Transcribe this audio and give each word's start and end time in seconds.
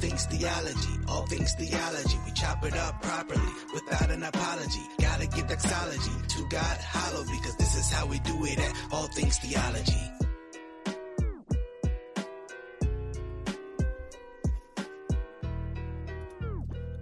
things 0.00 0.24
theology, 0.26 0.98
all 1.08 1.26
things 1.26 1.52
theology. 1.54 2.18
We 2.24 2.32
chop 2.32 2.64
it 2.64 2.74
up 2.74 3.02
properly 3.02 3.52
without 3.74 4.10
an 4.10 4.22
apology. 4.22 4.80
Gotta 4.98 5.26
give 5.26 5.46
doxology 5.46 6.10
to 6.28 6.48
God 6.48 6.78
hollow 6.80 7.24
because 7.24 7.56
this 7.56 7.76
is 7.76 7.92
how 7.92 8.06
we 8.06 8.18
do 8.20 8.44
it 8.46 8.58
at 8.58 8.74
all 8.90 9.06
things 9.08 9.38
theology. 9.38 10.10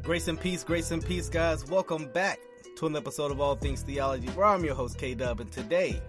Grace 0.02 0.26
and 0.26 0.40
peace, 0.40 0.64
grace 0.64 0.90
and 0.90 1.04
peace, 1.04 1.28
guys. 1.28 1.68
Welcome 1.68 2.10
back 2.12 2.40
to 2.78 2.86
an 2.86 2.96
episode 2.96 3.30
of 3.30 3.40
All 3.40 3.56
Things 3.56 3.82
Theology, 3.82 4.26
where 4.28 4.46
I'm 4.46 4.64
your 4.64 4.74
host, 4.74 4.98
K 4.98 5.14
Dub, 5.14 5.40
and 5.40 5.52
today 5.52 6.00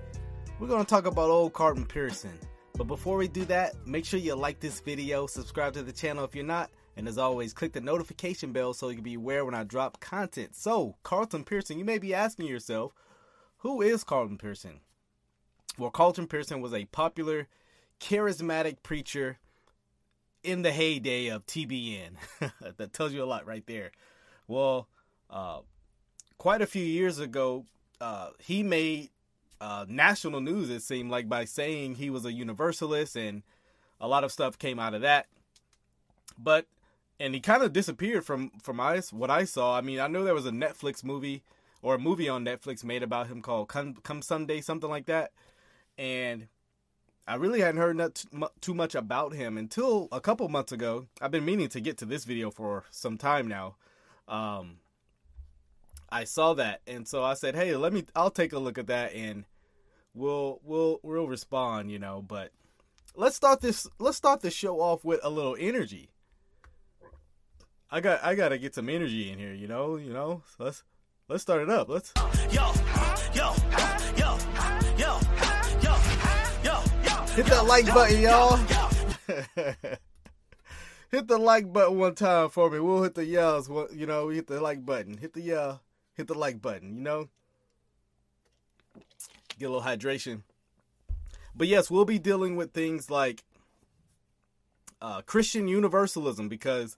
we're 0.58 0.68
going 0.68 0.84
to 0.84 0.90
talk 0.90 1.06
about 1.06 1.30
old 1.30 1.54
Carlton 1.54 1.86
Pearson. 1.86 2.32
But 2.78 2.86
before 2.86 3.18
we 3.18 3.28
do 3.28 3.44
that, 3.46 3.76
make 3.86 4.06
sure 4.06 4.20
you 4.20 4.36
like 4.36 4.62
this 4.62 4.80
video, 4.80 5.28
subscribe 5.28 5.74
to 5.74 5.84
the 5.84 5.92
channel 5.92 6.24
if 6.24 6.34
you're 6.34 6.46
not, 6.46 6.72
and 7.00 7.08
as 7.08 7.18
always, 7.18 7.54
click 7.54 7.72
the 7.72 7.80
notification 7.80 8.52
bell 8.52 8.74
so 8.74 8.90
you 8.90 8.96
can 8.96 9.04
be 9.06 9.14
aware 9.14 9.46
when 9.46 9.56
I 9.56 9.64
drop 9.64 10.02
content. 10.02 10.54
So, 10.54 10.98
Carlton 11.02 11.46
Pearson, 11.46 11.80
you 11.80 11.86
may 11.86 11.98
be 11.98 12.14
asking 12.14 12.48
yourself, 12.48 12.92
who 13.60 13.82
is 13.82 14.04
Carlton 14.04 14.38
Pearson? 14.38 14.82
Well, 15.78 15.92
Carlton 15.92 16.28
Pearson 16.28 16.60
was 16.60 16.74
a 16.74 16.84
popular, 16.86 17.48
charismatic 18.02 18.84
preacher 18.84 19.38
in 20.44 20.62
the 20.62 20.74
heyday 20.74 21.28
of 21.28 21.46
TBN. 21.46 22.16
that 22.78 22.92
tells 22.92 23.14
you 23.14 23.24
a 23.24 23.26
lot 23.26 23.48
right 23.48 23.66
there. 23.66 23.92
Well, 24.50 24.90
uh, 25.30 25.60
quite 26.38 26.62
a 26.62 26.68
few 26.68 26.84
years 26.84 27.18
ago, 27.18 27.64
uh, 28.02 28.32
he 28.40 28.62
made 28.62 29.10
uh, 29.62 29.86
national 29.88 30.42
news, 30.42 30.70
it 30.70 30.82
seemed 30.82 31.12
like, 31.12 31.30
by 31.30 31.46
saying 31.46 31.96
he 31.96 32.10
was 32.10 32.26
a 32.26 32.34
universalist, 32.34 33.16
and 33.16 33.44
a 34.02 34.08
lot 34.10 34.26
of 34.26 34.34
stuff 34.34 34.60
came 34.60 34.80
out 34.80 34.94
of 34.94 35.00
that. 35.00 35.28
But 36.38 36.66
and 37.20 37.34
he 37.34 37.40
kind 37.40 37.64
of 37.64 37.74
disappeared 37.74 38.26
from 38.26 38.52
from 38.62 38.80
I, 38.80 39.02
what 39.12 39.30
I 39.30 39.46
saw. 39.46 39.78
I 39.78 39.82
mean, 39.82 40.00
I 40.00 40.08
know 40.08 40.24
there 40.24 40.34
was 40.34 40.46
a 40.46 40.52
Netflix 40.52 41.04
movie 41.04 41.44
or 41.82 41.96
a 41.96 42.00
movie 42.00 42.30
on 42.30 42.46
Netflix 42.46 42.84
made 42.84 43.04
about 43.04 43.28
him 43.28 43.42
called 43.42 43.70
Come, 43.70 43.96
Come 44.04 44.22
Sunday, 44.22 44.62
something 44.62 44.90
like 44.90 45.06
that, 45.06 45.32
and 45.98 46.48
I 47.28 47.36
really 47.36 47.62
hadn't 47.62 47.80
heard 47.80 47.96
not 47.96 48.26
too 48.60 48.74
much 48.74 48.96
about 48.96 49.34
him 49.34 49.58
until 49.58 50.08
a 50.12 50.20
couple 50.20 50.50
months 50.50 50.72
ago. 50.72 51.06
I've 51.22 51.30
been 51.30 51.46
meaning 51.46 51.70
to 51.70 51.80
get 51.80 51.98
to 52.00 52.06
this 52.06 52.26
video 52.26 52.50
for 52.50 52.86
some 52.90 53.20
time 53.20 53.48
now. 53.48 53.76
Um, 54.28 54.78
I 56.10 56.24
saw 56.24 56.56
that, 56.56 56.82
and 56.88 57.08
so 57.08 57.24
I 57.24 57.36
said, 57.36 57.56
"Hey, 57.56 57.76
let 57.76 57.94
me. 57.94 58.06
I'll 58.16 58.32
take 58.32 58.54
a 58.54 58.60
look 58.60 58.78
at 58.78 58.88
that, 58.88 59.14
and 59.14 59.46
we'll 60.16 60.60
we'll 60.64 61.00
we'll 61.04 61.28
respond." 61.28 61.92
You 61.92 62.00
know, 62.00 62.24
but 62.28 62.52
let's 63.16 63.36
start 63.36 63.62
this. 63.62 63.88
Let's 64.00 64.18
start 64.18 64.42
the 64.42 64.50
show 64.50 64.80
off 64.82 65.06
with 65.06 65.20
a 65.22 65.30
little 65.30 65.56
energy. 65.60 66.10
I 67.92 68.02
got 68.02 68.24
I 68.24 68.36
got 68.36 68.50
to 68.50 68.58
get 68.58 68.76
some 68.76 68.90
energy 68.90 69.32
in 69.32 69.40
here. 69.40 69.54
You 69.54 69.68
know, 69.68 69.96
you 69.98 70.14
know. 70.14 70.44
So 70.58 70.66
let's 70.66 70.84
let's 71.28 71.42
start 71.42 71.62
it 71.62 71.70
up. 71.70 71.90
Let's. 71.90 72.14
Yo, 72.52 72.72
yo, 73.34 73.54
yo, 74.18 74.38
yo, 74.98 75.20
yo, 75.82 75.98
yo, 76.64 76.82
yo. 77.04 77.22
Hit 77.36 77.46
that 77.46 77.66
like 77.68 77.86
button, 77.88 78.22
y'all. 78.22 78.58
hit 81.12 81.28
the 81.28 81.38
like 81.38 81.72
button 81.72 81.98
one 81.98 82.16
time 82.16 82.50
for 82.50 82.70
me. 82.70 82.80
We'll 82.80 83.04
hit 83.04 83.16
the 83.16 83.26
yells. 83.26 83.70
You 83.94 84.06
know, 84.06 84.28
we 84.28 84.36
hit 84.36 84.48
the 84.48 84.60
like 84.60 84.86
button. 84.86 85.18
Hit 85.18 85.34
the 85.34 85.42
yell 85.42 85.82
hit 86.20 86.28
the 86.28 86.38
like 86.38 86.62
button, 86.62 86.98
you 86.98 87.02
know? 87.02 87.30
Get 89.58 89.68
a 89.68 89.72
little 89.72 89.88
hydration. 89.88 90.42
But 91.56 91.68
yes, 91.68 91.90
we'll 91.90 92.04
be 92.04 92.20
dealing 92.20 92.58
with 92.58 92.74
things 92.74 93.10
like 93.10 93.46
uh, 95.02 95.22
Christian 95.22 95.70
universalism 95.70 96.50
because 96.50 96.98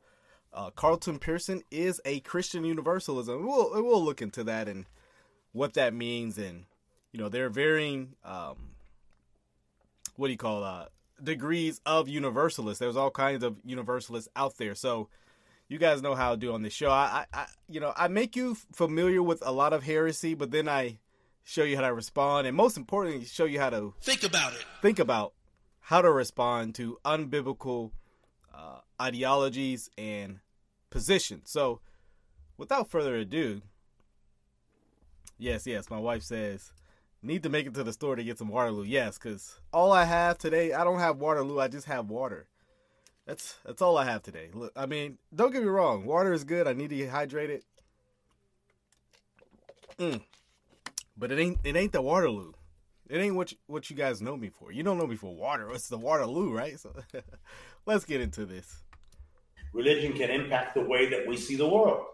uh, 0.53 0.69
Carlton 0.71 1.19
Pearson 1.19 1.63
is 1.71 2.02
a 2.05 2.19
Christian 2.21 2.63
universalism. 2.63 3.45
We'll 3.45 3.71
we'll 3.83 4.03
look 4.03 4.21
into 4.21 4.44
that 4.45 4.67
and 4.67 4.85
what 5.53 5.73
that 5.73 5.94
means, 5.94 6.38
and 6.38 6.66
you 7.11 7.19
know 7.19 7.30
there 7.30 7.45
are 7.45 7.49
varying 7.49 8.16
um, 8.23 8.72
what 10.16 10.28
do 10.28 10.31
you 10.31 10.38
call 10.38 10.63
uh, 10.63 10.85
degrees 11.23 11.79
of 11.85 12.09
universalists. 12.09 12.79
There's 12.79 12.97
all 12.97 13.12
kinds 13.12 13.44
of 13.44 13.57
universalists 13.63 14.29
out 14.35 14.57
there, 14.57 14.75
so 14.75 15.09
you 15.67 15.78
guys 15.78 16.01
know 16.01 16.16
how 16.16 16.34
I 16.34 16.35
do 16.35 16.53
on 16.53 16.63
this 16.63 16.73
show. 16.73 16.91
I, 16.91 17.25
I, 17.33 17.45
you 17.69 17.79
know, 17.79 17.94
I 17.95 18.09
make 18.09 18.35
you 18.35 18.56
familiar 18.73 19.23
with 19.23 19.41
a 19.45 19.53
lot 19.53 19.72
of 19.72 19.83
heresy, 19.83 20.33
but 20.33 20.51
then 20.51 20.68
I 20.68 21.00
show 21.44 21.63
you 21.63 21.78
how 21.78 21.83
to 21.83 21.94
respond, 21.94 22.45
and 22.45 22.57
most 22.57 22.75
importantly, 22.75 23.25
show 23.25 23.45
you 23.45 23.59
how 23.59 23.69
to 23.69 23.94
think 24.01 24.23
about 24.23 24.53
it. 24.53 24.66
Think 24.81 25.00
about 25.00 25.33
how 25.79 26.01
to 26.01 26.12
respond 26.12 26.75
to 26.75 26.97
unbiblical 27.06 27.91
uh, 28.53 28.79
ideologies 29.01 29.89
and 29.97 30.39
positions. 30.89 31.50
So, 31.51 31.81
without 32.57 32.89
further 32.89 33.16
ado, 33.16 33.62
yes, 35.38 35.66
yes, 35.66 35.89
my 35.89 36.00
wife 36.00 36.23
says 36.23 36.73
need 37.23 37.44
to 37.44 37.50
make 37.50 37.67
it 37.67 37.73
to 37.75 37.84
the 37.84 37.94
store 37.94 38.16
to 38.16 38.23
get 38.23 38.38
some 38.38 38.50
Waterloo. 38.50 38.84
Yes, 38.84 39.17
because 39.17 39.59
all 39.72 39.91
I 39.91 40.06
have 40.06 40.38
today, 40.38 40.73
I 40.73 40.84
don't 40.84 41.00
have 41.00 41.17
Waterloo. 41.17 41.59
I 41.59 41.67
just 41.67 41.88
have 41.88 42.09
water. 42.09 42.47
That's 43.25 43.57
that's 43.66 43.81
all 43.81 43.97
I 43.97 44.06
have 44.06 44.23
today. 44.23 44.50
Look, 44.53 44.72
I 44.75 44.85
mean, 44.85 45.18
don't 45.33 45.51
get 45.51 45.62
me 45.62 45.69
wrong. 45.69 46.06
Water 46.06 46.33
is 46.33 46.44
good. 46.44 46.68
I 46.68 46.73
need 46.73 46.89
to 46.89 46.95
get 46.95 47.12
hydrated. 47.12 47.62
Mm. 50.00 50.22
But 51.16 51.31
it 51.31 51.39
ain't 51.39 51.59
it 51.63 51.75
ain't 51.75 51.91
the 51.91 52.01
Waterloo. 52.01 52.53
It 53.07 53.18
ain't 53.19 53.35
what 53.35 53.51
you, 53.51 53.57
what 53.68 53.89
you 53.89 53.95
guys 53.95 54.22
know 54.22 54.38
me 54.38 54.50
for. 54.50 54.72
You 54.72 54.83
don't 54.83 54.97
know 54.97 55.06
me 55.06 55.18
for 55.18 55.35
water. 55.35 55.69
It's 55.72 55.89
the 55.89 55.97
Waterloo, 55.97 56.51
right? 56.51 56.79
So 56.79 56.94
let's 57.86 58.06
get 58.06 58.22
into 58.22 58.46
this. 58.46 58.81
Religion 59.74 60.14
can 60.14 60.30
impact 60.30 60.75
the 60.75 60.81
way 60.81 61.09
that 61.09 61.25
we 61.25 61.38
see 61.38 61.56
the 61.56 61.68
world. 61.68 62.06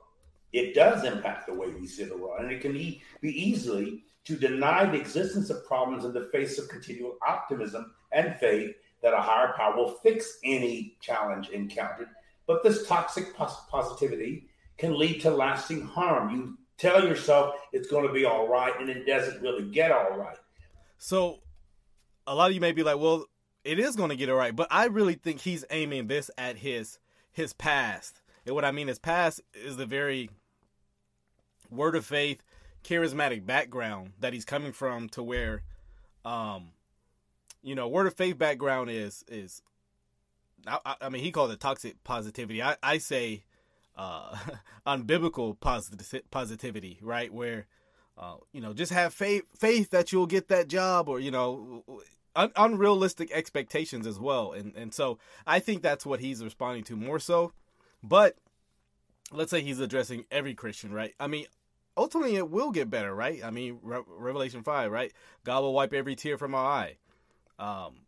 It 0.53 0.73
does 0.73 1.03
impact 1.03 1.47
the 1.47 1.53
way 1.53 1.69
we 1.69 1.87
see 1.87 2.05
the 2.05 2.17
world, 2.17 2.41
and 2.41 2.51
it 2.51 2.61
can 2.61 2.73
be, 2.73 3.01
be 3.21 3.31
easily 3.31 4.03
to 4.25 4.35
deny 4.35 4.85
the 4.85 4.99
existence 4.99 5.49
of 5.49 5.65
problems 5.65 6.05
in 6.05 6.13
the 6.13 6.29
face 6.31 6.57
of 6.57 6.69
continual 6.69 7.17
optimism 7.25 7.93
and 8.11 8.35
faith 8.35 8.75
that 9.01 9.13
a 9.13 9.21
higher 9.21 9.53
power 9.55 9.75
will 9.75 9.91
fix 10.03 10.39
any 10.43 10.97
challenge 11.01 11.49
encountered. 11.49 12.09
But 12.45 12.63
this 12.63 12.87
toxic 12.87 13.35
pos- 13.35 13.65
positivity 13.69 14.47
can 14.77 14.97
lead 14.97 15.21
to 15.21 15.31
lasting 15.31 15.85
harm. 15.85 16.33
You 16.33 16.57
tell 16.77 17.03
yourself 17.07 17.55
it's 17.73 17.89
going 17.89 18.07
to 18.07 18.13
be 18.13 18.25
all 18.25 18.47
right, 18.47 18.73
and 18.79 18.89
it 18.89 19.05
doesn't 19.05 19.41
really 19.41 19.69
get 19.69 19.91
all 19.91 20.17
right. 20.17 20.37
So, 20.97 21.39
a 22.25 22.33
lot 22.33 22.49
of 22.49 22.55
you 22.55 22.61
may 22.61 22.71
be 22.71 22.83
like, 22.83 22.97
"Well, 22.97 23.26
it 23.67 23.79
is 23.79 23.95
going 23.95 24.09
to 24.09 24.15
get 24.15 24.29
all 24.29 24.35
right," 24.35 24.55
but 24.55 24.67
I 24.71 24.85
really 24.85 25.15
think 25.15 25.41
he's 25.41 25.65
aiming 25.69 26.07
this 26.07 26.31
at 26.37 26.57
his 26.57 26.99
his 27.31 27.53
past. 27.53 28.21
And 28.45 28.55
what 28.55 28.65
I 28.65 28.71
mean 28.71 28.87
his 28.87 28.99
past 28.99 29.41
is 29.53 29.77
the 29.77 29.85
very 29.85 30.29
word 31.69 31.95
of 31.95 32.05
faith, 32.05 32.43
charismatic 32.83 33.45
background 33.45 34.13
that 34.19 34.33
he's 34.33 34.45
coming 34.45 34.71
from, 34.71 35.09
to 35.09 35.21
where 35.21 35.63
um, 36.27 36.69
you 37.63 37.75
know, 37.75 37.87
word 37.87 38.07
of 38.07 38.13
faith 38.13 38.37
background 38.37 38.89
is 38.89 39.23
is. 39.27 39.61
I, 40.65 40.95
I 41.01 41.09
mean, 41.09 41.23
he 41.23 41.31
called 41.31 41.51
it 41.51 41.59
toxic 41.59 42.03
positivity. 42.03 42.61
I 42.61 42.75
I 42.83 42.97
say, 42.97 43.43
uh, 43.95 44.35
unbiblical 44.87 45.57
posit- 45.59 46.29
positivity, 46.29 46.99
right? 47.01 47.33
Where, 47.33 47.67
uh, 48.17 48.35
you 48.51 48.59
know, 48.59 48.73
just 48.73 48.91
have 48.91 49.13
faith 49.13 49.43
faith 49.57 49.91
that 49.91 50.11
you'll 50.11 50.27
get 50.27 50.49
that 50.49 50.67
job, 50.67 51.07
or 51.07 51.19
you 51.19 51.31
know, 51.31 51.83
un- 52.37 52.53
unrealistic 52.55 53.31
expectations 53.31 54.07
as 54.07 54.19
well. 54.19 54.53
And 54.53 54.73
and 54.75 54.93
so 54.93 55.19
I 55.45 55.59
think 55.59 55.81
that's 55.81 56.05
what 56.05 56.21
he's 56.21 56.43
responding 56.43 56.85
to 56.85 56.95
more 56.95 57.19
so. 57.19 57.51
But 58.01 58.37
let's 59.31 59.51
say 59.51 59.61
he's 59.61 59.79
addressing 59.79 60.25
every 60.31 60.53
Christian, 60.53 60.93
right? 60.93 61.13
I 61.19 61.27
mean, 61.27 61.45
ultimately 61.97 62.35
it 62.35 62.49
will 62.49 62.71
get 62.71 62.89
better, 62.89 63.13
right? 63.13 63.43
I 63.43 63.49
mean, 63.49 63.79
Re- 63.81 64.03
Revelation 64.07 64.63
5, 64.63 64.91
right? 64.91 65.11
God 65.43 65.61
will 65.61 65.73
wipe 65.73 65.93
every 65.93 66.15
tear 66.15 66.37
from 66.37 66.55
our 66.55 66.65
eye. 66.65 66.97
Um, 67.59 68.01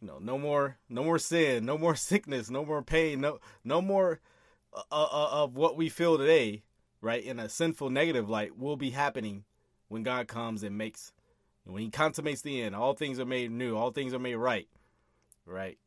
you 0.00 0.06
know, 0.06 0.18
no 0.20 0.38
more, 0.38 0.78
no 0.88 1.02
more 1.04 1.18
sin, 1.18 1.66
no 1.66 1.76
more 1.76 1.96
sickness, 1.96 2.48
no 2.48 2.64
more 2.64 2.82
pain, 2.82 3.20
no, 3.20 3.40
no 3.64 3.82
more 3.82 4.20
uh, 4.72 4.82
uh, 4.90 5.08
uh, 5.10 5.28
of 5.42 5.56
what 5.56 5.76
we 5.76 5.88
feel 5.88 6.16
today, 6.16 6.62
right? 7.00 7.22
In 7.22 7.38
a 7.38 7.48
sinful, 7.48 7.90
negative 7.90 8.28
light, 8.28 8.56
will 8.56 8.76
be 8.76 8.90
happening 8.90 9.44
when 9.88 10.02
God 10.02 10.28
comes 10.28 10.62
and 10.62 10.78
makes, 10.78 11.12
when 11.68 11.82
He 11.82 11.90
consummates 11.90 12.42
the 12.42 12.62
end. 12.62 12.74
All 12.74 12.94
things 12.94 13.20
are 13.20 13.26
made 13.26 13.50
new. 13.50 13.76
All 13.76 13.90
things 13.90 14.14
are 14.14 14.18
made 14.18 14.36
right, 14.36 14.68
right? 15.46 15.78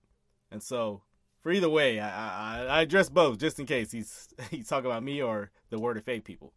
And 0.51 0.61
so, 0.61 1.01
for 1.41 1.51
either 1.51 1.69
way, 1.69 1.99
I, 1.99 2.09
I, 2.09 2.65
I 2.65 2.81
address 2.81 3.09
both 3.09 3.39
just 3.39 3.59
in 3.59 3.65
case 3.65 3.91
he's 3.91 4.29
he's 4.51 4.67
talking 4.67 4.89
about 4.89 5.03
me 5.03 5.21
or 5.21 5.51
the 5.69 5.79
Word 5.79 5.97
of 5.97 6.03
Faith 6.03 6.23
people. 6.23 6.53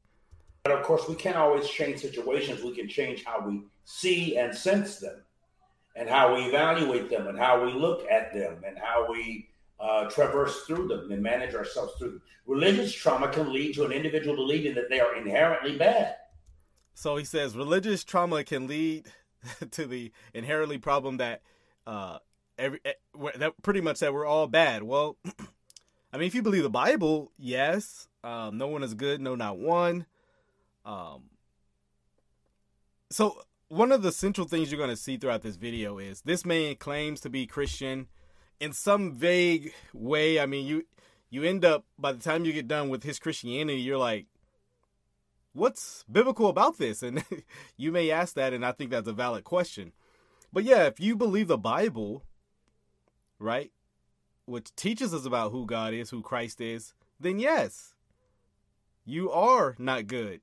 But 0.64 0.72
of 0.72 0.82
course, 0.82 1.08
we 1.08 1.14
can't 1.14 1.36
always 1.36 1.68
change 1.68 2.00
situations. 2.00 2.62
We 2.62 2.74
can 2.74 2.88
change 2.88 3.24
how 3.24 3.46
we 3.46 3.64
see 3.84 4.38
and 4.38 4.54
sense 4.54 4.98
them 4.98 5.22
and 5.96 6.08
how 6.08 6.34
we 6.34 6.42
evaluate 6.42 7.10
them 7.10 7.26
and 7.26 7.38
how 7.38 7.64
we 7.64 7.72
look 7.72 8.06
at 8.10 8.32
them 8.32 8.62
and 8.66 8.78
how 8.78 9.10
we 9.10 9.48
uh, 9.78 10.08
traverse 10.08 10.62
through 10.66 10.88
them 10.88 11.12
and 11.12 11.22
manage 11.22 11.54
ourselves 11.54 11.92
through 11.98 12.10
them. 12.12 12.22
Religious 12.46 12.92
trauma 12.92 13.28
can 13.28 13.52
lead 13.52 13.74
to 13.74 13.84
an 13.84 13.92
individual 13.92 14.36
believing 14.36 14.74
that 14.74 14.88
they 14.88 15.00
are 15.00 15.16
inherently 15.16 15.76
bad. 15.76 16.16
So 16.94 17.16
he 17.16 17.24
says 17.24 17.56
religious 17.56 18.04
trauma 18.04 18.44
can 18.44 18.66
lead 18.66 19.06
to 19.72 19.86
the 19.86 20.12
inherently 20.32 20.78
problem 20.78 21.18
that 21.18 21.42
uh, 21.86 22.18
every 22.58 22.80
eh, 22.84 22.92
that 23.36 23.60
pretty 23.62 23.80
much 23.80 24.00
that 24.00 24.14
we're 24.14 24.26
all 24.26 24.46
bad. 24.46 24.82
Well, 24.82 25.16
I 26.12 26.16
mean, 26.16 26.26
if 26.26 26.34
you 26.34 26.42
believe 26.42 26.62
the 26.62 26.70
Bible, 26.70 27.32
yes. 27.36 28.08
Um, 28.22 28.56
no 28.56 28.68
one 28.68 28.82
is 28.82 28.94
good, 28.94 29.20
no, 29.20 29.34
not 29.34 29.58
one. 29.58 30.06
Um, 30.86 31.24
so 33.10 33.42
one 33.68 33.92
of 33.92 34.02
the 34.02 34.12
central 34.12 34.46
things 34.46 34.70
you're 34.70 34.78
going 34.78 34.90
to 34.90 34.96
see 34.96 35.16
throughout 35.16 35.42
this 35.42 35.56
video 35.56 35.98
is 35.98 36.22
this 36.22 36.44
man 36.44 36.76
claims 36.76 37.20
to 37.22 37.30
be 37.30 37.46
Christian 37.46 38.06
in 38.60 38.72
some 38.72 39.12
vague 39.12 39.72
way. 39.92 40.40
I 40.40 40.46
mean, 40.46 40.66
you 40.66 40.86
you 41.30 41.42
end 41.42 41.64
up 41.64 41.84
by 41.98 42.12
the 42.12 42.20
time 42.20 42.44
you 42.44 42.52
get 42.52 42.68
done 42.68 42.88
with 42.88 43.02
his 43.02 43.18
Christianity, 43.18 43.80
you're 43.80 43.98
like, 43.98 44.26
what's 45.54 46.04
biblical 46.10 46.48
about 46.48 46.78
this? 46.78 47.02
And 47.02 47.24
you 47.76 47.90
may 47.90 48.10
ask 48.10 48.34
that, 48.34 48.52
and 48.52 48.64
I 48.64 48.72
think 48.72 48.90
that's 48.90 49.08
a 49.08 49.12
valid 49.12 49.44
question. 49.44 49.92
But 50.52 50.64
yeah, 50.64 50.84
if 50.84 51.00
you 51.00 51.16
believe 51.16 51.48
the 51.48 51.58
Bible, 51.58 52.22
right, 53.38 53.72
which 54.46 54.74
teaches 54.76 55.14
us 55.14 55.24
about 55.24 55.52
who 55.52 55.66
God 55.66 55.94
is, 55.94 56.10
who 56.10 56.22
Christ 56.22 56.60
is, 56.60 56.94
then 57.18 57.38
yes, 57.38 57.94
you 59.04 59.30
are 59.30 59.74
not 59.78 60.06
good. 60.06 60.40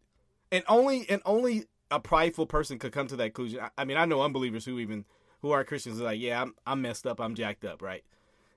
And 0.51 0.63
only 0.67 1.09
and 1.09 1.21
only 1.25 1.65
a 1.89 1.99
prideful 1.99 2.45
person 2.45 2.79
could 2.79 2.91
come 2.91 3.07
to 3.07 3.15
that 3.17 3.33
conclusion. 3.33 3.61
I, 3.77 3.85
mean, 3.85 3.97
I 3.97 4.05
know 4.05 4.21
unbelievers 4.21 4.65
who 4.65 4.79
even 4.79 5.05
who 5.41 5.51
are 5.51 5.63
Christians 5.63 6.01
are 6.01 6.05
like, 6.05 6.19
yeah, 6.19 6.41
I'm 6.41 6.55
I'm 6.65 6.81
messed 6.81 7.07
up, 7.07 7.21
I'm 7.21 7.35
jacked 7.35 7.63
up, 7.63 7.81
right? 7.81 8.03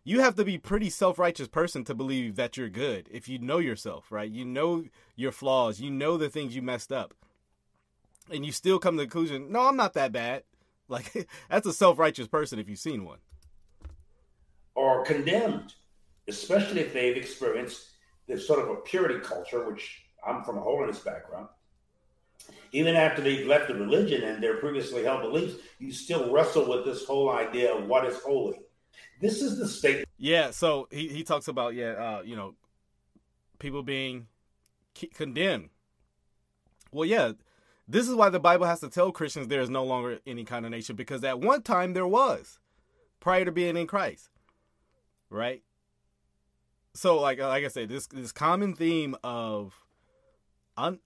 You 0.04 0.20
have 0.20 0.34
to 0.36 0.44
be 0.44 0.58
pretty 0.58 0.90
self-righteous 0.90 1.48
person 1.48 1.82
to 1.84 1.94
believe 1.94 2.36
that 2.36 2.56
you're 2.56 2.68
good. 2.68 3.08
If 3.10 3.28
you 3.28 3.38
know 3.38 3.58
yourself, 3.58 4.12
right? 4.12 4.30
You 4.30 4.44
know 4.44 4.84
your 5.16 5.32
flaws, 5.32 5.80
you 5.80 5.90
know 5.90 6.18
the 6.18 6.28
things 6.28 6.54
you 6.54 6.60
messed 6.60 6.92
up. 6.92 7.14
And 8.30 8.44
you 8.44 8.52
still 8.52 8.78
come 8.78 8.96
to 8.96 9.02
the 9.02 9.08
conclusion, 9.08 9.50
no, 9.50 9.60
I'm 9.66 9.76
not 9.76 9.94
that 9.94 10.12
bad. 10.12 10.44
Like 10.86 11.26
that's 11.48 11.66
a 11.66 11.72
self-righteous 11.72 12.28
person 12.28 12.58
if 12.58 12.68
you've 12.68 12.78
seen 12.78 13.06
one. 13.06 13.16
Or 14.74 15.02
condemned, 15.02 15.72
especially 16.28 16.80
if 16.80 16.92
they've 16.92 17.16
experienced 17.16 17.86
this 18.28 18.46
sort 18.46 18.60
of 18.60 18.68
a 18.68 18.76
purity 18.82 19.18
culture, 19.20 19.64
which 19.64 20.02
I'm 20.26 20.44
from 20.44 20.58
a 20.58 20.60
holiness 20.60 20.98
background 20.98 21.48
even 22.74 22.96
after 22.96 23.22
they've 23.22 23.46
left 23.46 23.68
the 23.68 23.74
religion 23.74 24.24
and 24.24 24.42
their 24.42 24.56
previously 24.56 25.04
held 25.04 25.22
beliefs, 25.22 25.54
you 25.78 25.92
still 25.92 26.32
wrestle 26.32 26.68
with 26.68 26.84
this 26.84 27.06
whole 27.06 27.30
idea 27.30 27.72
of 27.72 27.86
what 27.86 28.04
is 28.04 28.18
holy. 28.18 28.58
This 29.20 29.40
is 29.40 29.58
the 29.58 29.68
state. 29.68 30.06
Yeah, 30.18 30.50
so 30.50 30.88
he, 30.90 31.08
he 31.08 31.22
talks 31.22 31.48
about, 31.48 31.74
yeah, 31.74 31.92
uh, 31.92 32.22
you 32.24 32.36
know, 32.36 32.54
people 33.58 33.82
being 33.82 34.26
condemned. 35.14 35.70
Well, 36.92 37.06
yeah, 37.08 37.32
this 37.86 38.08
is 38.08 38.14
why 38.14 38.28
the 38.28 38.40
Bible 38.40 38.66
has 38.66 38.80
to 38.80 38.88
tell 38.88 39.12
Christians 39.12 39.48
there 39.48 39.60
is 39.60 39.70
no 39.70 39.84
longer 39.84 40.20
any 40.26 40.44
condemnation 40.44 40.96
because 40.96 41.22
at 41.24 41.40
one 41.40 41.62
time 41.62 41.92
there 41.92 42.06
was 42.06 42.58
prior 43.20 43.44
to 43.44 43.52
being 43.52 43.76
in 43.76 43.86
Christ. 43.86 44.30
Right? 45.28 45.62
So 46.94 47.20
like 47.20 47.40
like 47.40 47.64
I 47.64 47.68
said, 47.68 47.88
this 47.88 48.06
this 48.06 48.30
common 48.32 48.74
theme 48.74 49.16
of 49.24 49.74
un, 50.76 51.00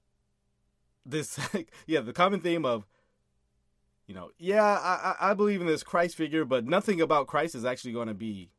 this 1.06 1.38
yeah 1.86 2.00
the 2.00 2.12
common 2.12 2.40
theme 2.40 2.64
of 2.64 2.86
you 4.08 4.14
know 4.14 4.30
yeah 4.38 4.64
I 4.64 5.30
I 5.30 5.34
believe 5.34 5.60
in 5.60 5.68
this 5.68 5.84
Christ 5.84 6.16
figure, 6.16 6.44
but 6.44 6.66
nothing 6.66 7.00
about 7.00 7.28
Christ 7.28 7.54
is 7.54 7.64
actually 7.64 7.92
going 7.92 8.08
to 8.08 8.14
be 8.14 8.50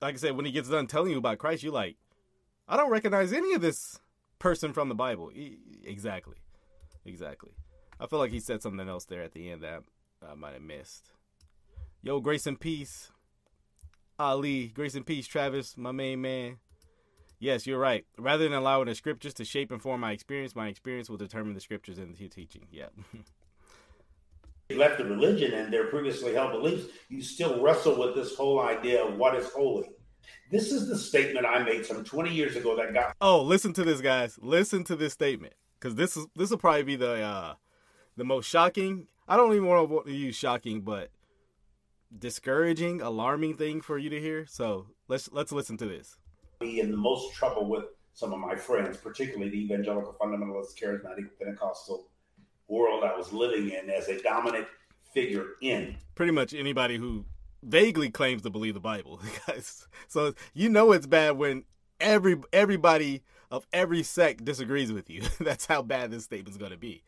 like 0.00 0.14
I 0.14 0.16
said 0.16 0.36
when 0.36 0.46
he 0.46 0.50
gets 0.50 0.68
done 0.68 0.88
telling 0.88 1.12
you 1.12 1.18
about 1.18 1.38
Christ, 1.38 1.62
you're 1.62 1.72
like 1.72 1.96
I 2.66 2.76
don't 2.76 2.90
recognize 2.90 3.32
any 3.32 3.52
of 3.52 3.60
this 3.60 4.00
person 4.40 4.72
from 4.72 4.88
the 4.88 4.94
Bible. 4.94 5.30
Exactly, 5.84 6.38
exactly. 7.04 7.52
I 8.00 8.06
feel 8.06 8.18
like 8.18 8.32
he 8.32 8.40
said 8.40 8.62
something 8.62 8.88
else 8.88 9.04
there 9.04 9.22
at 9.22 9.32
the 9.32 9.50
end 9.50 9.62
that 9.62 9.82
I 10.28 10.34
might 10.34 10.54
have 10.54 10.62
missed. 10.62 11.12
Yo, 12.02 12.20
grace 12.20 12.46
and 12.46 12.58
peace. 12.58 13.10
Ali, 14.18 14.68
grace 14.68 14.94
and 14.94 15.04
peace, 15.04 15.26
Travis, 15.26 15.76
my 15.76 15.92
main 15.92 16.22
man. 16.22 16.56
Yes, 17.38 17.66
you're 17.66 17.78
right. 17.78 18.06
Rather 18.18 18.44
than 18.44 18.54
allowing 18.54 18.86
the 18.86 18.94
scriptures 18.94 19.34
to 19.34 19.44
shape 19.44 19.70
and 19.70 19.82
form 19.82 20.00
my 20.00 20.12
experience, 20.12 20.56
my 20.56 20.68
experience 20.68 21.10
will 21.10 21.18
determine 21.18 21.52
the 21.52 21.60
scriptures 21.60 21.98
and 21.98 22.16
the 22.16 22.28
teaching. 22.28 22.66
Yeah. 22.70 22.86
left 24.74 24.98
the 24.98 25.04
religion 25.04 25.52
and 25.52 25.72
their 25.72 25.86
previously 25.86 26.34
held 26.34 26.52
beliefs, 26.52 26.88
you 27.08 27.22
still 27.22 27.62
wrestle 27.62 27.98
with 27.98 28.14
this 28.14 28.34
whole 28.34 28.60
idea 28.60 29.04
of 29.04 29.16
what 29.16 29.36
is 29.36 29.48
holy. 29.50 29.88
This 30.50 30.72
is 30.72 30.88
the 30.88 30.98
statement 30.98 31.46
I 31.46 31.62
made 31.62 31.86
some 31.86 32.02
20 32.04 32.32
years 32.32 32.56
ago 32.56 32.76
that 32.76 32.92
got. 32.92 33.14
Oh, 33.20 33.42
listen 33.42 33.72
to 33.74 33.84
this, 33.84 34.00
guys. 34.00 34.38
Listen 34.42 34.82
to 34.84 34.96
this 34.96 35.12
statement 35.12 35.54
because 35.78 35.94
this 35.94 36.16
is 36.16 36.26
this 36.34 36.50
will 36.50 36.58
probably 36.58 36.82
be 36.82 36.96
the 36.96 37.20
uh, 37.20 37.54
the 38.16 38.24
most 38.24 38.48
shocking. 38.48 39.06
I 39.28 39.36
don't 39.36 39.54
even 39.54 39.66
want 39.66 40.06
to 40.06 40.12
use 40.12 40.36
shocking, 40.36 40.80
but 40.80 41.10
discouraging, 42.16 43.00
alarming 43.00 43.54
thing 43.54 43.80
for 43.80 43.98
you 43.98 44.10
to 44.10 44.20
hear. 44.20 44.46
So 44.46 44.88
let's 45.08 45.30
let's 45.32 45.52
listen 45.52 45.76
to 45.78 45.86
this 45.86 46.16
be 46.60 46.80
in 46.80 46.90
the 46.90 46.96
most 46.96 47.34
trouble 47.34 47.68
with 47.68 47.84
some 48.14 48.32
of 48.32 48.38
my 48.38 48.56
friends, 48.56 48.96
particularly 48.96 49.50
the 49.50 49.64
evangelical 49.64 50.16
fundamentalist, 50.20 50.78
charismatic 50.80 51.28
Pentecostal 51.38 52.08
world 52.68 53.04
I 53.04 53.16
was 53.16 53.32
living 53.32 53.70
in 53.70 53.90
as 53.90 54.08
a 54.08 54.20
dominant 54.22 54.66
figure 55.12 55.46
in. 55.60 55.96
Pretty 56.14 56.32
much 56.32 56.54
anybody 56.54 56.96
who 56.96 57.24
vaguely 57.62 58.10
claims 58.10 58.42
to 58.42 58.50
believe 58.50 58.74
the 58.74 58.80
Bible, 58.80 59.20
guys. 59.46 59.86
So 60.08 60.34
you 60.54 60.68
know 60.68 60.92
it's 60.92 61.06
bad 61.06 61.36
when 61.36 61.64
every 62.00 62.36
everybody 62.52 63.22
of 63.50 63.66
every 63.72 64.02
sect 64.02 64.44
disagrees 64.44 64.92
with 64.92 65.08
you. 65.08 65.22
That's 65.40 65.66
how 65.66 65.82
bad 65.82 66.10
this 66.10 66.24
statement's 66.24 66.58
going 66.58 66.72
to 66.72 66.78
be. 66.78 67.02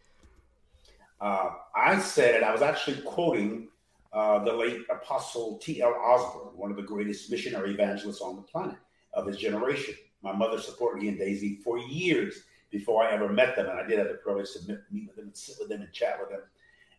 Uh, 1.20 1.50
I 1.74 1.98
said 1.98 2.36
it. 2.36 2.42
I 2.42 2.52
was 2.52 2.62
actually 2.62 3.00
quoting 3.02 3.68
uh, 4.12 4.38
the 4.44 4.52
late 4.52 4.82
Apostle 4.88 5.58
T.L. 5.58 5.94
Osborn, 5.94 6.56
one 6.56 6.70
of 6.70 6.76
the 6.76 6.82
greatest 6.82 7.30
missionary 7.30 7.72
evangelists 7.72 8.20
on 8.20 8.36
the 8.36 8.42
planet 8.42 8.78
of 9.14 9.26
his 9.26 9.36
generation. 9.36 9.94
My 10.22 10.32
mother 10.32 10.60
supported 10.60 11.02
me 11.02 11.08
and 11.08 11.18
Daisy 11.18 11.56
for 11.64 11.78
years 11.78 12.44
before 12.70 13.02
I 13.02 13.12
ever 13.12 13.28
met 13.28 13.56
them, 13.56 13.66
and 13.66 13.78
I 13.78 13.86
did 13.86 13.98
have 13.98 14.08
the 14.08 14.14
privilege 14.14 14.52
to 14.52 14.78
meet 14.90 15.06
with 15.06 15.16
them 15.16 15.26
and 15.26 15.36
sit 15.36 15.56
with 15.58 15.68
them 15.68 15.82
and 15.82 15.92
chat 15.92 16.18
with 16.20 16.30
them. 16.30 16.42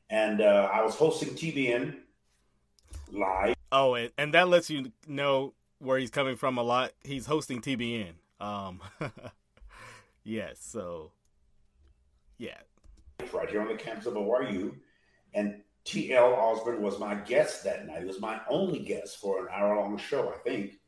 And 0.10 0.42
uh, 0.42 0.70
I 0.72 0.84
was 0.84 0.96
hosting 0.96 1.30
TBN 1.30 1.96
live. 3.12 3.56
Oh, 3.72 3.94
and, 3.94 4.12
and 4.18 4.34
that 4.34 4.50
lets 4.50 4.70
you 4.70 4.92
know 5.08 5.54
where 5.80 5.98
he's 5.98 6.10
coming 6.10 6.36
from 6.36 6.58
a 6.58 6.64
lot. 6.64 6.92
He's 7.04 7.26
hosting 7.26 7.62
TBN. 7.62 8.14
Um, 8.40 8.82
yes, 10.24 10.60
so 10.62 11.12
yeah, 12.38 12.58
right 13.34 13.50
here 13.50 13.62
on 13.62 13.68
the 13.68 13.76
campus 13.76 14.06
of 14.06 14.14
ORU, 14.14 14.74
and 15.34 15.62
T.L. 15.84 16.34
Osborn 16.34 16.82
was 16.82 17.00
my 17.00 17.16
guest 17.16 17.64
that 17.64 17.86
night. 17.88 18.00
He 18.00 18.06
was 18.06 18.20
my 18.20 18.40
only 18.50 18.80
guest 18.80 19.20
for 19.20 19.42
an 19.42 19.48
hour 19.52 19.76
long 19.76 19.98
show, 19.98 20.30
I 20.30 20.38
think. 20.38 20.80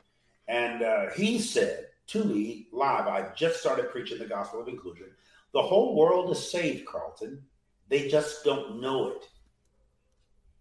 And 0.47 0.83
uh, 0.83 1.09
he 1.15 1.39
said 1.39 1.87
to 2.11 2.25
me 2.25 2.67
live, 2.73 3.07
I 3.07 3.29
just 3.35 3.59
started 3.59 3.89
preaching 3.89 4.19
the 4.19 4.25
gospel 4.25 4.61
of 4.61 4.67
inclusion. 4.67 5.07
The 5.53 5.61
whole 5.61 5.95
world 5.95 6.29
is 6.31 6.51
saved, 6.51 6.85
Carlton. 6.85 7.41
They 7.87 8.09
just 8.09 8.43
don't 8.43 8.81
know 8.81 9.09
it. 9.09 9.27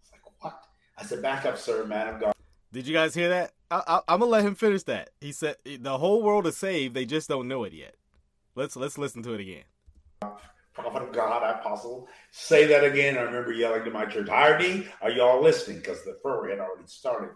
It's 0.01 0.13
like, 0.13 0.23
what? 0.39 0.63
I 0.97 1.05
said, 1.05 1.23
back 1.23 1.47
up, 1.47 1.59
sir, 1.59 1.85
man 1.85 2.15
of 2.15 2.21
God. 2.21 2.35
Did 2.73 2.87
you 2.87 2.95
guys 2.95 3.15
hear 3.15 3.29
that? 3.31 3.53
I, 3.73 4.01
am 4.09 4.21
gonna 4.21 4.27
let 4.27 4.45
him 4.45 4.55
finish 4.55 4.85
that. 4.85 5.11
He 5.21 5.33
said 5.33 5.57
the 5.65 5.99
whole 5.99 6.23
world 6.23 6.47
is 6.47 6.57
saved. 6.57 6.95
They 6.95 7.05
just 7.05 7.29
don't 7.29 7.49
know 7.49 7.65
it 7.65 7.73
yet. 7.73 7.95
Let's 8.55 8.77
let's 8.77 8.99
listen 8.99 9.23
to 9.25 9.35
it 9.35 9.41
again. 9.41 9.65
Prophet 10.73 11.03
of 11.03 11.13
God, 11.13 11.43
apostle, 11.43 12.09
say 12.31 12.67
that 12.67 12.85
again. 12.85 13.17
I 13.17 13.23
remember 13.23 13.53
yelling 13.53 13.85
to 13.85 13.91
my 13.91 14.07
church, 14.07 14.29
"Hardy, 14.29 14.89
are 15.03 15.11
y'all 15.11 15.43
listening?" 15.43 15.79
Because 15.79 16.05
the 16.05 16.19
furor 16.23 16.49
had 16.49 16.59
already 16.59 16.87
started 16.87 17.31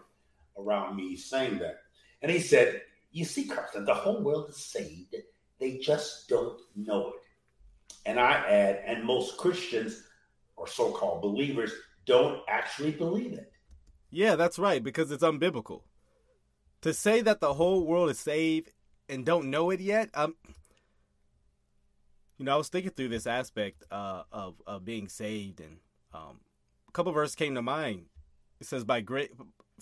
around 0.57 0.95
me 0.95 1.15
saying 1.15 1.59
that. 1.59 1.79
And 2.21 2.31
he 2.31 2.39
said, 2.39 2.81
You 3.15 3.23
see, 3.23 3.45
Carlton, 3.45 3.85
the 3.85 3.93
whole 3.93 4.21
world 4.21 4.49
is 4.49 4.57
saved. 4.57 5.15
They 5.57 5.77
just 5.77 6.27
don't 6.27 6.59
know 6.75 7.13
it. 7.13 7.21
And 8.05 8.19
I 8.19 8.33
add, 8.33 8.81
and 8.85 9.05
most 9.05 9.37
Christians 9.37 10.03
or 10.57 10.67
so 10.67 10.91
called 10.91 11.21
believers 11.21 11.71
don't 12.05 12.41
actually 12.49 12.91
believe 12.91 13.31
it. 13.31 13.53
Yeah, 14.11 14.35
that's 14.35 14.59
right, 14.59 14.83
because 14.83 15.11
it's 15.11 15.23
unbiblical. 15.23 15.83
To 16.81 16.93
say 16.93 17.21
that 17.21 17.39
the 17.39 17.53
whole 17.53 17.85
world 17.85 18.09
is 18.09 18.19
saved 18.19 18.73
and 19.07 19.25
don't 19.25 19.49
know 19.49 19.69
it 19.69 19.79
yet, 19.79 20.09
um, 20.13 20.35
you 22.37 22.43
know, 22.43 22.55
I 22.55 22.57
was 22.57 22.67
thinking 22.67 22.91
through 22.91 23.09
this 23.09 23.27
aspect 23.27 23.85
uh, 23.91 24.23
of 24.29 24.55
of 24.67 24.83
being 24.83 25.07
saved, 25.07 25.61
and 25.61 25.77
um, 26.13 26.41
a 26.89 26.91
couple 26.91 27.13
verses 27.13 27.33
came 27.33 27.55
to 27.55 27.61
mind. 27.61 28.07
It 28.59 28.67
says, 28.67 28.83
"By 28.83 28.99
great 28.99 29.31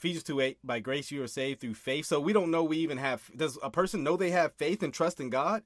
Ephesians 0.03 0.25
2 0.25 0.41
8, 0.41 0.57
by 0.65 0.79
grace 0.79 1.11
you 1.11 1.23
are 1.23 1.27
saved 1.27 1.61
through 1.61 1.75
faith. 1.75 2.05
So 2.07 2.19
we 2.19 2.33
don't 2.33 2.51
know 2.51 2.61
we 2.61 2.75
even 2.79 2.97
have. 2.97 3.31
Does 3.33 3.57
a 3.63 3.69
person 3.69 4.03
know 4.03 4.17
they 4.17 4.31
have 4.31 4.51
faith 4.51 4.83
and 4.83 4.93
trust 4.93 5.21
in 5.21 5.29
God? 5.29 5.63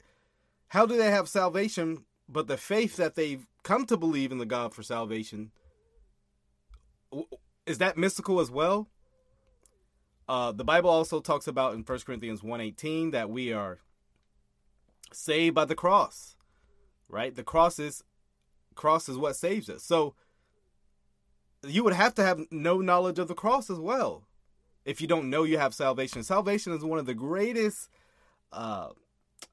How 0.68 0.86
do 0.86 0.96
they 0.96 1.10
have 1.10 1.28
salvation? 1.28 2.06
But 2.30 2.46
the 2.46 2.56
faith 2.56 2.98
that 2.98 3.16
they've 3.16 3.48
come 3.64 3.88
to 3.88 3.98
believe 3.98 4.32
in 4.32 4.38
the 4.38 4.46
God 4.46 4.76
for 4.76 4.84
salvation, 4.84 5.50
is 7.66 7.80
that 7.80 7.98
mystical 7.98 8.40
as 8.40 8.52
well? 8.52 8.88
Uh, 10.30 10.52
the 10.52 10.64
Bible 10.64 10.92
also 10.92 11.20
talks 11.20 11.48
about 11.48 11.74
in 11.74 11.82
1 11.82 12.00
Corinthians 12.02 12.42
1.18 12.42 13.14
that 13.14 13.32
we 13.32 13.52
are 13.52 13.80
saved 15.12 15.56
by 15.56 15.66
the 15.66 15.74
cross, 15.74 16.36
right? 17.10 17.34
The 17.34 17.44
cross 17.44 17.80
is, 17.80 18.04
cross 18.76 19.10
is 19.10 19.18
what 19.18 19.36
saves 19.36 19.68
us. 19.68 19.84
So 19.84 20.14
you 21.66 21.84
would 21.84 21.94
have 21.94 22.14
to 22.16 22.24
have 22.24 22.46
no 22.52 22.82
knowledge 22.82 23.18
of 23.18 23.28
the 23.28 23.34
cross 23.34 23.72
as 23.72 23.80
well. 23.80 24.27
If 24.88 25.02
you 25.02 25.08
don't 25.08 25.30
know 25.30 25.44
you 25.44 25.58
have 25.58 25.76
salvation. 25.76 26.24
Salvation 26.24 26.72
is 26.72 26.84
one 26.84 26.98
of 26.98 27.06
the 27.06 27.14
greatest 27.14 27.90
uh, 28.54 28.88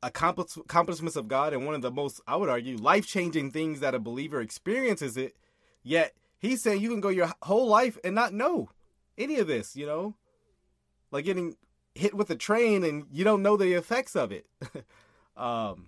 accomplish- 0.01 0.57
accomplishments 0.57 1.17
of 1.17 1.27
God 1.27 1.53
and 1.53 1.67
one 1.67 1.75
of 1.75 1.83
the 1.83 1.91
most, 1.91 2.21
I 2.27 2.37
would 2.37 2.49
argue, 2.49 2.77
life 2.77 3.05
changing 3.05 3.51
things 3.51 3.81
that 3.81 3.97
a 3.97 3.99
believer 3.99 4.41
experiences 4.41 5.17
it. 5.17 5.37
Yet 5.83 6.15
he's 6.39 6.63
saying 6.63 6.81
you 6.81 6.89
can 6.89 7.01
go 7.01 7.09
your 7.09 7.33
whole 7.43 7.67
life 7.67 7.99
and 8.05 8.15
not 8.15 8.33
know 8.33 8.71
any 9.19 9.41
of 9.41 9.49
this, 9.49 9.75
you 9.75 9.87
know? 9.87 10.15
Like 11.11 11.25
getting 11.25 11.57
hit 11.97 12.15
with 12.15 12.31
a 12.31 12.37
train 12.37 12.85
and 12.85 13.07
you 13.11 13.25
don't 13.25 13.43
know 13.43 13.57
the 13.57 13.73
effects 13.73 14.15
of 14.15 14.31
it. 14.31 14.47
um, 15.37 15.87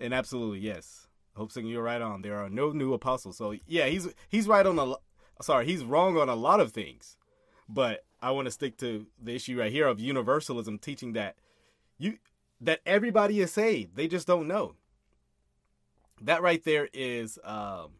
and 0.00 0.14
absolutely, 0.14 0.60
yes. 0.60 1.08
Hope 1.36 1.52
saying 1.52 1.66
you're 1.66 1.82
right 1.82 2.00
on. 2.00 2.22
There 2.22 2.38
are 2.38 2.48
no 2.48 2.70
new 2.70 2.94
apostles. 2.94 3.36
So 3.36 3.54
yeah, 3.66 3.86
he's 3.86 4.08
he's 4.28 4.48
right 4.48 4.66
on 4.66 4.78
a 4.78 4.94
sorry, 5.42 5.66
he's 5.66 5.84
wrong 5.84 6.16
on 6.16 6.28
a 6.28 6.34
lot 6.34 6.58
of 6.58 6.72
things. 6.72 7.16
But 7.68 8.04
I 8.20 8.30
want 8.32 8.46
to 8.46 8.50
stick 8.50 8.76
to 8.78 9.06
the 9.22 9.34
issue 9.34 9.58
right 9.58 9.72
here 9.72 9.86
of 9.86 10.00
universalism 10.00 10.78
teaching 10.78 11.12
that 11.12 11.36
you 11.98 12.18
that 12.60 12.80
everybody 12.84 13.40
is 13.40 13.52
saved. 13.52 13.96
They 13.96 14.08
just 14.08 14.26
don't 14.26 14.48
know. 14.48 14.74
That 16.20 16.42
right 16.42 16.62
there 16.64 16.88
is 16.92 17.38
um, 17.44 17.92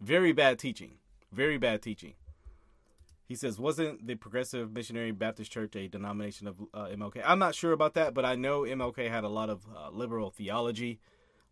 very 0.00 0.32
bad 0.32 0.58
teaching. 0.58 0.98
Very 1.32 1.58
bad 1.58 1.82
teaching. 1.82 2.14
He 3.26 3.34
says, 3.34 3.58
wasn't 3.58 4.06
the 4.06 4.14
Progressive 4.14 4.72
Missionary 4.72 5.10
Baptist 5.10 5.52
Church 5.52 5.76
a 5.76 5.86
denomination 5.86 6.46
of 6.46 6.56
uh, 6.72 6.86
MLK? 6.86 7.20
I'm 7.26 7.38
not 7.38 7.54
sure 7.54 7.72
about 7.72 7.92
that, 7.94 8.14
but 8.14 8.24
I 8.24 8.36
know 8.36 8.62
MLK 8.62 9.10
had 9.10 9.24
a 9.24 9.28
lot 9.28 9.50
of 9.50 9.66
uh, 9.76 9.90
liberal 9.90 10.30
theology. 10.30 10.98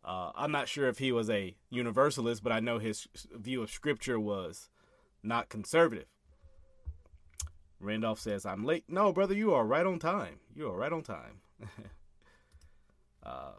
Uh, 0.03 0.31
I'm 0.35 0.53
not 0.53 0.69
sure 0.69 0.89
if 0.89 0.99
he 0.99 1.13
was 1.13 1.29
a 1.29 1.55
universalist, 1.69 2.43
but 2.43 2.53
I 2.53 2.61
know 2.61 2.79
his 2.79 3.09
view 3.31 3.63
of 3.63 3.71
scripture 3.71 4.19
was 4.19 4.71
not 5.23 5.51
conservative. 5.51 6.07
Randolph 7.81 8.21
says, 8.21 8.47
I'm 8.47 8.65
late. 8.65 8.85
No, 8.89 9.13
brother, 9.13 9.35
you 9.35 9.53
are 9.55 9.65
right 9.65 9.87
on 9.87 9.99
time. 9.99 10.41
You 10.55 10.69
are 10.69 10.77
right 10.77 10.93
on 10.93 11.03
time. 11.03 11.41
uh, 13.23 13.53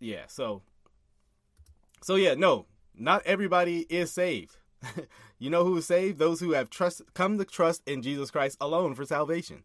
yeah, 0.00 0.22
so 0.28 0.62
so 2.02 2.16
yeah, 2.16 2.34
no, 2.34 2.66
not 2.94 3.22
everybody 3.24 3.86
is 3.88 4.12
saved. 4.12 4.56
you 5.38 5.50
know 5.50 5.64
who 5.64 5.76
is 5.76 5.86
saved? 5.86 6.18
Those 6.18 6.40
who 6.40 6.52
have 6.52 6.70
trust 6.70 7.02
come 7.14 7.38
to 7.38 7.44
trust 7.44 7.82
in 7.86 8.02
Jesus 8.02 8.30
Christ 8.30 8.56
alone 8.60 8.94
for 8.94 9.04
salvation. 9.04 9.64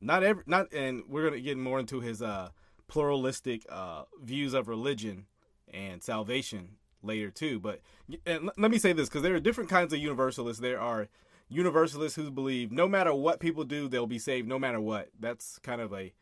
Not 0.00 0.22
every 0.22 0.42
not 0.46 0.72
and 0.72 1.04
we're 1.08 1.24
gonna 1.24 1.40
get 1.40 1.56
more 1.56 1.78
into 1.78 2.00
his 2.00 2.22
uh 2.22 2.50
pluralistic 2.88 3.64
uh 3.68 4.04
views 4.22 4.52
of 4.54 4.68
religion 4.68 5.26
and 5.72 6.02
salvation 6.02 6.76
later 7.02 7.30
too. 7.30 7.60
But 7.60 7.80
let 8.26 8.70
me 8.70 8.78
say 8.78 8.92
this 8.92 9.08
because 9.08 9.22
there 9.22 9.34
are 9.34 9.40
different 9.40 9.70
kinds 9.70 9.92
of 9.92 9.98
universalists. 9.98 10.60
There 10.60 10.80
are 10.80 11.08
universalists 11.48 12.16
who 12.16 12.30
believe 12.30 12.72
no 12.72 12.88
matter 12.88 13.14
what 13.14 13.40
people 13.40 13.64
do, 13.64 13.88
they'll 13.88 14.06
be 14.06 14.18
saved 14.18 14.48
no 14.48 14.58
matter 14.58 14.80
what. 14.80 15.08
That's 15.18 15.58
kind 15.58 15.80
of 15.80 15.92
a 15.92 16.12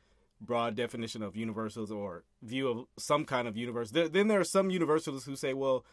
broad 0.40 0.75
definition 0.75 1.22
of 1.22 1.37
universals 1.37 1.90
or 1.90 2.25
view 2.42 2.68
of 2.68 2.87
some 2.99 3.25
kind 3.25 3.46
of 3.46 3.56
universe. 3.56 3.90
There, 3.90 4.08
then 4.08 4.28
there 4.28 4.40
are 4.40 4.44
some 4.44 4.70
universalists 4.70 5.26
who 5.26 5.37
say, 5.37 5.54
well, 5.54 5.84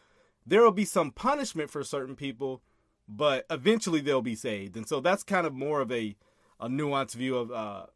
there 0.46 0.62
will 0.62 0.72
be 0.72 0.84
some 0.84 1.10
punishment 1.10 1.70
for 1.70 1.84
certain 1.84 2.16
people, 2.16 2.62
but 3.06 3.44
eventually 3.50 4.00
they'll 4.00 4.22
be 4.22 4.34
saved. 4.34 4.76
And 4.76 4.88
so 4.88 5.00
that's 5.00 5.22
kind 5.22 5.46
of 5.46 5.54
more 5.54 5.80
of 5.80 5.92
a, 5.92 6.16
a 6.58 6.68
nuanced 6.68 7.14
view 7.14 7.36
of 7.36 7.52
uh, 7.52 7.86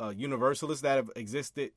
uh, 0.00 0.12
universalists 0.16 0.82
that 0.82 0.96
have 0.96 1.10
existed. 1.14 1.70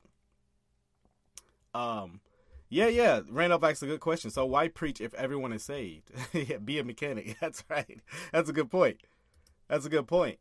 Um, 1.74 2.20
yeah, 2.68 2.88
yeah. 2.88 3.20
Randolph 3.30 3.64
asked 3.64 3.82
a 3.82 3.86
good 3.86 4.00
question. 4.00 4.30
So 4.30 4.44
why 4.44 4.68
preach 4.68 5.00
if 5.00 5.14
everyone 5.14 5.52
is 5.52 5.62
saved? 5.62 6.10
yeah, 6.32 6.58
be 6.58 6.78
a 6.78 6.84
mechanic. 6.84 7.36
That's 7.40 7.64
right. 7.68 8.00
That's 8.32 8.50
a 8.50 8.52
good 8.52 8.70
point. 8.70 8.98
That's 9.68 9.86
a 9.86 9.90
good 9.90 10.06
point. 10.06 10.38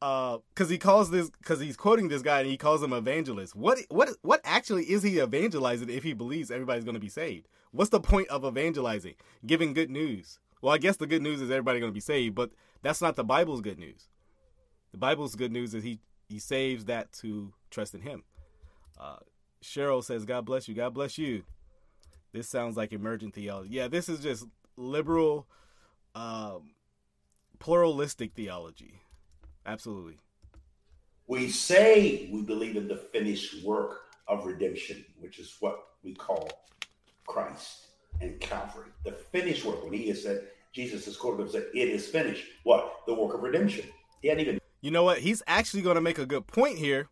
Uh, 0.00 0.38
cause 0.54 0.70
he 0.70 0.78
calls 0.78 1.10
this, 1.10 1.28
cause 1.42 1.58
he's 1.58 1.76
quoting 1.76 2.06
this 2.08 2.22
guy 2.22 2.40
and 2.40 2.48
he 2.48 2.56
calls 2.56 2.82
him 2.82 2.92
evangelist. 2.92 3.56
What, 3.56 3.80
what, 3.88 4.10
what 4.22 4.40
actually 4.44 4.84
is 4.84 5.02
he 5.02 5.20
evangelizing 5.20 5.90
if 5.90 6.04
he 6.04 6.12
believes 6.12 6.50
everybody's 6.50 6.84
going 6.84 6.94
to 6.94 7.00
be 7.00 7.08
saved? 7.08 7.48
What's 7.72 7.90
the 7.90 8.00
point 8.00 8.28
of 8.28 8.44
evangelizing? 8.44 9.14
Giving 9.44 9.72
good 9.72 9.90
news. 9.90 10.38
Well, 10.62 10.72
I 10.72 10.78
guess 10.78 10.96
the 10.96 11.06
good 11.06 11.22
news 11.22 11.40
is 11.40 11.50
everybody 11.50 11.80
going 11.80 11.90
to 11.90 11.94
be 11.94 12.00
saved, 12.00 12.34
but 12.34 12.50
that's 12.82 13.02
not 13.02 13.16
the 13.16 13.24
Bible's 13.24 13.60
good 13.60 13.78
news. 13.78 14.08
The 14.92 14.98
Bible's 14.98 15.34
good 15.34 15.52
news 15.52 15.74
is 15.74 15.82
he, 15.82 15.98
he 16.28 16.38
saves 16.38 16.84
that 16.86 17.12
to 17.14 17.52
trust 17.70 17.94
in 17.94 18.02
him. 18.02 18.22
Uh, 18.98 19.16
Cheryl 19.62 20.02
says, 20.02 20.24
God 20.24 20.44
bless 20.44 20.68
you. 20.68 20.74
God 20.74 20.94
bless 20.94 21.18
you. 21.18 21.42
This 22.32 22.48
sounds 22.48 22.76
like 22.76 22.92
emergent 22.92 23.34
theology. 23.34 23.70
Yeah, 23.70 23.88
this 23.88 24.08
is 24.08 24.20
just 24.20 24.46
liberal, 24.76 25.46
um, 26.14 26.70
pluralistic 27.58 28.32
theology. 28.34 29.00
Absolutely. 29.64 30.18
We 31.26 31.48
say 31.48 32.28
we 32.32 32.42
believe 32.42 32.76
in 32.76 32.88
the 32.88 32.96
finished 32.96 33.64
work 33.64 34.00
of 34.26 34.46
redemption, 34.46 35.04
which 35.18 35.38
is 35.38 35.56
what 35.60 35.78
we 36.02 36.14
call 36.14 36.50
Christ 37.26 37.88
and 38.20 38.38
Calvary. 38.40 38.88
The 39.04 39.12
finished 39.12 39.64
work. 39.64 39.82
When 39.84 39.92
he 39.92 40.08
has 40.08 40.22
said, 40.22 40.48
Jesus 40.72 41.04
has 41.06 41.16
quoted 41.16 41.42
him 41.42 41.50
said, 41.50 41.66
It 41.74 41.88
is 41.88 42.06
finished. 42.06 42.46
What? 42.64 43.00
The 43.06 43.14
work 43.14 43.34
of 43.34 43.42
redemption. 43.42 43.86
He 44.22 44.28
hadn't 44.28 44.42
even. 44.42 44.60
You 44.80 44.90
know 44.90 45.04
what? 45.04 45.18
He's 45.18 45.42
actually 45.46 45.82
going 45.82 45.96
to 45.96 46.00
make 46.00 46.18
a 46.18 46.26
good 46.26 46.46
point 46.46 46.78
here. 46.78 47.08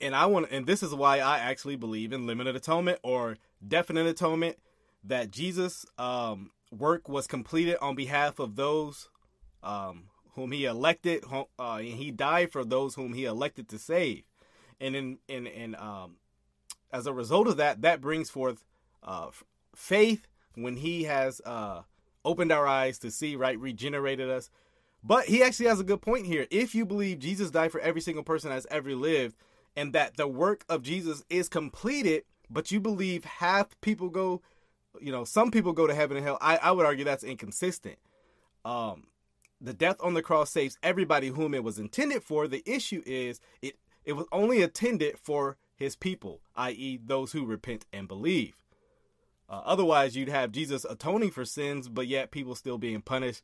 And 0.00 0.16
I 0.16 0.26
want, 0.26 0.48
and 0.50 0.66
this 0.66 0.82
is 0.82 0.94
why 0.94 1.18
I 1.18 1.38
actually 1.38 1.76
believe 1.76 2.12
in 2.12 2.26
limited 2.26 2.56
atonement 2.56 2.98
or 3.02 3.36
definite 3.66 4.06
atonement 4.06 4.56
that 5.04 5.30
Jesus' 5.30 5.86
um, 5.98 6.50
work 6.70 7.08
was 7.08 7.26
completed 7.26 7.76
on 7.80 7.94
behalf 7.94 8.38
of 8.38 8.56
those 8.56 9.08
um, 9.62 10.04
whom 10.34 10.52
he 10.52 10.64
elected, 10.64 11.24
uh, 11.30 11.44
and 11.58 11.86
he 11.86 12.10
died 12.10 12.50
for 12.52 12.64
those 12.64 12.94
whom 12.94 13.12
he 13.12 13.24
elected 13.24 13.68
to 13.68 13.78
save. 13.78 14.24
And 14.80 14.96
in 14.96 15.18
in 15.28 15.46
in 15.46 15.74
um, 15.76 16.16
as 16.92 17.06
a 17.06 17.12
result 17.12 17.48
of 17.48 17.56
that, 17.56 17.82
that 17.82 18.00
brings 18.00 18.30
forth 18.30 18.64
uh, 19.02 19.28
faith 19.74 20.26
when 20.54 20.76
he 20.76 21.04
has 21.04 21.40
uh, 21.44 21.82
opened 22.24 22.52
our 22.52 22.66
eyes 22.66 22.98
to 23.00 23.10
see, 23.10 23.36
right, 23.36 23.58
regenerated 23.58 24.28
us. 24.28 24.50
But 25.04 25.26
he 25.26 25.42
actually 25.42 25.66
has 25.66 25.80
a 25.80 25.84
good 25.84 26.00
point 26.00 26.26
here. 26.26 26.46
If 26.50 26.74
you 26.74 26.86
believe 26.86 27.18
Jesus 27.18 27.50
died 27.50 27.72
for 27.72 27.80
every 27.80 28.00
single 28.00 28.22
person 28.22 28.50
that's 28.50 28.66
ever 28.70 28.94
lived, 28.94 29.36
and 29.74 29.92
that 29.94 30.16
the 30.16 30.28
work 30.28 30.64
of 30.68 30.82
Jesus 30.82 31.24
is 31.28 31.48
completed, 31.48 32.24
but 32.50 32.70
you 32.70 32.80
believe 32.80 33.24
half 33.24 33.80
people 33.80 34.08
go, 34.08 34.42
you 35.00 35.12
know, 35.12 35.24
some 35.24 35.50
people 35.50 35.72
go 35.72 35.86
to 35.86 35.94
heaven 35.94 36.16
and 36.16 36.26
hell. 36.26 36.38
I, 36.40 36.56
I 36.56 36.70
would 36.72 36.86
argue 36.86 37.04
that's 37.04 37.24
inconsistent. 37.24 37.98
Um, 38.64 39.04
the 39.60 39.72
death 39.72 39.96
on 40.00 40.14
the 40.14 40.22
cross 40.22 40.50
saves 40.50 40.78
everybody 40.82 41.28
whom 41.28 41.54
it 41.54 41.64
was 41.64 41.78
intended 41.78 42.22
for. 42.22 42.48
The 42.48 42.62
issue 42.66 43.02
is 43.06 43.40
it 43.60 43.76
it 44.04 44.14
was 44.14 44.26
only 44.32 44.62
intended 44.62 45.18
for 45.18 45.56
his 45.76 45.94
people, 45.96 46.40
i.e., 46.56 46.98
those 47.04 47.32
who 47.32 47.44
repent 47.44 47.86
and 47.92 48.08
believe. 48.08 48.54
Uh, 49.48 49.62
otherwise, 49.64 50.16
you'd 50.16 50.28
have 50.28 50.50
Jesus 50.50 50.84
atoning 50.88 51.30
for 51.30 51.44
sins, 51.44 51.88
but 51.88 52.08
yet 52.08 52.30
people 52.30 52.54
still 52.54 52.78
being 52.78 53.02
punished 53.02 53.42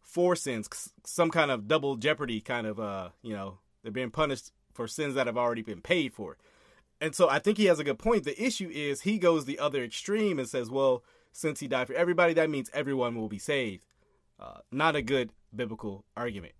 for 0.00 0.36
sins. 0.36 0.68
Some 1.04 1.30
kind 1.30 1.50
of 1.50 1.66
double 1.66 1.96
jeopardy 1.96 2.40
kind 2.40 2.66
of, 2.66 2.78
uh, 2.78 3.08
you 3.22 3.34
know, 3.34 3.58
they're 3.82 3.90
being 3.90 4.10
punished 4.10 4.52
for 4.72 4.86
sins 4.86 5.14
that 5.14 5.26
have 5.26 5.38
already 5.38 5.62
been 5.62 5.80
paid 5.80 6.12
for. 6.12 6.36
And 7.00 7.14
so 7.14 7.28
I 7.28 7.38
think 7.38 7.58
he 7.58 7.66
has 7.66 7.78
a 7.78 7.84
good 7.84 7.98
point. 7.98 8.24
The 8.24 8.42
issue 8.42 8.70
is 8.72 9.02
he 9.02 9.18
goes 9.18 9.44
the 9.44 9.58
other 9.58 9.84
extreme 9.84 10.38
and 10.38 10.48
says, 10.48 10.70
well, 10.70 11.04
since 11.32 11.60
he 11.60 11.68
died 11.68 11.86
for 11.86 11.94
everybody, 11.94 12.32
that 12.34 12.48
means 12.48 12.70
everyone 12.72 13.14
will 13.16 13.28
be 13.28 13.38
saved. 13.38 13.84
Uh, 14.40 14.58
not 14.70 14.96
a 14.96 15.02
good 15.02 15.30
biblical 15.54 16.04
argument. 16.16 16.54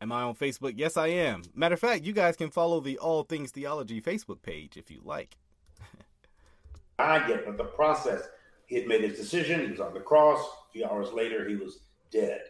Am 0.00 0.12
I 0.12 0.22
on 0.22 0.34
Facebook? 0.34 0.74
Yes, 0.76 0.96
I 0.96 1.08
am. 1.08 1.42
Matter 1.54 1.74
of 1.74 1.80
fact, 1.80 2.04
you 2.04 2.12
guys 2.12 2.36
can 2.36 2.50
follow 2.50 2.80
the 2.80 2.98
All 2.98 3.24
Things 3.24 3.50
Theology 3.50 4.00
Facebook 4.00 4.42
page 4.42 4.76
if 4.76 4.90
you 4.90 5.00
like. 5.04 5.36
I 6.98 7.26
get, 7.26 7.44
but 7.44 7.56
the 7.56 7.64
process, 7.64 8.22
he 8.66 8.76
had 8.76 8.86
made 8.86 9.02
his 9.02 9.18
decision. 9.18 9.60
He 9.60 9.70
was 9.70 9.80
on 9.80 9.94
the 9.94 10.00
cross. 10.00 10.40
A 10.40 10.72
few 10.72 10.84
hours 10.84 11.12
later, 11.12 11.48
he 11.48 11.56
was 11.56 11.80
dead. 12.12 12.42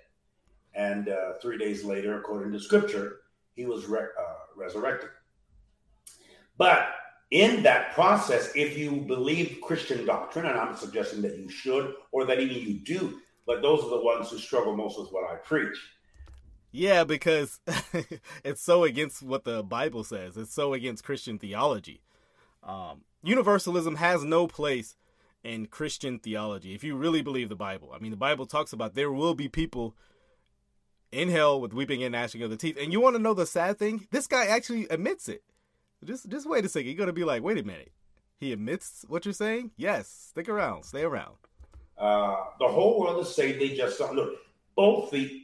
And 0.75 1.09
uh, 1.09 1.35
three 1.41 1.57
days 1.57 1.85
later, 1.85 2.19
according 2.19 2.53
to 2.53 2.61
scripture, 2.61 3.21
he 3.57 3.65
was 3.65 3.87
re- 3.87 4.01
uh, 4.01 4.35
resurrected. 4.55 5.11
But 6.59 6.89
in 7.31 7.63
that 7.63 7.95
process, 7.95 8.51
if 8.55 8.77
you 8.77 8.91
believe 8.91 9.59
Christian 9.63 10.05
doctrine, 10.05 10.47
and 10.47 10.59
I'm 10.59 10.77
suggesting 10.77 11.23
that 11.23 11.39
you 11.39 11.49
should, 11.49 11.95
or 12.13 12.25
that 12.27 12.41
even 12.41 12.57
you 12.57 12.81
do, 12.81 13.21
but 13.47 13.63
those 13.63 13.83
are 13.83 13.91
the 13.91 14.05
ones 14.05 14.31
who 14.31 14.39
struggle 14.39 14.77
most 14.77 14.99
with 14.99 15.11
what 15.11 15.31
I 15.31 15.37
preach. 15.37 15.79
Yeah, 16.71 17.05
because 17.05 17.61
it's 18.45 18.61
so 18.61 18.85
against 18.85 19.23
what 19.23 19.45
the 19.45 19.63
Bible 19.63 20.05
says. 20.05 20.37
It's 20.37 20.53
so 20.53 20.75
against 20.75 21.05
Christian 21.05 21.39
theology. 21.39 22.03
Um, 22.63 23.03
universalism 23.23 23.97
has 23.97 24.25
no 24.25 24.47
place 24.47 24.97
in 25.43 25.67
Christian 25.67 26.19
theology. 26.19 26.75
If 26.75 26.85
you 26.85 26.97
really 26.97 27.23
believe 27.23 27.49
the 27.49 27.57
Bible, 27.57 27.93
I 27.95 27.99
mean, 27.99 28.11
the 28.11 28.17
Bible 28.17 28.47
talks 28.47 28.73
about 28.73 28.95
there 28.95 29.13
will 29.13 29.35
be 29.35 29.49
people 29.49 29.97
in 31.11 31.31
hell 31.31 31.61
with 31.61 31.73
weeping 31.73 32.03
and 32.03 32.13
gnashing 32.13 32.43
of 32.43 32.51
the 32.51 32.57
teeth. 32.57 32.77
And 32.79 32.93
you 32.93 33.01
want 33.01 33.17
to 33.17 33.23
know 33.23 33.35
the 33.35 33.47
sad 33.47 33.79
thing? 33.79 34.07
This 34.11 34.27
guy 34.27 34.47
actually 34.47 34.87
admits 34.89 35.29
it. 35.29 35.43
Just 36.05 36.29
just 36.29 36.49
wait 36.49 36.65
a 36.65 36.69
second. 36.69 36.89
You're 36.89 36.99
gonna 36.99 37.13
be 37.13 37.25
like, 37.25 37.43
wait 37.43 37.59
a 37.59 37.63
minute. 37.63 37.93
He 38.39 38.53
admits 38.53 39.05
what 39.09 39.25
you're 39.25 39.35
saying? 39.35 39.73
Yes. 39.77 40.29
Stick 40.31 40.49
around. 40.49 40.85
Stay 40.85 41.03
around. 41.03 41.35
Uh, 41.97 42.37
the 42.61 42.69
whole 42.69 43.01
world 43.01 43.21
is 43.21 43.35
saying 43.35 43.59
They 43.59 43.71
just 43.71 43.99
don't 43.99 44.15
look. 44.15 44.35
Both 44.77 45.11
the 45.11 45.43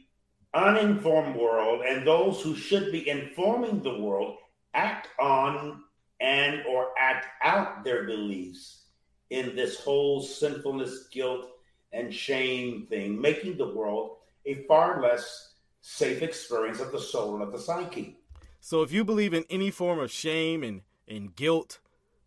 uninformed 0.53 1.35
world 1.35 1.81
and 1.85 2.07
those 2.07 2.41
who 2.41 2.55
should 2.55 2.91
be 2.91 3.09
informing 3.09 3.83
the 3.83 3.99
world 3.99 4.37
act 4.73 5.09
on 5.19 5.83
and 6.21 6.63
or 6.65 6.89
act 6.97 7.27
out 7.43 7.83
their 7.83 8.05
beliefs 8.05 8.85
in 9.29 9.55
this 9.55 9.79
whole 9.81 10.21
sinfulness, 10.21 11.07
guilt, 11.11 11.47
and 11.91 12.13
shame 12.13 12.87
thing, 12.89 13.19
making 13.19 13.57
the 13.57 13.73
world 13.73 14.17
a 14.45 14.65
far 14.67 15.01
less 15.01 15.55
safe 15.81 16.21
experience 16.21 16.79
of 16.79 16.91
the 16.91 16.99
soul 16.99 17.33
and 17.35 17.43
of 17.43 17.51
the 17.51 17.59
psyche. 17.59 18.17
So 18.65 18.81
if 18.81 18.91
you 18.91 19.05
believe 19.05 19.31
in 19.31 19.45
any 19.47 19.69
form 19.69 19.99
of 19.99 20.09
shame 20.09 20.63
and, 20.63 20.81
and 21.07 21.35
guilt, 21.35 21.77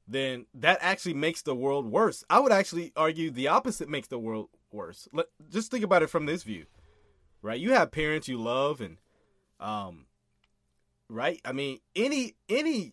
then 0.06 0.46
that 0.54 0.78
actually 0.80 1.14
makes 1.14 1.42
the 1.42 1.52
world 1.52 1.90
worse. 1.90 2.22
I 2.30 2.38
would 2.38 2.52
actually 2.52 2.92
argue 2.94 3.32
the 3.32 3.48
opposite 3.48 3.88
makes 3.88 4.06
the 4.06 4.20
world 4.20 4.48
worse. 4.70 5.08
Let, 5.12 5.26
just 5.50 5.72
think 5.72 5.82
about 5.82 6.04
it 6.04 6.10
from 6.10 6.26
this 6.26 6.44
view, 6.44 6.66
right? 7.42 7.58
You 7.58 7.72
have 7.72 7.90
parents 7.90 8.28
you 8.28 8.40
love, 8.40 8.80
and 8.80 8.98
um, 9.58 10.06
right? 11.08 11.40
I 11.44 11.50
mean, 11.50 11.80
any 11.96 12.36
any 12.48 12.92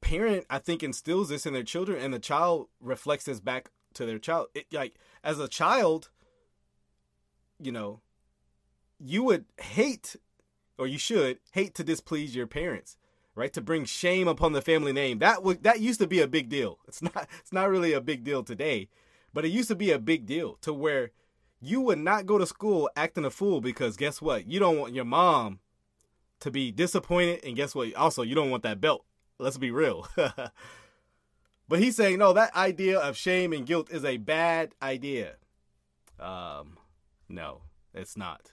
parent 0.00 0.46
I 0.48 0.60
think 0.60 0.84
instills 0.84 1.28
this 1.28 1.44
in 1.44 1.54
their 1.54 1.64
children, 1.64 2.00
and 2.00 2.14
the 2.14 2.20
child 2.20 2.68
reflects 2.80 3.24
this 3.24 3.40
back 3.40 3.68
to 3.94 4.06
their 4.06 4.20
child. 4.20 4.46
It, 4.54 4.66
like 4.72 4.94
as 5.24 5.40
a 5.40 5.48
child, 5.48 6.10
you 7.60 7.72
know, 7.72 8.00
you 9.00 9.24
would 9.24 9.46
hate, 9.60 10.14
or 10.78 10.86
you 10.86 10.98
should 10.98 11.38
hate 11.52 11.74
to 11.74 11.84
displease 11.84 12.34
your 12.34 12.46
parents, 12.46 12.96
right? 13.34 13.52
To 13.52 13.60
bring 13.60 13.84
shame 13.84 14.28
upon 14.28 14.52
the 14.52 14.62
family 14.62 14.92
name. 14.92 15.18
That 15.18 15.42
was 15.42 15.58
that 15.58 15.80
used 15.80 16.00
to 16.00 16.06
be 16.06 16.20
a 16.20 16.28
big 16.28 16.48
deal. 16.48 16.78
It's 16.88 17.02
not 17.02 17.28
it's 17.40 17.52
not 17.52 17.70
really 17.70 17.92
a 17.92 18.00
big 18.00 18.24
deal 18.24 18.42
today, 18.42 18.88
but 19.32 19.44
it 19.44 19.48
used 19.48 19.68
to 19.68 19.76
be 19.76 19.90
a 19.90 19.98
big 19.98 20.26
deal 20.26 20.56
to 20.62 20.72
where 20.72 21.10
you 21.60 21.80
would 21.80 21.98
not 21.98 22.26
go 22.26 22.38
to 22.38 22.46
school 22.46 22.90
acting 22.96 23.24
a 23.24 23.30
fool 23.30 23.60
because 23.60 23.96
guess 23.96 24.20
what? 24.20 24.46
You 24.46 24.58
don't 24.58 24.78
want 24.78 24.94
your 24.94 25.04
mom 25.04 25.60
to 26.40 26.50
be 26.50 26.70
disappointed, 26.70 27.44
and 27.44 27.56
guess 27.56 27.74
what? 27.74 27.94
Also, 27.94 28.22
you 28.22 28.34
don't 28.34 28.50
want 28.50 28.62
that 28.62 28.80
belt. 28.80 29.04
Let's 29.38 29.58
be 29.58 29.70
real. 29.70 30.06
but 31.68 31.78
he's 31.78 31.96
saying 31.96 32.18
no. 32.18 32.32
That 32.32 32.54
idea 32.54 32.98
of 32.98 33.16
shame 33.16 33.52
and 33.52 33.66
guilt 33.66 33.90
is 33.90 34.04
a 34.04 34.18
bad 34.18 34.74
idea. 34.82 35.36
Um, 36.18 36.78
no, 37.28 37.62
it's 37.94 38.16
not. 38.16 38.52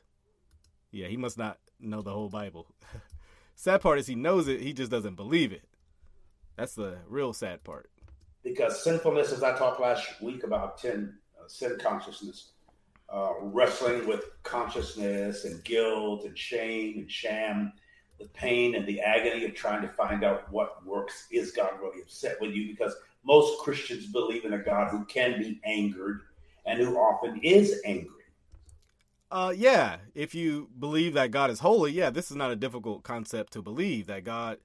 Yeah, 0.92 1.08
he 1.08 1.18
must 1.18 1.38
not 1.38 1.58
know 1.90 2.02
the 2.02 2.12
whole 2.12 2.30
Bible. 2.30 2.68
sad 3.56 3.82
part 3.82 4.00
is 4.00 4.08
he 4.08 4.16
knows 4.16 4.48
it, 4.48 4.62
he 4.62 4.74
just 4.74 4.92
doesn't 4.92 5.16
believe 5.16 5.52
it. 5.52 5.64
That's 6.56 6.76
the 6.76 6.98
real 7.08 7.34
sad 7.34 7.64
part. 7.64 7.90
Because 8.44 8.84
sinfulness, 8.84 9.32
as 9.32 9.42
I 9.42 9.58
talked 9.58 9.80
last 9.80 10.22
week 10.22 10.44
about 10.44 10.78
10, 10.78 11.16
uh, 11.40 11.48
sin 11.48 11.78
consciousness, 11.82 12.52
uh, 13.10 13.34
wrestling 13.42 14.08
with 14.08 14.26
consciousness 14.44 15.46
and 15.46 15.64
guilt 15.64 16.26
and 16.26 16.38
shame 16.38 17.00
and 17.00 17.12
sham, 17.12 17.74
the 18.20 18.28
pain 18.30 18.76
and 18.76 18.86
the 18.86 19.00
agony 19.02 19.46
of 19.46 19.54
trying 19.54 19.82
to 19.82 19.88
find 19.88 20.24
out 20.24 20.52
what 20.52 20.86
works. 20.86 21.28
Is 21.32 21.52
God 21.52 21.80
really 21.82 22.02
upset 22.02 22.40
with 22.42 22.52
you? 22.52 22.68
Because 22.68 22.96
most 23.24 23.60
Christians 23.62 24.08
believe 24.08 24.46
in 24.46 24.54
a 24.54 24.60
God 24.60 24.90
who 24.90 25.06
can 25.06 25.40
be 25.40 25.60
angered 25.64 26.22
and 26.66 26.80
who 26.80 26.98
often 26.98 27.40
is 27.42 27.82
angry. 27.86 28.23
Uh, 29.34 29.50
yeah, 29.50 29.98
if 30.14 30.36
you 30.36 30.70
believe 30.78 31.16
that 31.16 31.32
God 31.32 31.50
is 31.50 31.62
holy, 31.62 31.92
yeah, 31.92 32.12
this 32.12 32.30
is 32.30 32.38
not 32.38 32.52
a 32.52 32.56
difficult 32.56 33.02
concept 33.02 33.52
to 33.54 33.64
believe 33.64 34.06
that 34.06 34.24
God 34.24 34.60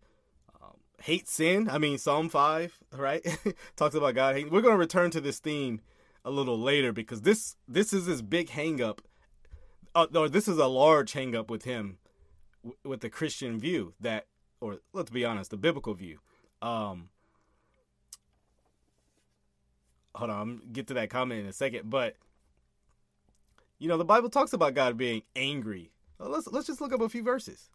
um, 0.63 0.75
hates 1.01 1.33
sin. 1.33 1.71
I 1.71 1.79
mean, 1.79 1.97
Psalm 1.97 2.29
5, 2.29 2.79
right? 2.93 3.27
Talks 3.77 3.95
about 3.95 4.15
God 4.15 4.35
hating. 4.35 4.53
We're 4.53 4.61
going 4.61 4.75
to 4.75 4.79
return 4.79 5.11
to 5.13 5.23
this 5.23 5.39
theme 5.39 5.81
a 6.23 6.31
little 6.31 6.61
later 6.61 6.93
because 6.93 7.23
this 7.23 7.57
this 7.67 7.95
is 7.95 8.05
his 8.05 8.21
big 8.21 8.51
hangup, 8.51 8.99
uh, 9.95 10.07
or 10.15 10.29
this 10.29 10.47
is 10.47 10.59
a 10.59 10.67
large 10.67 11.15
hangup 11.15 11.49
with 11.49 11.65
him, 11.65 11.97
w- 12.63 12.77
with 12.85 13.01
the 13.01 13.09
Christian 13.09 13.59
view 13.59 13.95
that, 14.01 14.27
or 14.61 14.81
let's 14.93 15.11
be 15.11 15.25
honest, 15.25 15.51
the 15.51 15.57
biblical 15.57 15.95
view. 15.95 16.19
Um, 16.61 17.09
hold 20.15 20.29
on, 20.29 20.41
I'm 20.43 20.63
get 20.75 20.89
to 20.89 20.95
that 20.95 21.09
comment 21.09 21.41
in 21.41 21.47
a 21.47 21.55
second, 21.55 21.89
but 21.89 22.17
you 23.79 23.89
know, 23.89 23.97
the 23.97 24.05
Bible 24.05 24.29
talks 24.29 24.53
about 24.53 24.75
God 24.75 24.97
being 24.97 25.23
angry. 25.37 25.91
Let's 26.19 26.49
let's 26.49 26.67
just 26.67 26.81
look 26.81 26.93
up 26.93 27.01
a 27.01 27.09
few 27.09 27.23
verses. 27.23 27.71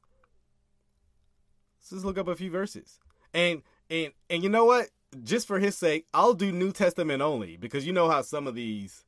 Let's 1.80 1.90
just 1.92 2.06
look 2.06 2.18
up 2.18 2.28
a 2.28 2.36
few 2.36 2.52
verses. 2.52 3.00
And 3.34 3.62
and 3.90 4.12
and 4.30 4.44
you 4.44 4.50
know 4.50 4.66
what? 4.66 4.90
Just 5.24 5.48
for 5.48 5.60
his 5.60 5.78
sake, 5.78 6.08
I'll 6.14 6.34
do 6.34 6.52
New 6.52 6.72
Testament 6.72 7.22
only 7.22 7.56
because 7.56 7.86
you 7.86 7.94
know 7.94 8.10
how 8.10 8.22
some 8.22 8.48
of 8.48 8.56
these 8.56 9.06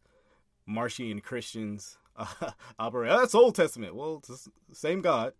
Marcion 0.65 1.19
Christians 1.19 1.97
uh, 2.15 2.25
operate. 2.79 3.11
Oh, 3.11 3.19
that's 3.19 3.35
Old 3.35 3.55
Testament. 3.55 3.95
Well, 3.95 4.17
it's 4.17 4.45
the 4.69 4.75
same 4.75 5.01
God. 5.01 5.33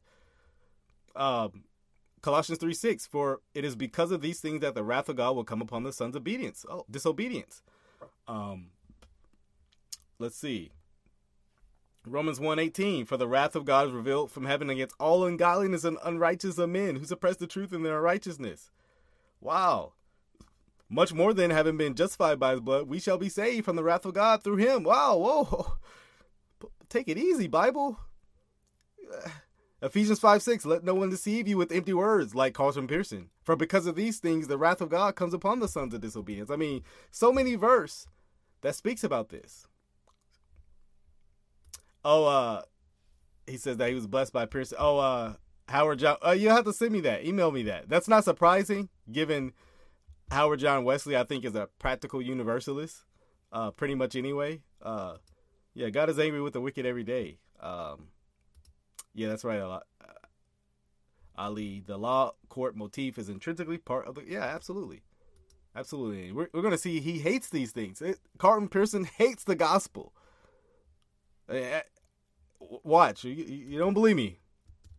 Um, 1.16 1.64
Colossians 2.22 2.60
3 2.60 2.74
6, 2.74 3.06
for 3.06 3.42
it 3.54 3.64
is 3.64 3.76
because 3.76 4.12
of 4.12 4.22
these 4.22 4.40
things 4.40 4.62
that 4.62 4.74
the 4.74 4.84
wrath 4.84 5.10
of 5.10 5.16
God 5.16 5.36
will 5.36 5.44
come 5.44 5.62
upon 5.62 5.84
the 5.84 5.94
sons 5.94 6.16
obedience. 6.16 6.66
Oh, 6.70 6.86
disobedience. 6.90 7.62
Um, 8.28 8.72
let's 10.18 10.36
see. 10.36 10.72
Romans 12.08 12.40
1:18 12.40 13.06
For 13.06 13.18
the 13.18 13.28
wrath 13.28 13.56
of 13.56 13.66
God 13.66 13.88
is 13.88 13.94
revealed 13.94 14.32
from 14.32 14.46
heaven 14.46 14.70
against 14.70 14.96
all 15.00 15.26
ungodliness 15.26 15.84
and 15.84 15.98
unrighteousness 16.04 16.58
of 16.58 16.70
men 16.70 16.96
who 16.98 17.06
suppress 17.06 17.38
the 17.38 17.48
truth 17.48 17.74
in 17.74 17.84
their 17.84 17.98
unrighteousness. 17.98 18.70
Wow. 19.42 19.94
Much 20.88 21.14
more 21.14 21.34
than 21.34 21.50
having 21.50 21.78
been 21.78 21.96
justified 21.96 22.40
by 22.40 22.52
his 22.52 22.62
blood, 22.62 22.88
we 22.88 23.00
shall 23.00 23.18
be 23.18 23.30
saved 23.30 23.66
from 23.66 23.76
the 23.76 23.84
wrath 23.84 24.06
of 24.06 24.14
God 24.14 24.44
through 24.44 24.58
him. 24.58 24.84
Wow, 24.84 25.18
whoa. 25.18 25.78
Take 26.90 27.08
it 27.08 27.18
easy, 27.18 27.48
Bible. 27.48 28.00
Ephesians 29.82 30.20
5 30.20 30.42
6, 30.42 30.66
let 30.66 30.84
no 30.84 30.96
one 30.96 31.10
deceive 31.10 31.48
you 31.48 31.58
with 31.58 31.72
empty 31.72 31.94
words, 31.94 32.34
like 32.34 32.54
Carlton 32.54 32.88
Pearson. 32.88 33.30
For 33.44 33.56
because 33.56 33.88
of 33.88 33.96
these 33.96 34.20
things, 34.20 34.48
the 34.48 34.58
wrath 34.58 34.82
of 34.82 34.90
God 34.90 35.16
comes 35.16 35.34
upon 35.34 35.60
the 35.60 35.68
sons 35.68 35.94
of 35.94 36.02
disobedience. 36.02 36.50
I 36.50 36.56
mean, 36.56 36.84
so 37.12 37.32
many 37.32 37.56
verse 37.56 38.08
that 38.62 38.76
speaks 38.76 39.04
about 39.04 39.30
this. 39.30 39.68
Oh, 42.06 42.26
uh, 42.26 42.62
he 43.48 43.58
says 43.58 43.78
that 43.78 43.90
he 43.90 43.96
was 43.96 44.06
blessed 44.06 44.32
by 44.32 44.46
Pearson. 44.46 44.78
Oh, 44.80 45.00
uh, 45.00 45.34
Howard 45.68 46.00
John. 46.00 46.18
Oh, 46.22 46.32
you 46.32 46.50
have 46.50 46.64
to 46.66 46.72
send 46.72 46.92
me 46.92 47.02
that. 47.02 47.26
Email 47.26 47.52
me 47.52 47.64
that. 47.64 47.90
That's 47.90 48.08
not 48.08 48.24
surprising, 48.24 48.90
given 49.12 49.54
Howard 50.30 50.60
John 50.60 50.84
Wesley. 50.84 51.18
I 51.18 51.24
think 51.24 51.44
is 51.44 51.56
a 51.56 51.68
practical 51.80 52.22
universalist. 52.22 53.04
Uh, 53.52 53.72
pretty 53.72 53.96
much 53.96 54.16
anyway. 54.16 54.62
Uh, 54.82 55.16
yeah, 55.74 55.90
God 55.90 56.12
is 56.12 56.20
angry 56.20 56.42
with 56.42 56.54
the 56.54 56.62
wicked 56.62 56.86
every 56.86 57.04
day. 57.04 57.40
Um, 57.60 58.10
yeah, 59.16 59.30
that's 59.30 59.44
right. 59.44 59.60
Uh, 59.60 59.80
Ali, 61.36 61.82
the 61.86 61.98
law 61.98 62.34
court 62.50 62.76
motif 62.76 63.18
is 63.18 63.30
intrinsically 63.30 63.80
part 63.80 64.08
of 64.08 64.14
the. 64.14 64.24
Yeah, 64.28 64.44
absolutely, 64.44 65.02
absolutely. 65.76 66.32
We're 66.32 66.50
we're 66.54 66.62
gonna 66.62 66.78
see 66.78 67.00
he 67.00 67.18
hates 67.18 67.50
these 67.50 67.72
things. 67.72 68.00
It, 68.00 68.20
Carlton 68.38 68.70
Pearson 68.70 69.06
hates 69.18 69.44
the 69.44 69.56
gospel. 69.56 70.14
Watch. 72.84 73.24
You, 73.24 73.34
you 73.34 73.80
don't 73.80 73.94
believe 73.94 74.16
me. 74.16 74.40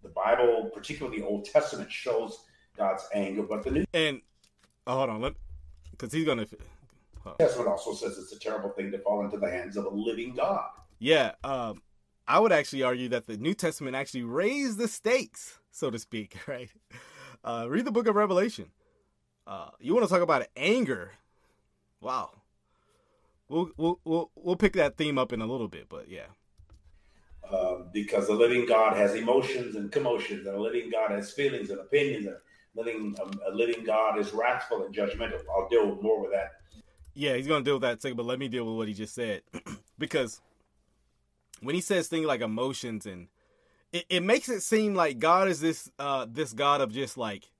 The 0.03 0.09
Bible, 0.09 0.71
particularly 0.75 1.21
the 1.21 1.27
Old 1.27 1.45
Testament, 1.45 1.91
shows 1.91 2.45
God's 2.77 3.07
anger, 3.13 3.43
but 3.43 3.65
the 3.65 3.71
New 3.71 3.85
And 3.93 4.21
oh, 4.87 4.99
hold 4.99 5.11
on, 5.11 5.21
let 5.21 5.35
because 5.91 6.13
he's 6.13 6.25
gonna. 6.25 6.47
Testament 7.39 7.69
also 7.69 7.93
says 7.93 8.19
it's 8.19 8.33
a 8.33 8.39
terrible 8.39 8.71
thing 8.71 8.93
to 8.93 8.99
fall 8.99 9.25
into 9.25 9.37
the 9.37 9.51
hands 9.51 9.77
of 9.77 9.85
a 9.85 9.89
living 9.89 10.35
God. 10.35 10.69
Yeah, 11.01 11.33
um, 11.43 11.83
I 12.29 12.39
would 12.39 12.53
actually 12.53 12.83
argue 12.83 13.09
that 13.09 13.27
the 13.27 13.37
New 13.37 13.55
Testament 13.55 13.97
actually 13.97 14.23
raised 14.23 14.79
the 14.79 14.89
stakes, 14.89 15.59
so 15.71 15.91
to 15.91 15.99
speak. 15.99 16.37
Right? 16.47 16.71
Uh, 17.45 17.67
read 17.69 17.85
the 17.85 17.93
Book 17.93 18.09
of 18.09 18.17
Revelation. 18.17 18.67
Uh, 19.47 19.71
you 19.79 19.95
want 19.95 20.07
to 20.07 20.13
talk 20.13 20.23
about 20.23 20.47
anger? 20.57 21.13
Wow. 22.01 22.31
We'll 23.49 23.71
we'll 23.77 24.01
we'll 24.05 24.31
we'll 24.35 24.57
pick 24.57 24.73
that 24.75 24.97
theme 24.97 25.19
up 25.19 25.33
in 25.33 25.41
a 25.41 25.47
little 25.47 25.69
bit, 25.69 25.89
but 25.89 26.09
yeah. 26.09 26.27
Um, 27.51 27.91
because 27.93 28.27
the 28.27 28.35
living 28.35 28.67
God 28.67 28.97
has 28.97 29.15
emotions 29.15 29.77
and 29.77 29.93
commotions, 29.93 30.47
and 30.47 30.57
a 30.57 30.61
living 30.61 30.91
God 30.91 31.13
has 31.13 31.33
feelings 31.33 31.71
and 31.71 31.81
opinions, 31.81 32.27
and 32.27 32.37
living 32.75 33.17
um, 33.23 33.41
a 33.47 33.55
living 33.55 33.85
God 33.85 34.19
is 34.19 34.33
wrathful 34.33 34.85
and 34.85 34.95
judgmental. 34.95 35.41
I'll 35.55 35.69
deal 35.69 35.89
with 35.89 36.03
more 36.03 36.21
with 36.21 36.33
that. 36.33 36.53
Yeah, 37.15 37.35
he's 37.37 37.47
gonna 37.47 37.65
deal 37.65 37.75
with 37.75 37.83
that 37.83 38.03
second, 38.03 38.17
but 38.17 38.27
let 38.27 38.39
me 38.39 38.49
deal 38.49 38.65
with 38.65 38.77
what 38.77 38.89
he 38.89 38.95
just 38.95 39.15
said, 39.15 39.43
because 39.99 40.41
when 41.61 41.75
he 41.75 41.81
says 41.81 42.09
things 42.09 42.27
like 42.27 42.41
emotions 42.41 43.07
and 43.07 43.29
it, 43.93 44.05
it 44.09 44.23
makes 44.23 44.49
it 44.49 44.61
seem 44.61 44.95
like 44.95 45.19
God 45.19 45.49
is 45.49 45.61
this 45.61 45.91
uh 45.99 46.27
this 46.29 46.53
God 46.53 46.81
of 46.81 46.93
just 46.93 47.17
like 47.17 47.51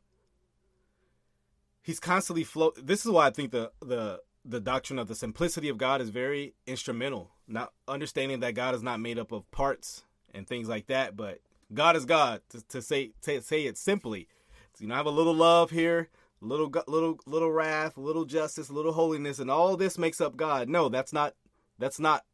he's 1.83 2.01
constantly 2.01 2.45
float. 2.45 2.79
This 2.85 3.07
is 3.07 3.13
why 3.13 3.27
I 3.27 3.31
think 3.31 3.53
the 3.53 3.71
the 3.81 4.21
the 4.45 4.61
doctrine 4.61 4.99
of 4.99 5.09
the 5.09 5.15
simplicity 5.15 5.69
of 5.69 5.79
God 5.79 6.01
is 6.01 6.11
very 6.11 6.55
instrumental. 6.67 7.31
Not 7.49 7.73
understanding 7.87 8.41
that 8.41 8.55
God 8.55 8.75
is 8.75 8.83
not 8.83 9.01
made 9.01 9.19
up 9.19 9.33
of 9.33 9.49
parts 9.51 10.05
and 10.35 10.47
things 10.47 10.69
like 10.69 10.87
that, 10.87 11.17
but 11.17 11.41
God 11.73 11.97
is 11.97 12.05
God. 12.05 12.41
To, 12.51 12.63
to 12.69 12.83
say 12.83 13.13
to 13.23 13.41
say 13.41 13.67
it 13.67 13.79
simply, 13.79 14.29
so, 14.75 14.83
you 14.83 14.89
know, 14.89 14.95
I 14.95 14.99
have 14.99 15.07
a 15.07 15.11
little 15.11 15.35
love 15.35 15.71
here, 15.71 16.09
little 16.41 16.73
little 16.87 17.19
little 17.27 17.51
wrath, 17.51 17.97
little 17.97 18.25
justice, 18.25 18.69
little 18.71 18.93
holiness, 18.93 19.39
and 19.39 19.51
all 19.51 19.77
this 19.77 19.97
makes 19.97 20.21
up 20.21 20.37
God. 20.37 20.69
No, 20.69 20.89
that's 20.89 21.13
not 21.13 21.35
that's 21.79 22.01
not 22.01 22.25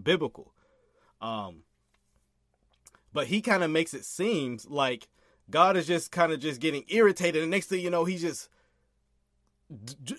biblical. 0.00 0.52
Um, 1.20 1.62
but 3.12 3.28
he 3.28 3.40
kind 3.40 3.62
of 3.62 3.70
makes 3.70 3.94
it 3.94 4.04
seem 4.04 4.58
like 4.66 5.08
God 5.50 5.76
is 5.76 5.86
just 5.86 6.10
kind 6.10 6.32
of 6.32 6.40
just 6.40 6.60
getting 6.60 6.84
irritated, 6.88 7.42
and 7.42 7.50
next 7.50 7.66
thing 7.66 7.80
you 7.80 7.90
know, 7.90 8.04
he's 8.04 8.22
just 8.22 8.48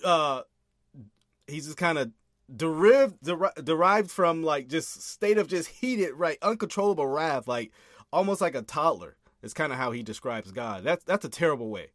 uh, 0.04 0.42
he's 1.46 1.66
just 1.66 1.76
kind 1.76 1.98
of 1.98 2.10
derived 2.54 3.22
der- 3.22 3.52
derived 3.62 4.10
from 4.10 4.42
like 4.42 4.68
just 4.68 5.02
state 5.02 5.38
of 5.38 5.48
just 5.48 5.68
heated, 5.68 6.12
right, 6.14 6.38
uncontrollable 6.42 7.06
wrath, 7.06 7.48
like 7.48 7.72
almost 8.12 8.40
like 8.40 8.54
a 8.54 8.62
toddler. 8.62 9.16
It's 9.42 9.54
kind 9.54 9.72
of 9.72 9.78
how 9.78 9.92
he 9.92 10.02
describes 10.02 10.50
God. 10.52 10.84
That's 10.84 11.04
that's 11.04 11.24
a 11.24 11.28
terrible 11.28 11.68
way. 11.70 11.88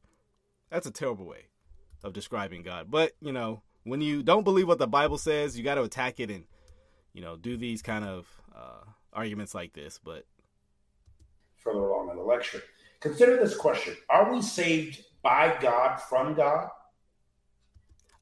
That's 0.70 0.88
a 0.88 0.92
terrible 0.92 1.26
way 1.26 1.48
of 2.04 2.14
describing 2.14 2.64
God. 2.64 2.90
But 2.90 3.14
you 3.22 3.32
know, 3.32 3.62
when 3.84 4.02
you 4.02 4.24
don't 4.24 4.44
believe 4.44 4.68
what 4.68 4.80
the 4.80 4.88
Bible 4.88 5.18
says, 5.18 5.58
you 5.58 5.64
got 5.64 5.76
to 5.76 5.84
attack 5.84 6.20
it 6.20 6.30
and 6.30 6.46
you 7.14 7.22
know 7.22 7.36
do 7.36 7.58
these 7.58 7.82
kind 7.82 8.06
of 8.06 8.28
uh, 8.56 8.86
arguments 9.14 9.56
like 9.56 9.74
this. 9.74 10.00
But 10.04 10.26
further 11.58 11.80
along 11.80 12.10
in 12.10 12.18
the 12.18 12.24
lecture, 12.24 12.62
consider 13.00 13.38
this 13.38 13.56
question: 13.56 13.96
Are 14.10 14.32
we 14.32 14.42
saved 14.42 15.04
by 15.22 15.58
God 15.62 15.98
from 15.98 16.34
God? 16.34 16.70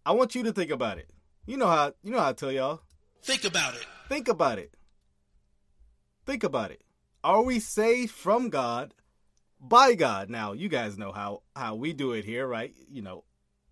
I 0.06 0.12
want 0.14 0.34
you 0.34 0.44
to 0.44 0.54
think 0.54 0.72
about 0.72 0.98
it. 0.98 1.10
You 1.50 1.58
know 1.58 1.66
how 1.66 1.94
you 2.04 2.12
know 2.12 2.20
how 2.20 2.30
I 2.30 2.34
tell 2.34 2.52
y'all. 2.52 2.82
Think 3.24 3.44
about 3.44 3.74
it. 3.74 3.84
Think 4.08 4.28
about 4.28 4.60
it. 4.60 4.72
Think 6.24 6.44
about 6.44 6.70
it. 6.70 6.84
Are 7.24 7.42
we 7.42 7.60
saved 7.60 8.12
from 8.12 8.52
God 8.52 8.94
by 9.60 9.96
God? 9.96 10.30
Now, 10.30 10.52
you 10.52 10.70
guys 10.70 10.96
know 10.96 11.12
how 11.12 11.42
how 11.56 11.74
we 11.74 11.92
do 11.92 12.12
it 12.12 12.24
here, 12.24 12.46
right? 12.46 12.76
You 12.88 13.02
know, 13.02 13.24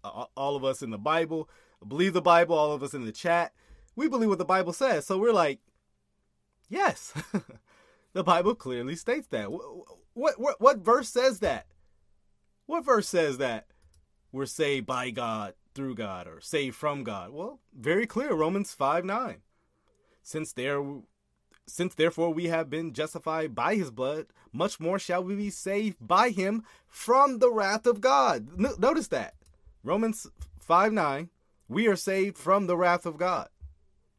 all 0.04 0.56
of 0.56 0.64
us 0.64 0.82
in 0.82 0.90
the 0.90 0.98
Bible 0.98 1.52
believe 1.88 2.14
the 2.14 2.22
Bible, 2.22 2.58
all 2.58 2.72
of 2.72 2.82
us 2.82 2.96
in 2.96 3.06
the 3.06 3.12
chat, 3.12 3.54
we 3.96 4.10
believe 4.10 4.30
what 4.30 4.40
the 4.40 4.44
Bible 4.44 4.74
says. 4.74 5.06
So 5.06 5.20
we're 5.20 5.32
like, 5.32 5.60
yes. 6.70 7.14
the 8.14 8.24
Bible 8.24 8.56
clearly 8.56 8.96
states 8.96 9.28
that. 9.28 9.52
What, 9.52 10.40
what 10.40 10.60
what 10.60 10.80
verse 10.80 11.10
says 11.10 11.42
that? 11.42 11.68
What 12.66 12.84
verse 12.84 13.08
says 13.08 13.38
that 13.38 13.68
we're 14.32 14.48
saved 14.48 14.88
by 14.88 15.12
God 15.12 15.54
through 15.78 15.96
God 15.96 16.28
or 16.28 16.42
saved 16.42 16.76
from 16.76 17.04
God? 17.06 17.32
Well, 17.32 17.60
very 17.74 18.06
clear, 18.06 18.34
Romans 18.34 18.74
5 18.74 19.06
9. 19.06 19.38
Since 20.24 20.52
there 20.52 20.84
since 21.68 21.94
therefore 21.94 22.34
we 22.34 22.48
have 22.48 22.70
been 22.70 22.94
justified 22.94 23.54
by 23.54 23.76
his 23.76 23.92
blood, 23.92 24.28
much 24.52 24.80
more 24.80 24.98
shall 24.98 25.24
we 25.24 25.36
be 25.36 25.50
saved 25.50 25.98
by 26.06 26.30
him 26.30 26.64
from 26.88 27.40
the 27.40 27.52
wrath 27.52 27.86
of 27.86 28.02
God. 28.02 28.58
notice 28.58 29.08
that. 29.10 29.36
Romans 29.84 30.28
5 30.60 30.92
9. 30.92 31.30
We 31.70 31.88
are 31.88 31.96
saved 31.96 32.38
from 32.38 32.68
the 32.68 32.78
wrath 32.78 33.06
of 33.06 33.18
God. 33.18 33.50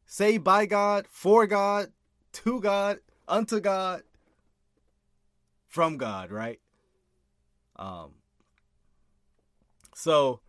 Saved 0.05 0.43
by 0.43 0.65
God, 0.65 1.05
for 1.09 1.45
God, 1.45 1.91
to 2.31 2.59
God, 2.61 2.99
unto 3.27 3.59
God, 3.59 4.03
from 5.67 5.97
God, 5.97 6.31
right? 6.31 6.59
Um 7.75 8.13
so 9.93 10.39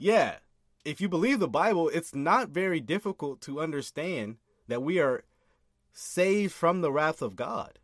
yeah, 0.00 0.36
if 0.82 1.00
you 1.00 1.10
believe 1.10 1.40
the 1.40 1.48
Bible, 1.48 1.90
it's 1.90 2.14
not 2.14 2.48
very 2.48 2.80
difficult 2.80 3.42
to 3.42 3.60
understand 3.60 4.38
that 4.66 4.82
we 4.82 4.98
are 4.98 5.24
saved 5.92 6.54
from 6.54 6.80
the 6.80 6.90
wrath 6.90 7.20
of 7.20 7.36
God, 7.36 7.78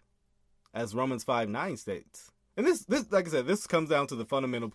as 0.72 0.94
Romans 0.94 1.24
5 1.24 1.50
9 1.50 1.76
states. 1.76 2.32
And 2.56 2.66
this, 2.66 2.86
this, 2.86 3.12
like 3.12 3.26
I 3.26 3.30
said, 3.30 3.46
this 3.46 3.66
comes 3.66 3.90
down 3.90 4.06
to 4.06 4.16
the 4.16 4.24
fundamental, 4.24 4.72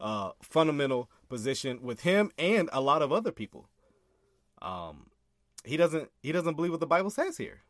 uh, 0.00 0.30
fundamental 0.40 1.10
position 1.28 1.80
with 1.82 2.02
him 2.02 2.30
and 2.38 2.70
a 2.72 2.80
lot 2.80 3.02
of 3.02 3.10
other 3.10 3.32
people. 3.32 3.68
Um, 4.62 5.10
he 5.64 5.76
doesn't, 5.76 6.08
he 6.22 6.30
doesn't 6.30 6.54
believe 6.54 6.70
what 6.70 6.80
the 6.80 6.86
Bible 6.86 7.10
says 7.10 7.36
here. 7.36 7.62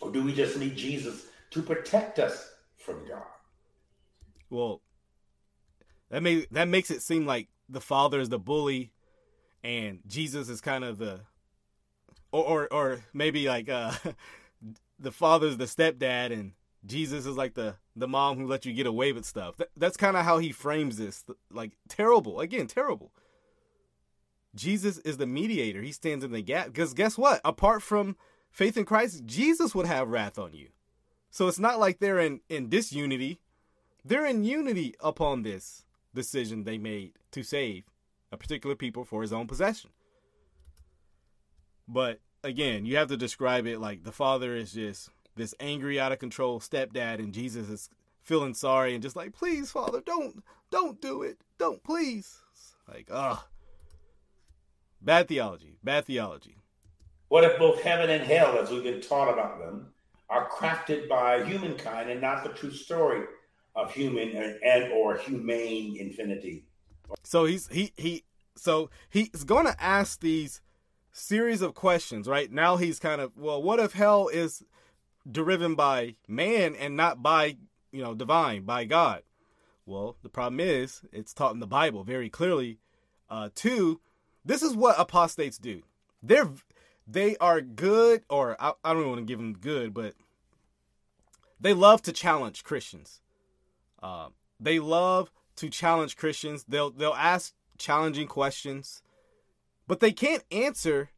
Or 0.00 0.12
do 0.12 0.22
we 0.22 0.32
just 0.32 0.56
need 0.56 0.76
Jesus 0.76 1.26
to 1.50 1.60
protect 1.60 2.20
us 2.20 2.52
from 2.76 3.04
God? 3.08 3.24
Well, 4.48 4.80
that 6.10 6.22
may 6.22 6.46
that 6.50 6.68
makes 6.68 6.90
it 6.90 7.02
seem 7.02 7.26
like 7.26 7.48
the 7.68 7.80
father 7.80 8.20
is 8.20 8.28
the 8.28 8.38
bully 8.38 8.92
and 9.62 10.00
Jesus 10.06 10.48
is 10.48 10.60
kind 10.60 10.84
of 10.84 10.98
the 10.98 11.20
or 12.32 12.44
or, 12.44 12.72
or 12.72 13.00
maybe 13.12 13.48
like 13.48 13.68
uh 13.68 13.92
the 14.98 15.12
father's 15.12 15.56
the 15.56 15.64
stepdad 15.64 16.32
and 16.32 16.52
Jesus 16.84 17.26
is 17.26 17.36
like 17.36 17.54
the 17.54 17.76
the 17.96 18.08
mom 18.08 18.38
who 18.38 18.46
let 18.46 18.64
you 18.64 18.72
get 18.72 18.86
away 18.86 19.12
with 19.12 19.24
stuff. 19.24 19.56
That, 19.58 19.68
that's 19.76 19.96
kind 19.96 20.16
of 20.16 20.24
how 20.24 20.38
he 20.38 20.52
frames 20.52 20.96
this 20.96 21.24
like 21.50 21.72
terrible. 21.88 22.40
Again, 22.40 22.66
terrible. 22.66 23.12
Jesus 24.54 24.98
is 24.98 25.16
the 25.16 25.26
mediator. 25.26 25.82
He 25.82 25.92
stands 25.92 26.24
in 26.24 26.32
the 26.32 26.42
gap 26.42 26.66
because 26.66 26.94
guess 26.94 27.18
what? 27.18 27.40
Apart 27.44 27.82
from 27.82 28.16
faith 28.50 28.76
in 28.76 28.84
Christ, 28.84 29.24
Jesus 29.26 29.74
would 29.74 29.86
have 29.86 30.08
wrath 30.08 30.38
on 30.38 30.54
you. 30.54 30.68
So 31.30 31.46
it's 31.46 31.58
not 31.58 31.78
like 31.78 31.98
they're 31.98 32.18
in 32.18 32.40
in 32.48 32.68
disunity. 32.68 33.40
They're 34.04 34.26
in 34.26 34.44
unity 34.44 34.94
upon 35.00 35.42
this 35.42 35.84
decision 36.14 36.64
they 36.64 36.78
made 36.78 37.12
to 37.32 37.42
save 37.42 37.84
a 38.32 38.36
particular 38.36 38.76
people 38.76 39.04
for 39.04 39.22
his 39.22 39.32
own 39.32 39.46
possession. 39.46 39.90
But 41.88 42.20
again, 42.44 42.86
you 42.86 42.96
have 42.96 43.08
to 43.08 43.16
describe 43.16 43.66
it 43.66 43.80
like 43.80 44.04
the 44.04 44.12
father 44.12 44.54
is 44.54 44.72
just 44.72 45.10
this 45.36 45.54
angry, 45.60 45.98
out 45.98 46.12
of 46.12 46.18
control 46.18 46.60
stepdad, 46.60 47.18
and 47.18 47.32
Jesus 47.32 47.68
is 47.68 47.90
feeling 48.22 48.54
sorry 48.54 48.94
and 48.94 49.02
just 49.02 49.16
like, 49.16 49.32
please, 49.32 49.70
father, 49.70 50.00
don't, 50.04 50.42
don't 50.70 51.00
do 51.00 51.22
it, 51.22 51.38
don't, 51.58 51.82
please. 51.82 52.38
Like, 52.88 53.08
ah, 53.10 53.46
bad 55.00 55.28
theology, 55.28 55.78
bad 55.82 56.04
theology. 56.04 56.56
What 57.28 57.44
if 57.44 57.58
both 57.58 57.80
heaven 57.82 58.10
and 58.10 58.24
hell, 58.24 58.58
as 58.58 58.70
we've 58.70 58.82
been 58.82 59.00
taught 59.00 59.32
about 59.32 59.60
them, 59.60 59.92
are 60.28 60.48
crafted 60.48 61.08
by 61.08 61.44
humankind 61.44 62.10
and 62.10 62.20
not 62.20 62.44
the 62.44 62.50
true 62.50 62.70
story 62.70 63.24
of 63.74 63.92
human 63.92 64.30
and, 64.30 64.58
and 64.62 64.92
or 64.92 65.16
humane 65.16 65.96
infinity. 65.96 66.64
So 67.22 67.44
he's 67.44 67.68
he 67.68 67.92
he 67.96 68.24
so 68.56 68.90
he's 69.08 69.44
going 69.44 69.66
to 69.66 69.82
ask 69.82 70.20
these 70.20 70.60
series 71.12 71.62
of 71.62 71.74
questions, 71.74 72.28
right? 72.28 72.50
Now 72.50 72.76
he's 72.76 72.98
kind 72.98 73.20
of 73.20 73.36
well, 73.36 73.62
what 73.62 73.80
if 73.80 73.92
hell 73.92 74.28
is 74.28 74.64
driven 75.30 75.74
by 75.74 76.16
man 76.28 76.74
and 76.74 76.96
not 76.96 77.22
by, 77.22 77.56
you 77.92 78.02
know, 78.02 78.14
divine, 78.14 78.64
by 78.64 78.84
God? 78.84 79.22
Well, 79.86 80.16
the 80.22 80.28
problem 80.28 80.60
is 80.60 81.02
it's 81.12 81.34
taught 81.34 81.54
in 81.54 81.60
the 81.60 81.66
Bible 81.66 82.04
very 82.04 82.28
clearly. 82.28 82.78
Uh, 83.28 83.48
two, 83.54 84.00
this 84.44 84.62
is 84.62 84.74
what 84.74 84.98
apostates 84.98 85.58
do. 85.58 85.82
They're 86.22 86.50
they 87.06 87.36
are 87.38 87.60
good, 87.60 88.22
or 88.28 88.56
I, 88.60 88.72
I 88.84 88.92
don't 88.92 89.08
want 89.08 89.18
to 89.18 89.24
give 89.24 89.38
them 89.38 89.54
good, 89.54 89.92
but 89.92 90.14
they 91.60 91.74
love 91.74 92.02
to 92.02 92.12
challenge 92.12 92.62
Christians. 92.62 93.20
Uh, 94.02 94.28
they 94.58 94.78
love 94.78 95.30
to 95.56 95.68
challenge 95.68 96.16
Christians. 96.16 96.64
They'll 96.68 96.90
they'll 96.90 97.14
ask 97.14 97.52
challenging 97.78 98.26
questions, 98.26 99.02
but 99.86 100.00
they 100.00 100.12
can't 100.12 100.44
answer 100.50 101.10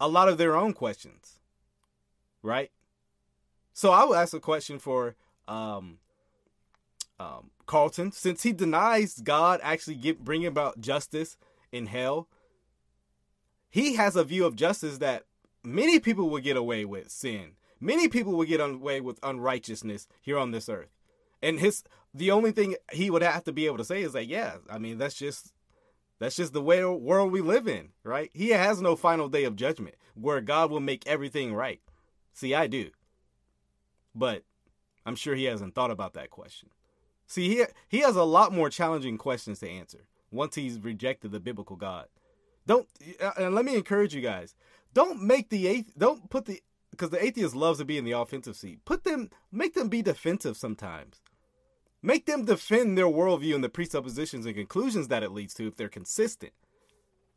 a 0.00 0.08
lot 0.08 0.28
of 0.28 0.38
their 0.38 0.56
own 0.56 0.72
questions, 0.72 1.40
right? 2.42 2.70
So 3.72 3.90
I 3.90 4.04
will 4.04 4.14
ask 4.14 4.34
a 4.34 4.40
question 4.40 4.78
for 4.78 5.16
um, 5.46 5.98
um, 7.18 7.50
Carlton, 7.66 8.12
since 8.12 8.42
he 8.42 8.52
denies 8.52 9.20
God 9.20 9.60
actually 9.62 9.96
get, 9.96 10.24
bringing 10.24 10.46
about 10.46 10.80
justice 10.80 11.36
in 11.72 11.86
hell. 11.86 12.28
He 13.68 13.96
has 13.96 14.16
a 14.16 14.24
view 14.24 14.46
of 14.46 14.56
justice 14.56 14.98
that 14.98 15.24
many 15.62 15.98
people 16.00 16.30
will 16.30 16.40
get 16.40 16.56
away 16.56 16.84
with 16.84 17.10
sin. 17.10 17.52
Many 17.80 18.08
people 18.08 18.32
will 18.32 18.46
get 18.46 18.60
away 18.60 19.00
with 19.00 19.18
unrighteousness 19.22 20.08
here 20.22 20.38
on 20.38 20.50
this 20.50 20.68
earth. 20.68 20.95
And 21.46 21.60
his 21.60 21.84
the 22.12 22.32
only 22.32 22.50
thing 22.50 22.74
he 22.92 23.08
would 23.08 23.22
have 23.22 23.44
to 23.44 23.52
be 23.52 23.66
able 23.66 23.76
to 23.78 23.84
say 23.84 24.02
is 24.02 24.14
like, 24.14 24.28
yeah, 24.28 24.56
I 24.68 24.78
mean, 24.78 24.98
that's 24.98 25.14
just 25.14 25.52
that's 26.18 26.34
just 26.34 26.52
the 26.52 26.62
way 26.62 26.84
world 26.84 27.30
we 27.30 27.40
live 27.40 27.68
in, 27.68 27.90
right? 28.02 28.30
He 28.34 28.48
has 28.48 28.80
no 28.80 28.96
final 28.96 29.28
day 29.28 29.44
of 29.44 29.54
judgment 29.54 29.94
where 30.14 30.40
God 30.40 30.70
will 30.70 30.80
make 30.80 31.06
everything 31.06 31.54
right. 31.54 31.80
See, 32.32 32.52
I 32.52 32.66
do. 32.66 32.90
But 34.12 34.42
I'm 35.04 35.14
sure 35.14 35.36
he 35.36 35.44
hasn't 35.44 35.76
thought 35.76 35.92
about 35.92 36.14
that 36.14 36.30
question. 36.30 36.70
See, 37.28 37.48
he 37.48 37.64
he 37.88 38.00
has 38.00 38.16
a 38.16 38.24
lot 38.24 38.52
more 38.52 38.68
challenging 38.68 39.16
questions 39.16 39.60
to 39.60 39.68
answer 39.68 40.08
once 40.32 40.56
he's 40.56 40.80
rejected 40.80 41.30
the 41.30 41.38
biblical 41.38 41.76
God. 41.76 42.06
Don't 42.66 42.88
uh, 43.22 43.32
and 43.38 43.54
let 43.54 43.64
me 43.64 43.76
encourage 43.76 44.16
you 44.16 44.20
guys. 44.20 44.56
Don't 44.94 45.22
make 45.22 45.50
the 45.50 45.68
eighth 45.68 45.92
don't 45.96 46.28
put 46.28 46.46
the 46.46 46.60
because 46.90 47.10
the 47.10 47.22
atheist 47.22 47.54
loves 47.54 47.78
to 47.78 47.84
be 47.84 47.98
in 47.98 48.04
the 48.04 48.12
offensive 48.12 48.56
seat. 48.56 48.84
Put 48.84 49.04
them 49.04 49.30
make 49.52 49.74
them 49.74 49.88
be 49.88 50.02
defensive 50.02 50.56
sometimes. 50.56 51.20
Make 52.02 52.26
them 52.26 52.44
defend 52.44 52.96
their 52.96 53.06
worldview 53.06 53.54
and 53.54 53.64
the 53.64 53.68
presuppositions 53.68 54.46
and 54.46 54.54
conclusions 54.54 55.08
that 55.08 55.22
it 55.22 55.32
leads 55.32 55.54
to 55.54 55.66
if 55.66 55.76
they're 55.76 55.88
consistent. 55.88 56.52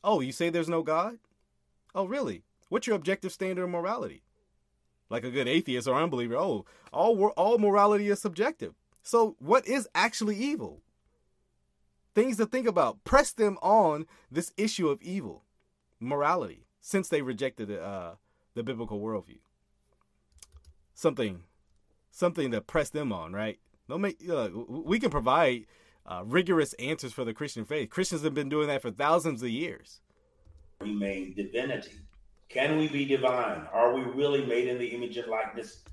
Oh, 0.03 0.19
you 0.19 0.31
say 0.31 0.49
there's 0.49 0.69
no 0.69 0.83
God? 0.83 1.17
Oh, 1.95 2.05
really? 2.05 2.43
What's 2.69 2.87
your 2.87 2.95
objective 2.95 3.31
standard 3.31 3.63
of 3.63 3.69
morality? 3.69 4.23
Like 5.09 5.23
a 5.23 5.31
good 5.31 5.47
atheist 5.47 5.87
or 5.87 5.95
unbeliever, 5.95 6.35
oh, 6.37 6.65
all 6.93 7.27
all 7.29 7.57
morality 7.57 8.09
is 8.09 8.19
subjective. 8.19 8.75
So, 9.01 9.35
what 9.39 9.67
is 9.67 9.89
actually 9.95 10.35
evil? 10.35 10.81
Things 12.13 12.37
to 12.37 12.45
think 12.45 12.67
about. 12.67 13.03
Press 13.03 13.31
them 13.31 13.57
on 13.61 14.05
this 14.31 14.53
issue 14.55 14.89
of 14.89 15.01
evil, 15.01 15.45
morality. 15.99 16.67
since 16.81 17.09
they 17.09 17.21
rejected 17.21 17.71
uh, 17.71 18.13
the 18.55 18.63
biblical 18.63 18.99
worldview. 18.99 19.39
Something, 20.93 21.43
something 22.11 22.51
to 22.51 22.61
press 22.61 22.89
them 22.89 23.11
on, 23.11 23.33
right? 23.33 23.59
Don't 23.89 24.01
make. 24.01 24.17
Uh, 24.29 24.49
we 24.67 24.99
can 24.99 25.09
provide 25.09 25.65
uh, 26.05 26.21
rigorous 26.23 26.73
answers 26.73 27.11
for 27.11 27.25
the 27.25 27.33
Christian 27.33 27.65
faith. 27.65 27.89
Christians 27.89 28.21
have 28.21 28.35
been 28.35 28.47
doing 28.47 28.67
that 28.67 28.83
for 28.83 28.91
thousands 28.91 29.41
of 29.41 29.49
years. 29.49 29.99
Remain 30.79 31.33
divinity. 31.33 31.99
Can 32.49 32.77
we 32.77 32.87
be 32.87 33.05
divine? 33.05 33.67
Are 33.73 33.93
we 33.93 34.01
really 34.01 34.45
made 34.45 34.67
in 34.67 34.77
the 34.77 34.87
image 34.87 35.17
and 35.17 35.27
likeness? 35.27 35.83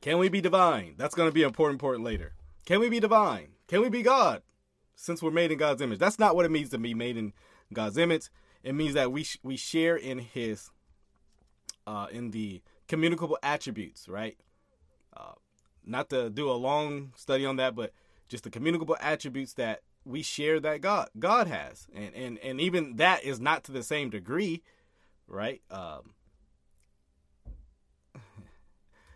Can 0.00 0.18
we 0.18 0.28
be 0.28 0.40
divine? 0.40 0.94
That's 0.96 1.14
going 1.14 1.28
to 1.28 1.34
be 1.34 1.42
important, 1.42 1.74
important 1.74 2.04
later. 2.04 2.32
Can 2.64 2.80
we 2.80 2.88
be 2.88 3.00
divine? 3.00 3.48
Can 3.66 3.80
we 3.80 3.88
be 3.88 4.02
God? 4.02 4.42
Since 4.94 5.22
we're 5.22 5.30
made 5.32 5.50
in 5.50 5.58
God's 5.58 5.82
image, 5.82 5.98
that's 5.98 6.18
not 6.18 6.36
what 6.36 6.44
it 6.44 6.50
means 6.50 6.70
to 6.70 6.78
be 6.78 6.94
made 6.94 7.16
in 7.16 7.32
God's 7.72 7.98
image. 7.98 8.28
It 8.62 8.74
means 8.74 8.94
that 8.94 9.10
we 9.10 9.24
sh- 9.24 9.38
we 9.42 9.56
share 9.56 9.96
in 9.96 10.20
His, 10.20 10.70
uh, 11.88 12.06
in 12.12 12.30
the 12.30 12.62
communicable 12.86 13.38
attributes, 13.42 14.08
right? 14.08 14.36
Uh, 15.16 15.32
not 15.84 16.10
to 16.10 16.30
do 16.30 16.50
a 16.50 16.52
long 16.52 17.12
study 17.16 17.44
on 17.44 17.56
that, 17.56 17.74
but 17.74 17.92
just 18.28 18.44
the 18.44 18.50
communicable 18.50 18.96
attributes 19.00 19.54
that 19.54 19.80
we 20.04 20.22
share 20.22 20.58
that 20.60 20.80
God 20.80 21.10
God 21.18 21.46
has, 21.46 21.86
and 21.94 22.14
and 22.14 22.38
and 22.38 22.60
even 22.60 22.96
that 22.96 23.24
is 23.24 23.40
not 23.40 23.64
to 23.64 23.72
the 23.72 23.82
same 23.82 24.10
degree, 24.10 24.62
right? 25.28 25.62
Um, 25.70 26.14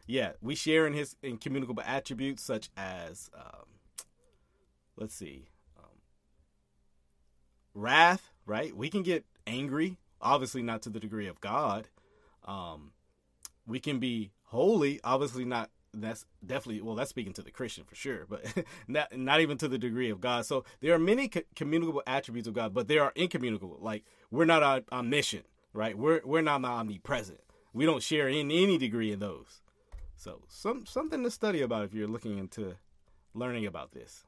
yeah, 0.06 0.32
we 0.40 0.54
share 0.54 0.86
in 0.86 0.92
His 0.92 1.16
incommunicable 1.22 1.82
attributes 1.84 2.42
such 2.42 2.70
as, 2.76 3.30
um, 3.34 3.66
let's 4.96 5.14
see, 5.14 5.48
um, 5.78 5.98
wrath, 7.74 8.30
right? 8.44 8.76
We 8.76 8.88
can 8.88 9.02
get 9.02 9.24
angry, 9.46 9.98
obviously 10.20 10.62
not 10.62 10.82
to 10.82 10.90
the 10.90 11.00
degree 11.00 11.26
of 11.26 11.40
God. 11.40 11.88
Um, 12.44 12.92
we 13.66 13.80
can 13.80 13.98
be 13.98 14.30
holy, 14.44 15.00
obviously 15.02 15.44
not 15.44 15.70
that's 16.00 16.24
definitely 16.44 16.80
well 16.80 16.94
that's 16.94 17.10
speaking 17.10 17.32
to 17.32 17.42
the 17.42 17.50
christian 17.50 17.84
for 17.84 17.94
sure 17.94 18.26
but 18.28 18.44
not 18.88 19.16
not 19.16 19.40
even 19.40 19.56
to 19.58 19.68
the 19.68 19.78
degree 19.78 20.10
of 20.10 20.20
god. 20.20 20.46
So 20.46 20.64
there 20.80 20.94
are 20.94 20.98
many 20.98 21.28
co- 21.28 21.42
communicable 21.54 22.02
attributes 22.06 22.48
of 22.48 22.54
god 22.54 22.74
but 22.74 22.88
they 22.88 22.98
are 22.98 23.12
incommunicable. 23.14 23.78
Like 23.80 24.04
we're 24.30 24.44
not 24.44 24.84
omniscient 24.92 25.46
right? 25.76 25.96
We're 25.96 26.20
we're 26.24 26.42
not 26.42 26.64
omnipresent. 26.64 27.40
We 27.72 27.84
don't 27.84 28.02
share 28.02 28.28
in 28.28 28.50
any 28.50 28.78
degree 28.78 29.12
in 29.12 29.20
those. 29.20 29.60
So 30.16 30.42
some 30.48 30.86
something 30.86 31.22
to 31.22 31.30
study 31.30 31.60
about 31.60 31.84
if 31.84 31.94
you're 31.94 32.08
looking 32.08 32.38
into 32.38 32.74
learning 33.34 33.66
about 33.66 33.92
this. 33.92 34.24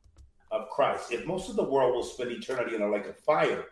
Of 0.51 0.69
christ. 0.71 1.13
If 1.13 1.27
most 1.27 1.49
of 1.49 1.57
the 1.57 1.65
world 1.65 1.95
will 1.95 2.05
spend 2.05 2.31
eternity 2.31 2.77
in 2.77 2.83
a 2.83 2.91
lake 2.91 3.07
of 3.07 3.17
fire 3.17 3.65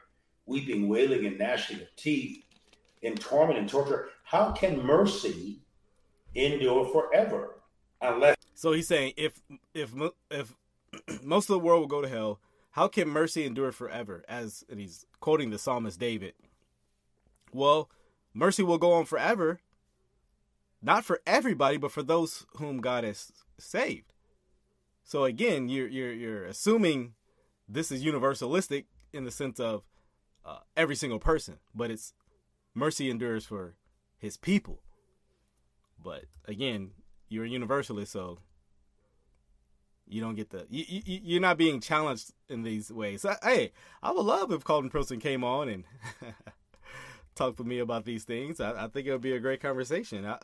weeping 0.46 0.88
wailing 0.88 1.26
and 1.26 1.38
gnashing 1.38 1.80
of 1.80 1.94
teeth 1.96 2.44
in 3.02 3.14
torment 3.16 3.58
and 3.58 3.68
torture 3.68 4.08
how 4.24 4.52
can 4.52 4.80
mercy 4.80 5.60
endure 6.34 6.86
forever 6.86 7.55
unless 8.00 8.36
so 8.54 8.72
he's 8.72 8.88
saying 8.88 9.12
if 9.16 9.40
if 9.74 9.92
if 10.30 10.54
most 11.22 11.50
of 11.50 11.54
the 11.54 11.58
world 11.58 11.80
will 11.80 11.88
go 11.88 12.02
to 12.02 12.08
hell 12.08 12.40
how 12.76 12.88
can 12.88 13.08
mercy 13.08 13.46
endure 13.46 13.72
forever? 13.72 14.22
As 14.28 14.62
and 14.68 14.78
he's 14.78 15.06
quoting 15.18 15.48
the 15.48 15.58
psalmist 15.58 15.98
david. 15.98 16.34
Well 17.50 17.88
mercy 18.34 18.62
will 18.62 18.76
go 18.76 18.92
on 18.92 19.06
forever. 19.06 19.60
Not 20.82 21.02
for 21.02 21.22
everybody 21.26 21.78
but 21.78 21.90
for 21.90 22.02
those 22.02 22.44
whom 22.58 22.82
god 22.82 23.02
has 23.02 23.32
saved. 23.58 24.12
So 25.04 25.24
again 25.24 25.70
you're 25.70 25.88
you're, 25.88 26.12
you're 26.12 26.44
assuming 26.44 27.14
this 27.66 27.90
is 27.90 28.04
universalistic 28.04 28.84
in 29.10 29.24
the 29.24 29.30
sense 29.30 29.58
of 29.58 29.86
uh, 30.44 30.58
every 30.76 30.96
single 30.96 31.18
person 31.18 31.56
but 31.74 31.90
it's 31.90 32.12
mercy 32.74 33.08
endures 33.08 33.46
for 33.46 33.76
his 34.18 34.36
people. 34.36 34.82
But 35.98 36.24
again 36.44 36.90
you're 37.28 37.44
a 37.44 37.48
universalist, 37.48 38.12
so 38.12 38.38
you 40.08 40.20
don't 40.20 40.34
get 40.34 40.50
the 40.50 40.66
you, 40.70 40.84
you 40.88 41.20
you're 41.24 41.40
not 41.40 41.58
being 41.58 41.80
challenged 41.80 42.32
in 42.48 42.62
these 42.62 42.90
ways. 42.90 43.22
So, 43.22 43.34
hey, 43.42 43.72
I 44.02 44.12
would 44.12 44.24
love 44.24 44.52
if 44.52 44.64
Carlton 44.64 44.90
Pearson 44.90 45.20
came 45.20 45.42
on 45.42 45.68
and 45.68 45.84
talked 47.34 47.58
with 47.58 47.66
me 47.66 47.78
about 47.78 48.04
these 48.04 48.24
things. 48.24 48.60
I, 48.60 48.84
I 48.84 48.88
think 48.88 49.06
it 49.06 49.12
would 49.12 49.20
be 49.20 49.32
a 49.32 49.40
great 49.40 49.60
conversation. 49.60 50.24
I, 50.24 50.38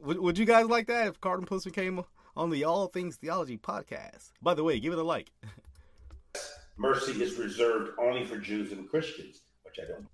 would, 0.00 0.18
would 0.18 0.38
you 0.38 0.44
guys 0.46 0.66
like 0.66 0.88
that 0.88 1.06
if 1.06 1.20
Carlton 1.20 1.46
Pearson 1.46 1.72
came 1.72 2.02
on 2.36 2.50
the 2.50 2.64
All 2.64 2.86
Things 2.88 3.16
Theology 3.16 3.56
podcast? 3.56 4.32
By 4.40 4.54
the 4.54 4.64
way, 4.64 4.80
give 4.80 4.92
it 4.92 4.98
a 4.98 5.02
like. 5.02 5.30
Mercy 6.76 7.12
is 7.22 7.36
reserved 7.36 7.92
only 7.98 8.24
for 8.24 8.38
Jews 8.38 8.72
and 8.72 8.88
Christians, 8.88 9.42
which 9.62 9.76
I 9.80 9.88
don't. 9.88 10.08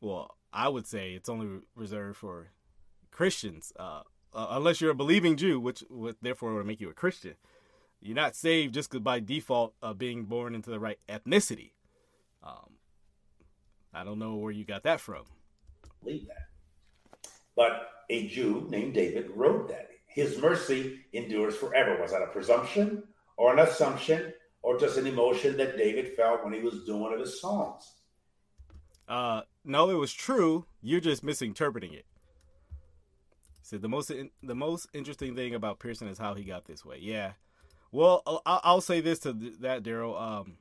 Well, 0.00 0.36
I 0.52 0.68
would 0.68 0.86
say 0.86 1.12
it's 1.12 1.28
only 1.28 1.60
reserved 1.74 2.18
for 2.18 2.48
Christians. 3.10 3.72
Uh, 3.78 4.02
uh, 4.32 4.48
unless 4.50 4.80
you're 4.80 4.90
a 4.90 4.94
believing 4.94 5.36
Jew, 5.36 5.60
which 5.60 5.84
would 5.90 6.16
therefore 6.22 6.54
would 6.54 6.66
make 6.66 6.80
you 6.80 6.90
a 6.90 6.94
Christian. 6.94 7.34
You're 8.00 8.16
not 8.16 8.34
saved 8.34 8.74
just 8.74 9.02
by 9.02 9.20
default 9.20 9.74
of 9.82 9.98
being 9.98 10.24
born 10.24 10.54
into 10.54 10.70
the 10.70 10.80
right 10.80 10.98
ethnicity. 11.08 11.72
Um, 12.42 12.76
I 13.92 14.04
don't 14.04 14.18
know 14.18 14.36
where 14.36 14.52
you 14.52 14.64
got 14.64 14.84
that 14.84 15.00
from. 15.00 15.24
Believe 16.02 16.26
that. 16.28 16.48
But 17.56 17.90
a 18.08 18.26
Jew 18.26 18.66
named 18.70 18.94
David 18.94 19.30
wrote 19.34 19.68
that. 19.68 19.90
His 20.06 20.38
mercy 20.38 21.00
endures 21.12 21.56
forever. 21.56 22.00
Was 22.00 22.12
that 22.12 22.22
a 22.22 22.26
presumption 22.28 23.02
or 23.36 23.52
an 23.52 23.58
assumption 23.58 24.32
or 24.62 24.78
just 24.78 24.96
an 24.96 25.06
emotion 25.06 25.56
that 25.58 25.76
David 25.76 26.14
felt 26.16 26.42
when 26.44 26.52
he 26.52 26.60
was 26.60 26.84
doing 26.84 27.00
one 27.00 27.12
of 27.12 27.20
his 27.20 27.40
songs? 27.40 27.92
Uh, 29.08 29.42
no, 29.64 29.90
it 29.90 29.94
was 29.94 30.12
true. 30.12 30.64
You're 30.82 31.00
just 31.00 31.22
misinterpreting 31.22 31.92
it. 31.92 32.06
So 33.62 33.78
the 33.78 33.88
most 33.88 34.12
the 34.42 34.54
most 34.54 34.88
interesting 34.92 35.34
thing 35.34 35.54
about 35.54 35.78
Pearson 35.78 36.08
is 36.08 36.18
how 36.18 36.34
he 36.34 36.44
got 36.44 36.64
this 36.64 36.84
way. 36.84 36.98
Yeah. 37.00 37.32
Well, 37.92 38.22
I'll, 38.26 38.60
I'll 38.64 38.80
say 38.80 39.00
this 39.00 39.18
to 39.20 39.32
that, 39.60 39.82
Daryl. 39.82 40.20
Um, 40.20 40.58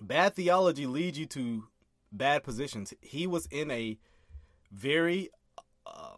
bad 0.00 0.34
theology 0.34 0.86
leads 0.86 1.18
you 1.18 1.26
to 1.26 1.64
bad 2.10 2.42
positions. 2.42 2.94
He 3.00 3.26
was 3.26 3.46
in 3.46 3.70
a 3.70 3.98
very 4.72 5.30
uh, 5.86 6.16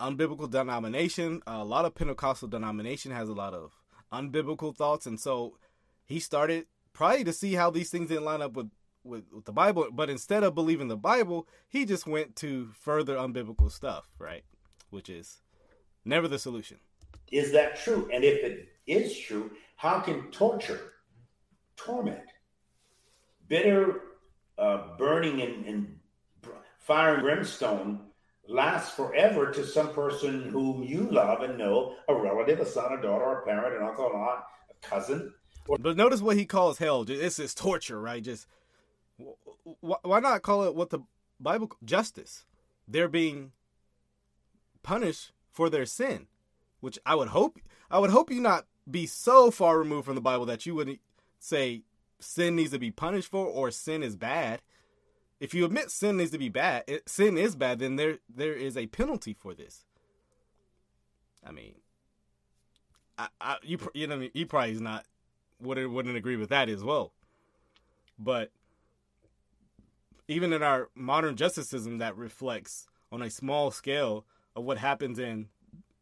unbiblical 0.00 0.50
denomination. 0.50 1.42
A 1.46 1.64
lot 1.64 1.84
of 1.84 1.94
Pentecostal 1.94 2.48
denomination 2.48 3.12
has 3.12 3.28
a 3.28 3.34
lot 3.34 3.54
of 3.54 3.72
unbiblical 4.12 4.74
thoughts, 4.74 5.06
and 5.06 5.20
so 5.20 5.56
he 6.04 6.18
started 6.18 6.66
probably 6.92 7.24
to 7.24 7.32
see 7.32 7.54
how 7.54 7.70
these 7.70 7.90
things 7.90 8.08
didn't 8.08 8.24
line 8.24 8.42
up 8.42 8.54
with, 8.54 8.70
with, 9.04 9.24
with 9.32 9.44
the 9.44 9.52
Bible. 9.52 9.88
But 9.92 10.10
instead 10.10 10.42
of 10.42 10.54
believing 10.54 10.88
the 10.88 10.96
Bible, 10.96 11.46
he 11.68 11.84
just 11.84 12.06
went 12.06 12.34
to 12.36 12.70
further 12.72 13.16
unbiblical 13.16 13.70
stuff, 13.70 14.08
right? 14.18 14.42
Which 14.90 15.08
is 15.08 15.38
never 16.04 16.28
the 16.28 16.38
solution. 16.38 16.78
Is 17.30 17.52
that 17.52 17.76
true? 17.76 18.08
And 18.12 18.24
if 18.24 18.42
it 18.42 18.68
is 18.86 19.18
true, 19.18 19.50
how 19.76 20.00
can 20.00 20.30
torture, 20.30 20.92
torment, 21.76 22.24
bitter 23.48 24.02
uh, 24.56 24.96
burning 24.96 25.42
and, 25.42 25.66
and 25.66 25.98
fire 26.78 27.14
and 27.14 27.22
brimstone 27.22 28.00
last 28.48 28.96
forever 28.96 29.52
to 29.52 29.66
some 29.66 29.92
person 29.92 30.48
whom 30.48 30.82
you 30.82 31.08
love 31.10 31.42
and 31.42 31.58
know, 31.58 31.94
a 32.08 32.14
relative, 32.14 32.60
a 32.60 32.66
son, 32.66 32.98
a 32.98 33.02
daughter, 33.02 33.40
a 33.40 33.46
parent, 33.46 33.76
an 33.76 33.86
uncle, 33.86 34.06
an 34.06 34.16
aunt, 34.16 34.40
a 34.70 34.86
cousin? 34.86 35.32
Or- 35.68 35.78
but 35.78 35.96
notice 35.96 36.22
what 36.22 36.36
he 36.36 36.46
calls 36.46 36.78
hell. 36.78 37.04
This 37.04 37.38
is 37.38 37.54
torture, 37.54 38.00
right? 38.00 38.22
Just 38.22 38.46
why 39.80 40.20
not 40.20 40.42
call 40.42 40.64
it 40.64 40.74
what 40.74 40.90
the 40.90 41.00
Bible 41.40 41.70
justice? 41.84 42.46
They're 42.86 43.08
being 43.08 43.52
punished 44.88 45.32
for 45.50 45.68
their 45.68 45.84
sin, 45.84 46.28
which 46.80 46.98
I 47.04 47.14
would 47.14 47.28
hope 47.28 47.60
I 47.90 47.98
would 47.98 48.08
hope 48.08 48.30
you 48.30 48.40
not 48.40 48.64
be 48.90 49.04
so 49.04 49.50
far 49.50 49.78
removed 49.78 50.06
from 50.06 50.14
the 50.14 50.22
Bible 50.22 50.46
that 50.46 50.64
you 50.64 50.74
wouldn't 50.74 51.00
say 51.38 51.82
sin 52.18 52.56
needs 52.56 52.70
to 52.70 52.78
be 52.78 52.90
punished 52.90 53.30
for 53.30 53.44
or 53.44 53.70
sin 53.70 54.02
is 54.02 54.16
bad. 54.16 54.62
If 55.40 55.52
you 55.52 55.66
admit 55.66 55.90
sin 55.90 56.16
needs 56.16 56.30
to 56.30 56.38
be 56.38 56.48
bad, 56.48 56.84
it, 56.86 57.06
sin 57.06 57.36
is 57.36 57.54
bad, 57.54 57.80
then 57.80 57.96
there 57.96 58.16
there 58.34 58.54
is 58.54 58.78
a 58.78 58.86
penalty 58.86 59.34
for 59.34 59.52
this. 59.52 59.84
I 61.46 61.52
mean, 61.52 61.74
I, 63.18 63.28
I 63.42 63.56
you 63.62 63.78
you 63.92 64.06
know 64.06 64.26
he 64.32 64.46
probably 64.46 64.72
is 64.72 64.80
not 64.80 65.04
wouldn't 65.60 65.92
wouldn't 65.92 66.16
agree 66.16 66.36
with 66.36 66.48
that 66.48 66.70
as 66.70 66.82
well. 66.82 67.12
But 68.18 68.52
even 70.28 70.54
in 70.54 70.62
our 70.62 70.88
modern 70.94 71.36
justice 71.36 71.68
system, 71.68 71.98
that 71.98 72.16
reflects 72.16 72.86
on 73.12 73.20
a 73.20 73.28
small 73.28 73.70
scale 73.70 74.24
of 74.58 74.64
what 74.64 74.76
happens 74.76 75.18
in 75.18 75.46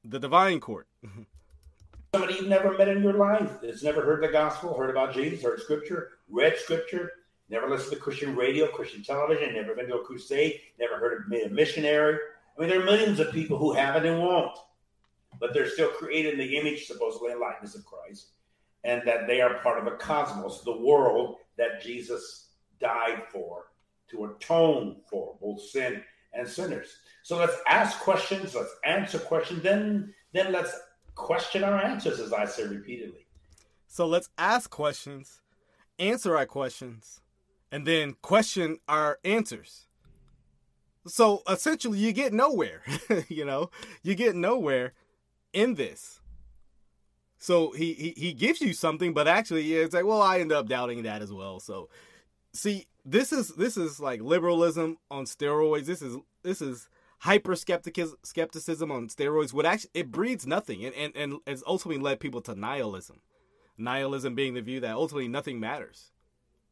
the 0.02 0.18
divine 0.18 0.60
court. 0.60 0.88
Somebody 2.14 2.34
you've 2.34 2.48
never 2.48 2.76
met 2.76 2.88
in 2.88 3.02
your 3.02 3.12
life 3.12 3.60
that's 3.62 3.82
never 3.82 4.02
heard 4.02 4.22
the 4.22 4.28
gospel, 4.28 4.74
heard 4.74 4.88
about 4.88 5.12
Jesus, 5.12 5.44
heard 5.44 5.60
scripture, 5.60 6.12
read 6.30 6.56
scripture, 6.56 7.12
never 7.50 7.68
listened 7.68 7.92
to 7.92 7.98
Christian 7.98 8.34
radio, 8.34 8.66
Christian 8.68 9.02
television, 9.02 9.54
never 9.54 9.74
been 9.74 9.88
to 9.88 9.96
a 9.96 10.04
crusade, 10.04 10.60
never 10.78 10.96
heard 10.96 11.20
of 11.20 11.30
being 11.30 11.46
a 11.46 11.50
missionary. 11.50 12.18
I 12.56 12.60
mean, 12.60 12.70
there 12.70 12.80
are 12.80 12.84
millions 12.84 13.20
of 13.20 13.30
people 13.32 13.58
who 13.58 13.74
haven't 13.74 14.06
and 14.06 14.20
won't, 14.20 14.56
but 15.38 15.52
they're 15.52 15.68
still 15.68 15.90
created 15.90 16.34
in 16.34 16.38
the 16.38 16.56
image, 16.56 16.86
supposedly, 16.86 17.32
and 17.32 17.40
likeness 17.40 17.74
of 17.74 17.84
Christ, 17.84 18.28
and 18.84 19.02
that 19.04 19.26
they 19.26 19.42
are 19.42 19.58
part 19.58 19.78
of 19.78 19.86
a 19.86 19.96
cosmos, 19.96 20.62
the 20.62 20.78
world 20.78 21.36
that 21.58 21.82
Jesus 21.82 22.48
died 22.80 23.24
for, 23.30 23.64
to 24.08 24.24
atone 24.24 24.96
for 25.10 25.36
both 25.42 25.60
sin 25.60 26.02
and 26.36 26.48
sinners. 26.48 26.96
So 27.22 27.38
let's 27.38 27.56
ask 27.66 27.98
questions, 28.00 28.54
let's 28.54 28.74
answer 28.84 29.18
questions, 29.18 29.62
then 29.62 30.14
then 30.32 30.52
let's 30.52 30.72
question 31.14 31.64
our 31.64 31.82
answers, 31.82 32.20
as 32.20 32.32
I 32.32 32.44
say 32.44 32.64
repeatedly. 32.64 33.26
So 33.88 34.06
let's 34.06 34.28
ask 34.36 34.70
questions, 34.70 35.40
answer 35.98 36.36
our 36.36 36.46
questions, 36.46 37.20
and 37.72 37.86
then 37.86 38.16
question 38.22 38.78
our 38.88 39.18
answers. 39.24 39.86
So 41.06 41.42
essentially, 41.48 41.98
you 41.98 42.12
get 42.12 42.32
nowhere. 42.32 42.82
you 43.28 43.44
know, 43.44 43.70
you 44.02 44.14
get 44.14 44.36
nowhere 44.36 44.92
in 45.52 45.74
this. 45.74 46.20
So 47.38 47.70
he, 47.72 47.92
he 47.92 48.14
he 48.16 48.32
gives 48.32 48.60
you 48.60 48.72
something, 48.72 49.14
but 49.14 49.28
actually, 49.28 49.72
it's 49.74 49.94
like, 49.94 50.04
well, 50.04 50.22
I 50.22 50.40
end 50.40 50.52
up 50.52 50.68
doubting 50.68 51.04
that 51.04 51.22
as 51.22 51.32
well. 51.32 51.60
So, 51.60 51.88
see, 52.52 52.86
this 53.06 53.32
is 53.32 53.48
this 53.50 53.76
is 53.76 54.00
like 54.00 54.20
liberalism 54.20 54.98
on 55.10 55.24
steroids. 55.24 55.86
This 55.86 56.02
is 56.02 56.16
this 56.42 56.60
is 56.60 56.88
hyper 57.20 57.54
skepticism 57.54 58.90
on 58.90 59.08
steroids. 59.08 59.52
Would 59.52 59.64
actually 59.64 59.90
it 59.94 60.10
breeds 60.10 60.46
nothing, 60.46 60.84
and 60.84 60.94
and 60.94 61.16
and 61.16 61.34
it's 61.46 61.62
ultimately 61.66 62.02
led 62.02 62.20
people 62.20 62.40
to 62.42 62.54
nihilism. 62.54 63.20
Nihilism 63.78 64.34
being 64.34 64.54
the 64.54 64.60
view 64.60 64.80
that 64.80 64.94
ultimately 64.94 65.28
nothing 65.28 65.60
matters, 65.60 66.10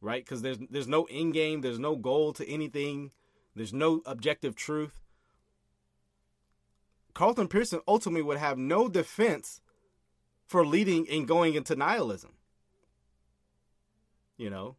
right? 0.01 0.23
Because 0.23 0.41
there's 0.41 0.57
there's 0.69 0.89
no 0.89 1.07
end 1.09 1.33
game, 1.33 1.61
there's 1.61 1.79
no 1.79 1.95
goal 1.95 2.33
to 2.33 2.47
anything, 2.47 3.11
there's 3.55 3.73
no 3.73 4.01
objective 4.05 4.55
truth. 4.55 5.01
Carlton 7.13 7.47
Pearson 7.47 7.79
ultimately 7.87 8.21
would 8.21 8.37
have 8.37 8.57
no 8.57 8.89
defense 8.89 9.61
for 10.45 10.65
leading 10.65 11.07
and 11.09 11.25
going 11.25 11.55
into 11.55 11.73
nihilism. 11.73 12.33
You 14.37 14.49
know? 14.49 14.75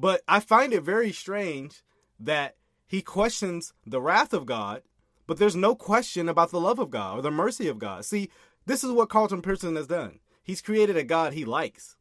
But 0.00 0.22
I 0.26 0.40
find 0.40 0.72
it 0.72 0.82
very 0.82 1.12
strange 1.12 1.82
that 2.18 2.56
he 2.86 3.02
questions 3.02 3.74
the 3.86 4.00
wrath 4.00 4.32
of 4.32 4.46
God, 4.46 4.80
but 5.26 5.36
there's 5.36 5.54
no 5.54 5.74
question 5.74 6.26
about 6.26 6.50
the 6.50 6.60
love 6.60 6.78
of 6.78 6.90
God 6.90 7.18
or 7.18 7.22
the 7.22 7.30
mercy 7.30 7.68
of 7.68 7.78
God. 7.78 8.06
See, 8.06 8.30
this 8.64 8.82
is 8.82 8.92
what 8.92 9.10
Carlton 9.10 9.42
Pearson 9.42 9.76
has 9.76 9.86
done. 9.86 10.20
He's 10.42 10.62
created 10.62 10.96
a 10.96 11.04
God 11.04 11.34
he 11.34 11.44
likes. 11.44 11.96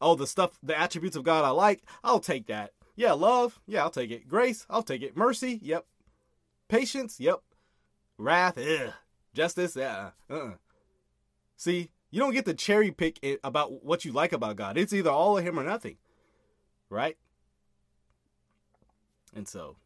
Oh, 0.00 0.14
the 0.14 0.28
stuff, 0.28 0.60
the 0.62 0.78
attributes 0.78 1.16
of 1.16 1.24
God 1.24 1.44
I 1.44 1.50
like, 1.50 1.82
I'll 2.04 2.20
take 2.20 2.46
that. 2.46 2.70
Yeah, 2.94 3.14
love, 3.14 3.58
yeah, 3.66 3.82
I'll 3.82 3.90
take 3.90 4.12
it. 4.12 4.28
Grace, 4.28 4.64
I'll 4.70 4.84
take 4.84 5.02
it. 5.02 5.16
Mercy, 5.16 5.58
yep. 5.60 5.86
Patience, 6.68 7.18
yep. 7.18 7.40
Wrath, 8.16 8.58
ugh. 8.58 8.92
Justice, 9.34 9.74
yeah, 9.74 10.10
uh-uh. 10.30 10.52
See, 11.56 11.90
you 12.12 12.20
don't 12.20 12.32
get 12.32 12.44
to 12.44 12.54
cherry 12.54 12.92
pick 12.92 13.18
about 13.42 13.84
what 13.84 14.04
you 14.04 14.12
like 14.12 14.32
about 14.32 14.54
God. 14.54 14.78
It's 14.78 14.92
either 14.92 15.10
all 15.10 15.36
of 15.36 15.44
Him 15.44 15.58
or 15.58 15.64
nothing, 15.64 15.96
right? 16.90 17.16
And 19.34 19.46
so, 19.46 19.76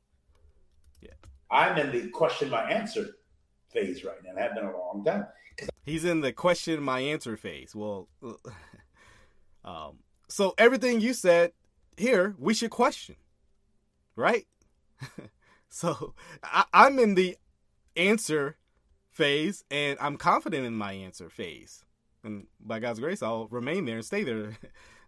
yeah. 1.00 1.10
I'm 1.50 1.78
in 1.78 1.92
the 1.92 2.08
question 2.08 2.48
my 2.50 2.70
answer 2.70 3.16
phase 3.72 4.04
right 4.04 4.16
now. 4.24 4.38
I 4.38 4.42
have 4.42 4.54
been 4.54 4.64
a 4.64 4.76
long 4.76 5.04
time. 5.04 5.26
He's 5.84 6.04
in 6.04 6.20
the 6.20 6.32
question 6.32 6.82
my 6.82 7.00
answer 7.00 7.36
phase. 7.36 7.74
Well, 7.74 8.08
um, 9.64 9.98
so 10.28 10.54
everything 10.56 11.00
you 11.00 11.12
said 11.12 11.52
here, 11.96 12.34
we 12.38 12.54
should 12.54 12.70
question, 12.70 13.16
right? 14.16 14.46
so 15.68 16.14
I, 16.42 16.64
I'm 16.72 16.98
in 16.98 17.14
the 17.14 17.36
answer 17.96 18.56
phase, 19.10 19.64
and 19.70 19.98
I'm 20.00 20.16
confident 20.16 20.64
in 20.66 20.74
my 20.74 20.92
answer 20.92 21.28
phase. 21.28 21.84
And 22.24 22.46
by 22.60 22.78
God's 22.78 23.00
grace, 23.00 23.22
I'll 23.22 23.48
remain 23.48 23.84
there 23.84 23.96
and 23.96 24.04
stay 24.04 24.22
there 24.22 24.46
as 24.52 24.56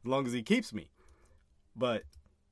long 0.04 0.26
as 0.26 0.32
He 0.32 0.42
keeps 0.42 0.72
me. 0.72 0.90
But 1.76 2.04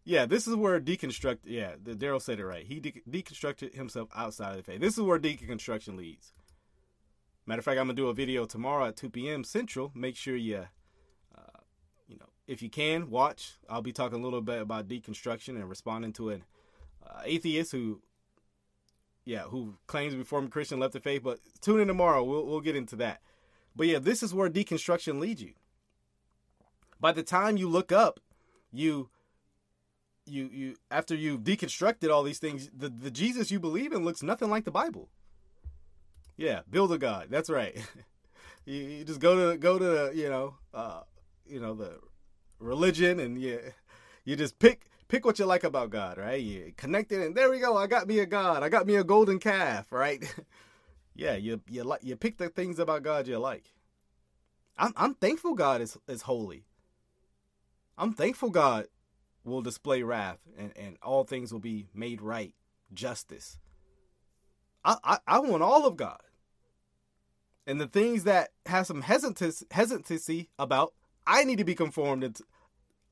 yeah, 0.05 0.27
this 0.27 0.47
is 0.47 0.57
where 0.57 0.81
deconstruct. 0.81 1.39
Yeah, 1.45 1.75
Daryl 1.83 2.21
said 2.21 2.41
it 2.41 2.47
right. 2.47 2.65
He 2.67 2.81
de- 2.81 3.03
deconstructed 3.09 3.75
himself 3.75 4.09
outside 4.15 4.51
of 4.51 4.57
the 4.57 4.63
faith. 4.63 4.81
This 4.81 4.95
is 4.95 5.03
where 5.03 5.19
deconstruction 5.19 5.97
leads. 5.97 6.33
Matter 7.47 7.61
of 7.61 7.65
fact, 7.65 7.79
I'm 7.79 7.87
gonna 7.87 7.95
do 7.95 8.09
a 8.09 8.15
video 8.15 8.45
tomorrow 8.45 8.87
at 8.87 8.97
2 8.97 9.11
p.m. 9.11 9.45
Central. 9.45 9.93
Make 9.95 10.17
sure 10.17 10.37
you, 10.37 10.67
uh, 11.37 11.61
you 12.09 12.17
know, 12.17 12.31
if 12.47 12.63
you 12.63 12.71
can 12.71 13.11
watch. 13.11 13.55
I'll 13.69 13.83
be 13.83 13.93
talking 13.93 14.21
a 14.21 14.23
little 14.23 14.43
bit 14.43 14.61
about 14.61 14.89
deconstruction 14.89 15.51
and 15.51 15.69
responding 15.69 16.13
to 16.15 16.31
an 16.31 16.45
uh, 17.07 17.21
atheist 17.25 17.73
who 17.73 18.01
yeah, 19.25 19.43
who 19.43 19.77
claims 19.87 20.13
to 20.13 20.19
be 20.19 20.25
former 20.25 20.49
Christian, 20.49 20.81
left 20.81 20.95
the 20.95 21.01
faith. 21.01 21.23
But 21.23 21.39
tune 21.61 21.81
in 21.81 21.89
tomorrow. 21.89 22.25
We'll 22.25 22.45
we'll 22.47 22.61
get 22.61 22.77
into 22.77 22.97
that. 22.97 23.21
But 23.75 23.87
yeah, 23.87 23.99
this 23.99 24.23
is 24.23 24.35
where 24.35 24.51
deconstruction 24.51 25.21
leads 25.21 25.43
you. 25.43 25.53
By 27.01 27.13
the 27.13 27.23
time 27.23 27.57
you 27.57 27.69
look 27.69 27.91
up, 27.91 28.21
you 28.71 29.09
you 30.27 30.49
you 30.53 30.77
after 30.91 31.15
you've 31.15 31.41
deconstructed 31.41 32.13
all 32.13 32.23
these 32.23 32.39
things, 32.39 32.71
the, 32.77 32.89
the 32.89 33.11
Jesus 33.11 33.51
you 33.51 33.61
believe 33.61 33.93
in 33.93 34.05
looks 34.05 34.23
nothing 34.23 34.51
like 34.51 34.65
the 34.65 34.71
Bible. 34.71 35.09
Yeah, 36.37 36.61
build 36.71 36.93
a 36.93 36.99
God. 36.99 37.29
That's 37.31 37.51
right. 37.51 37.77
you, 38.65 38.75
you, 38.75 39.05
just 39.05 39.21
go 39.21 39.53
to 39.53 39.59
go 39.59 39.79
to 39.79 40.17
you 40.17 40.29
know 40.29 40.55
uh, 40.73 41.03
you 41.47 41.61
know 41.61 41.75
the 41.75 41.99
religion 42.59 43.21
and 43.21 43.39
yeah, 43.39 43.59
you 44.25 44.37
just 44.37 44.59
pick 44.59 44.87
pick 45.09 45.25
what 45.25 45.39
you 45.39 45.45
like 45.45 45.65
about 45.65 45.91
God, 45.91 46.19
right? 46.19 46.41
You 46.41 46.73
connect 46.77 47.13
it, 47.13 47.25
and 47.25 47.35
there 47.35 47.51
we 47.51 47.59
go. 47.59 47.77
I 47.77 47.87
got 47.87 48.07
me 48.07 48.19
a 48.21 48.27
God. 48.27 48.63
I 48.63 48.69
got 48.69 48.87
me 48.87 48.97
a 48.97 49.05
golden 49.05 49.39
calf, 49.39 49.93
right? 49.93 50.25
yeah, 51.15 51.35
you 51.35 51.61
you 51.69 51.85
like 51.85 52.03
you 52.03 52.17
pick 52.17 52.39
the 52.39 52.49
things 52.49 52.79
about 52.79 53.03
God 53.03 53.27
you 53.27 53.39
like. 53.39 53.73
I'm 54.79 54.93
I'm 54.97 55.15
thankful 55.15 55.55
God 55.55 55.81
is 55.81 55.99
is 56.09 56.23
holy. 56.23 56.65
I'm 57.99 58.13
thankful 58.15 58.51
God 58.51 58.87
will 59.45 59.63
display 59.63 60.03
wrath 60.03 60.39
and, 60.59 60.73
and 60.77 60.97
all 61.03 61.25
things 61.25 61.53
will 61.53 61.61
be 61.61 61.87
made 61.95 62.21
right, 62.21 62.55
justice. 62.93 63.59
I, 64.85 64.97
I, 65.05 65.19
I 65.27 65.39
want 65.41 65.63
all 65.63 65.87
of 65.87 65.97
God. 65.97 66.21
And 67.67 67.81
the 67.81 67.87
things 67.87 68.25
that 68.25 68.51
have 68.67 68.87
some 68.87 69.03
hesitancy, 69.03 69.67
hesitancy 69.71 70.49
about, 70.59 70.93
I 71.27 71.45
need 71.45 71.59
to 71.59 71.65
be 71.65 71.75
conformed 71.75 72.35
to, 72.35 72.45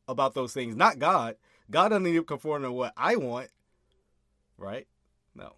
about 0.09 0.35
those 0.35 0.53
things, 0.53 0.75
not 0.75 0.99
God. 0.99 1.37
God 1.71 1.91
doesn't 1.91 2.03
need 2.03 2.15
to 2.15 2.25
conform 2.25 2.63
to 2.63 2.73
what 2.73 2.93
I 2.97 3.15
want, 3.15 3.49
right? 4.59 4.89
No. 5.37 5.53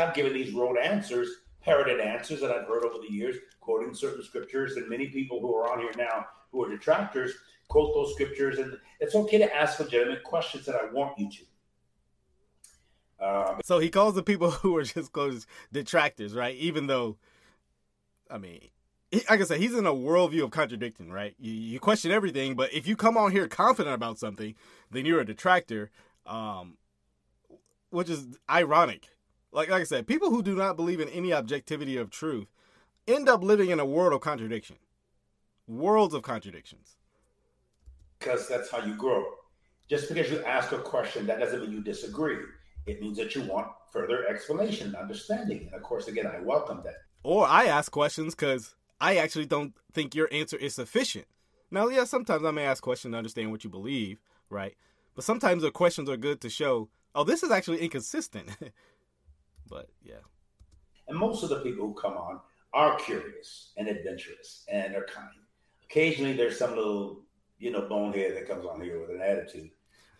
I've 0.00 0.14
given 0.14 0.32
these 0.32 0.52
rote 0.52 0.78
answers, 0.78 1.28
parroted 1.60 2.00
answers 2.00 2.40
that 2.40 2.50
I've 2.50 2.66
heard 2.66 2.84
over 2.84 2.98
the 2.98 3.12
years, 3.12 3.36
quoting 3.60 3.94
certain 3.94 4.24
scriptures, 4.24 4.76
and 4.76 4.88
many 4.88 5.06
people 5.06 5.40
who 5.40 5.54
are 5.54 5.72
on 5.72 5.78
here 5.78 5.92
now 5.96 6.26
who 6.50 6.64
are 6.64 6.68
detractors 6.68 7.34
quote 7.72 7.94
those 7.94 8.12
scriptures. 8.12 8.58
And 8.58 8.76
it's 9.00 9.14
okay 9.14 9.38
to 9.38 9.56
ask 9.56 9.80
legitimate 9.80 10.22
questions 10.22 10.66
that 10.66 10.76
I 10.76 10.92
want 10.92 11.18
you 11.18 11.30
to. 11.30 11.42
Um, 13.26 13.60
so 13.64 13.78
he 13.78 13.88
calls 13.88 14.14
the 14.14 14.22
people 14.22 14.50
who 14.62 14.76
are 14.76 14.84
just 14.84 15.12
close 15.12 15.46
detractors, 15.72 16.34
right? 16.34 16.54
Even 16.56 16.86
though, 16.86 17.16
I 18.30 18.36
mean, 18.38 18.60
like 19.12 19.40
I 19.40 19.44
said, 19.44 19.60
he's 19.60 19.74
in 19.74 19.86
a 19.86 19.92
worldview 19.92 20.44
of 20.44 20.50
contradicting, 20.50 21.10
right? 21.10 21.34
You, 21.38 21.52
you 21.52 21.80
question 21.80 22.10
everything, 22.10 22.54
but 22.54 22.72
if 22.72 22.86
you 22.86 22.94
come 22.94 23.16
on 23.16 23.32
here 23.32 23.48
confident 23.48 23.94
about 23.94 24.18
something, 24.18 24.54
then 24.90 25.06
you're 25.06 25.20
a 25.20 25.26
detractor, 25.26 25.90
um, 26.26 26.76
which 27.90 28.10
is 28.10 28.38
ironic. 28.50 29.08
Like, 29.50 29.70
like 29.70 29.82
I 29.82 29.84
said, 29.84 30.06
people 30.06 30.30
who 30.30 30.42
do 30.42 30.54
not 30.54 30.76
believe 30.76 31.00
in 31.00 31.08
any 31.08 31.32
objectivity 31.32 31.96
of 31.96 32.10
truth 32.10 32.48
end 33.06 33.28
up 33.28 33.42
living 33.42 33.70
in 33.70 33.80
a 33.80 33.86
world 33.86 34.12
of 34.12 34.20
contradiction, 34.20 34.76
worlds 35.66 36.14
of 36.14 36.22
contradictions. 36.22 36.96
Because 38.22 38.48
that's 38.48 38.70
how 38.70 38.84
you 38.84 38.94
grow. 38.94 39.24
Just 39.88 40.08
because 40.08 40.30
you 40.30 40.42
ask 40.44 40.72
a 40.72 40.78
question, 40.78 41.26
that 41.26 41.40
doesn't 41.40 41.60
mean 41.60 41.72
you 41.72 41.82
disagree. 41.82 42.38
It 42.86 43.00
means 43.00 43.18
that 43.18 43.34
you 43.34 43.42
want 43.42 43.68
further 43.92 44.26
explanation, 44.26 44.94
understanding. 44.94 45.66
And 45.66 45.74
of 45.74 45.82
course, 45.82 46.08
again, 46.08 46.26
I 46.26 46.40
welcome 46.40 46.82
that. 46.84 46.96
Or 47.22 47.46
I 47.46 47.66
ask 47.66 47.90
questions 47.92 48.34
because 48.34 48.74
I 49.00 49.16
actually 49.16 49.46
don't 49.46 49.74
think 49.92 50.14
your 50.14 50.28
answer 50.32 50.56
is 50.56 50.74
sufficient. 50.74 51.26
Now, 51.70 51.88
yeah, 51.88 52.04
sometimes 52.04 52.44
I 52.44 52.50
may 52.50 52.64
ask 52.64 52.82
questions 52.82 53.12
to 53.12 53.18
understand 53.18 53.50
what 53.50 53.64
you 53.64 53.70
believe, 53.70 54.18
right? 54.50 54.76
But 55.14 55.24
sometimes 55.24 55.62
the 55.62 55.70
questions 55.70 56.08
are 56.08 56.16
good 56.16 56.40
to 56.42 56.50
show, 56.50 56.88
oh, 57.14 57.24
this 57.24 57.42
is 57.42 57.50
actually 57.50 57.78
inconsistent. 57.78 58.48
but 59.68 59.88
yeah. 60.02 60.22
And 61.08 61.18
most 61.18 61.42
of 61.42 61.48
the 61.48 61.60
people 61.60 61.86
who 61.86 61.94
come 61.94 62.14
on 62.14 62.40
are 62.72 62.96
curious 62.96 63.72
and 63.76 63.88
adventurous 63.88 64.64
and 64.70 64.94
are 64.94 65.06
kind. 65.06 65.28
Occasionally, 65.84 66.32
there's 66.32 66.58
some 66.58 66.74
little, 66.74 67.20
you 67.62 67.70
know, 67.70 67.82
bonehead 67.82 68.34
that 68.36 68.48
comes 68.48 68.66
on 68.66 68.80
here 68.80 69.00
with 69.00 69.10
an 69.10 69.22
attitude, 69.22 69.70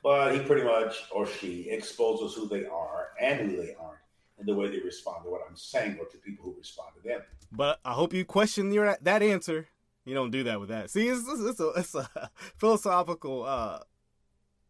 but 0.01 0.33
he 0.33 0.41
pretty 0.41 0.63
much 0.63 0.95
or 1.11 1.27
she 1.27 1.69
exposes 1.69 2.35
who 2.35 2.47
they 2.47 2.67
are 2.67 3.09
and 3.21 3.41
who 3.41 3.57
they 3.57 3.75
aren't 3.75 3.99
and 4.39 4.47
the 4.47 4.55
way 4.55 4.69
they 4.69 4.79
respond 4.79 5.25
to 5.25 5.31
what 5.31 5.41
I'm 5.49 5.57
saying 5.57 5.99
or 5.99 6.07
to 6.07 6.19
people 6.19 6.45
who 6.45 6.55
respond 6.57 6.91
to 6.97 7.09
them. 7.09 7.21
But 7.51 7.81
I 7.85 7.93
hope 7.93 8.15
you 8.15 8.25
question 8.25 8.73
your 8.73 8.97
that 9.03 9.23
answer. 9.23 9.67
You 10.05 10.15
don't 10.15 10.31
do 10.31 10.45
that 10.45 10.61
with 10.61 10.69
that. 10.69 10.91
See, 10.91 11.09
it's, 11.09 11.25
it's, 11.29 11.61
a, 11.61 11.69
it's 11.77 11.95
a 11.95 12.31
philosophical, 12.57 13.45
uh, 13.45 13.81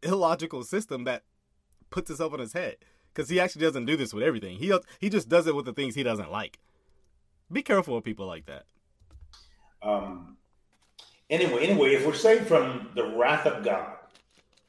illogical 0.03 0.63
system 0.63 1.05
that 1.05 1.25
puts 1.91 2.11
itself 2.11 2.33
on 2.33 2.39
his 2.39 2.55
head 2.55 2.77
because 3.13 3.29
he 3.29 3.39
actually 3.39 3.63
doesn't 3.63 3.85
do 3.85 3.97
this 3.97 4.15
with 4.15 4.25
everything. 4.25 4.57
He 4.57 4.73
he 4.99 5.11
just 5.11 5.29
does 5.29 5.47
it 5.47 5.55
with 5.55 5.67
the 5.67 5.73
things 5.75 5.95
he 5.95 6.03
doesn't 6.03 6.31
like. 6.31 6.59
Be 7.51 7.63
careful 7.63 7.95
with 7.95 8.05
people 8.05 8.27
like 8.27 8.47
that. 8.47 8.65
Um. 9.83 10.39
Anyway, 11.33 11.67
anyway, 11.67 11.95
if 11.95 12.05
we're 12.07 12.13
saved 12.13 12.47
from 12.47 12.91
the 12.95 13.17
wrath 13.17 13.47
of 13.47 13.65
God, 13.65 13.97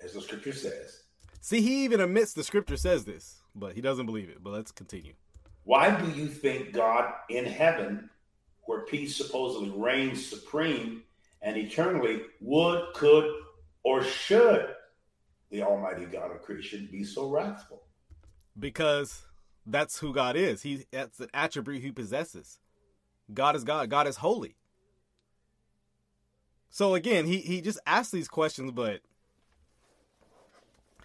as 0.02 0.14
the 0.14 0.22
scripture 0.22 0.54
says. 0.54 1.04
See, 1.42 1.62
he 1.62 1.84
even 1.84 2.00
admits 2.00 2.32
the 2.32 2.44
scripture 2.44 2.78
says 2.78 3.04
this. 3.04 3.42
but 3.54 3.74
he 3.74 3.82
doesn't 3.82 4.06
believe 4.06 4.30
it. 4.30 4.42
But 4.42 4.54
let's 4.54 4.72
continue. 4.72 5.12
Why 5.66 5.94
do 5.94 6.10
you 6.12 6.28
think 6.28 6.72
God 6.72 7.14
in 7.30 7.44
heaven, 7.44 8.10
where 8.62 8.86
peace 8.86 9.16
supposedly 9.18 9.72
reigns 9.72 10.26
supreme 10.26 11.04
and 11.42 11.58
eternally, 11.58 12.22
would, 12.40 12.94
could, 12.94 13.30
or 13.84 14.02
should 14.02 14.74
the 15.52 15.64
Almighty 15.64 16.06
God 16.06 16.32
of 16.32 16.42
creation 16.44 16.88
be 16.90 17.04
so 17.04 17.30
wrathful? 17.30 17.84
Because 18.58 19.26
that's 19.66 20.00
who 20.00 20.14
God 20.14 20.38
is. 20.38 20.62
He 20.62 20.86
that's 20.92 21.20
an 21.20 21.30
attribute 21.34 21.84
he 21.84 21.92
possesses. 21.92 22.60
God 23.34 23.58
is 23.58 23.66
God. 23.66 23.90
God 23.90 24.08
is 24.08 24.16
holy. 24.16 24.56
So 26.74 26.96
again, 26.96 27.28
he 27.28 27.38
he 27.38 27.62
just 27.62 27.80
asks 27.86 28.12
these 28.12 28.28
questions, 28.28 28.72
but 28.72 29.02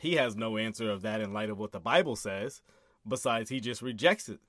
he 0.01 0.15
has 0.15 0.35
no 0.35 0.57
answer 0.57 0.91
of 0.91 1.03
that 1.03 1.21
in 1.21 1.35
light 1.35 1.51
of 1.51 1.59
what 1.59 1.73
the 1.73 1.79
Bible 1.79 2.17
says. 2.17 2.63
Besides, 3.07 3.51
he 3.51 3.61
just 3.61 3.83
rejects 3.83 4.31
it. 4.31 4.41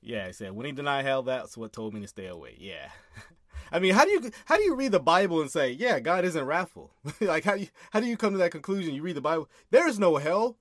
Yeah, 0.00 0.28
he 0.28 0.32
said 0.32 0.52
when 0.52 0.66
he 0.66 0.72
denied 0.72 1.04
hell, 1.04 1.24
that's 1.24 1.56
what 1.56 1.72
told 1.72 1.94
me 1.94 2.00
to 2.02 2.06
stay 2.06 2.28
away. 2.28 2.54
Yeah. 2.60 2.90
I 3.72 3.80
mean, 3.80 3.92
how 3.92 4.04
do 4.04 4.12
you 4.12 4.30
how 4.44 4.56
do 4.56 4.62
you 4.62 4.76
read 4.76 4.92
the 4.92 5.00
Bible 5.00 5.40
and 5.40 5.50
say, 5.50 5.72
yeah, 5.72 5.98
God 5.98 6.24
isn't 6.24 6.44
wrathful? 6.44 6.92
like 7.20 7.42
how 7.42 7.56
do 7.56 7.62
you 7.62 7.68
how 7.90 7.98
do 7.98 8.06
you 8.06 8.16
come 8.16 8.34
to 8.34 8.38
that 8.38 8.52
conclusion? 8.52 8.94
You 8.94 9.02
read 9.02 9.16
the 9.16 9.20
Bible, 9.20 9.50
there 9.72 9.88
is 9.88 9.98
no 9.98 10.14
hell. 10.18 10.58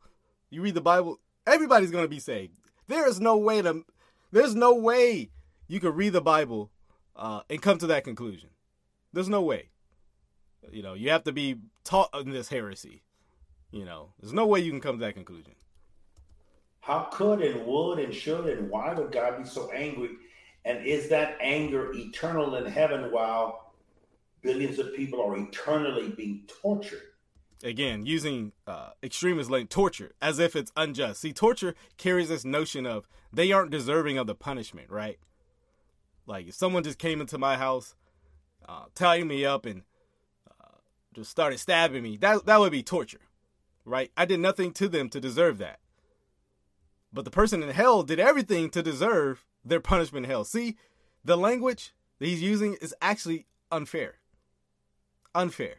You 0.50 0.64
read 0.64 0.74
the 0.74 0.82
Bible, 0.82 1.20
everybody's 1.46 1.92
going 1.92 2.06
to 2.06 2.10
be 2.10 2.20
saved. 2.20 2.54
There 2.88 3.08
is 3.08 3.20
no 3.20 3.38
way 3.38 3.62
to 3.62 3.86
there's 4.32 4.56
no 4.56 4.74
way 4.74 5.30
you 5.68 5.80
could 5.80 5.96
read 5.96 6.14
the 6.14 6.22
Bible 6.22 6.72
uh, 7.16 7.42
and 7.52 7.62
come 7.62 7.78
to 7.78 7.88
that 7.88 8.04
conclusion. 8.04 8.50
There's 9.16 9.30
no 9.30 9.42
way. 9.42 9.70
You 10.70 10.84
know, 10.84 10.94
you 10.94 11.10
have 11.10 11.24
to 11.24 11.32
be 11.32 11.56
taught 11.86 12.10
in 12.20 12.32
this 12.32 12.50
heresy. 12.50 13.02
You 13.72 13.86
know, 13.86 14.10
there's 14.20 14.34
no 14.34 14.46
way 14.46 14.60
you 14.60 14.72
can 14.72 14.82
come 14.82 15.00
to 15.00 15.06
that 15.06 15.14
conclusion. 15.14 15.54
How 16.82 17.08
could 17.14 17.42
and 17.42 17.66
would 17.66 18.00
and 18.00 18.14
should 18.14 18.46
and 18.46 18.70
why 18.70 18.94
would 18.94 19.14
God 19.14 19.42
be 19.42 19.48
so 19.48 19.72
angry? 19.72 20.10
And 20.66 20.86
is 20.86 21.08
that 21.10 21.38
anger 21.40 21.94
eternal 21.94 22.56
in 22.56 22.66
heaven 22.66 23.10
while 23.10 23.74
billions 24.42 24.80
of 24.80 24.94
people 24.94 25.22
are 25.22 25.38
eternally 25.38 26.10
being 26.10 26.42
tortured? 26.62 27.14
Again, 27.64 28.06
using 28.06 28.52
uh, 28.68 28.90
extremist 29.02 29.50
like 29.50 29.70
torture 29.70 30.12
as 30.22 30.40
if 30.40 30.58
it's 30.58 30.74
unjust. 30.76 31.22
See, 31.22 31.32
torture 31.32 31.74
carries 31.96 32.28
this 32.28 32.44
notion 32.44 32.86
of 32.86 33.08
they 33.32 33.54
aren't 33.54 33.72
deserving 33.72 34.18
of 34.18 34.28
the 34.28 34.36
punishment, 34.36 34.90
right? 34.90 35.20
Like 36.28 36.50
if 36.50 36.56
someone 36.56 36.84
just 36.84 37.00
came 37.00 37.22
into 37.22 37.38
my 37.38 37.56
house, 37.56 37.96
uh, 38.68 38.86
tying 38.94 39.28
me 39.28 39.46
up 39.46 39.66
and 39.66 39.84
uh, 40.50 40.78
just 41.14 41.32
started 41.32 41.60
stabbing 41.60 42.04
me, 42.04 42.18
that 42.18 42.46
that 42.46 42.60
would 42.60 42.72
be 42.72 42.84
torture, 42.84 43.22
right? 43.86 44.12
I 44.18 44.26
did 44.26 44.40
nothing 44.40 44.72
to 44.74 44.88
them 44.88 45.10
to 45.10 45.20
deserve 45.20 45.58
that. 45.60 45.80
But 47.14 47.26
the 47.26 47.32
person 47.32 47.64
in 47.64 47.70
hell 47.70 48.04
did 48.04 48.20
everything 48.20 48.70
to 48.72 48.84
deserve 48.84 49.46
their 49.64 49.80
punishment 49.80 50.26
in 50.26 50.30
hell. 50.30 50.44
See, 50.44 50.78
the 51.24 51.38
language 51.38 51.94
that 52.20 52.28
he's 52.28 52.42
using 52.42 52.76
is 52.82 52.94
actually 53.02 53.46
unfair. 53.72 54.16
Unfair. 55.34 55.76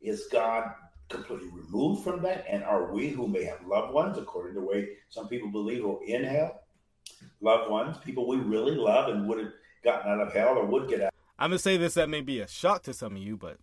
Is 0.00 0.26
God 0.30 0.74
completely 1.08 1.48
removed 1.48 2.04
from 2.04 2.22
that? 2.22 2.44
And 2.48 2.62
are 2.64 2.92
we 2.92 3.08
who 3.08 3.26
may 3.26 3.44
have 3.44 3.66
loved 3.66 3.94
ones, 3.94 4.18
according 4.18 4.54
to 4.54 4.60
the 4.60 4.66
way 4.66 4.88
some 5.08 5.28
people 5.28 5.50
believe, 5.50 5.82
who 5.82 5.98
are 5.98 6.04
in 6.04 6.24
hell, 6.24 6.62
loved 7.40 7.70
ones, 7.70 7.96
people 7.98 8.28
we 8.28 8.36
really 8.36 8.74
love 8.74 9.08
and 9.08 9.28
would 9.28 9.52
gotten 9.84 10.10
out 10.10 10.20
of 10.20 10.32
hell 10.32 10.56
or 10.56 10.64
would 10.66 10.88
get 10.88 11.02
out? 11.02 11.14
I'm 11.38 11.50
gonna 11.50 11.58
say 11.58 11.76
this 11.76 11.94
that 11.94 12.08
may 12.08 12.20
be 12.20 12.40
a 12.40 12.48
shock 12.48 12.82
to 12.84 12.94
some 12.94 13.16
of 13.16 13.22
you, 13.22 13.36
but 13.36 13.58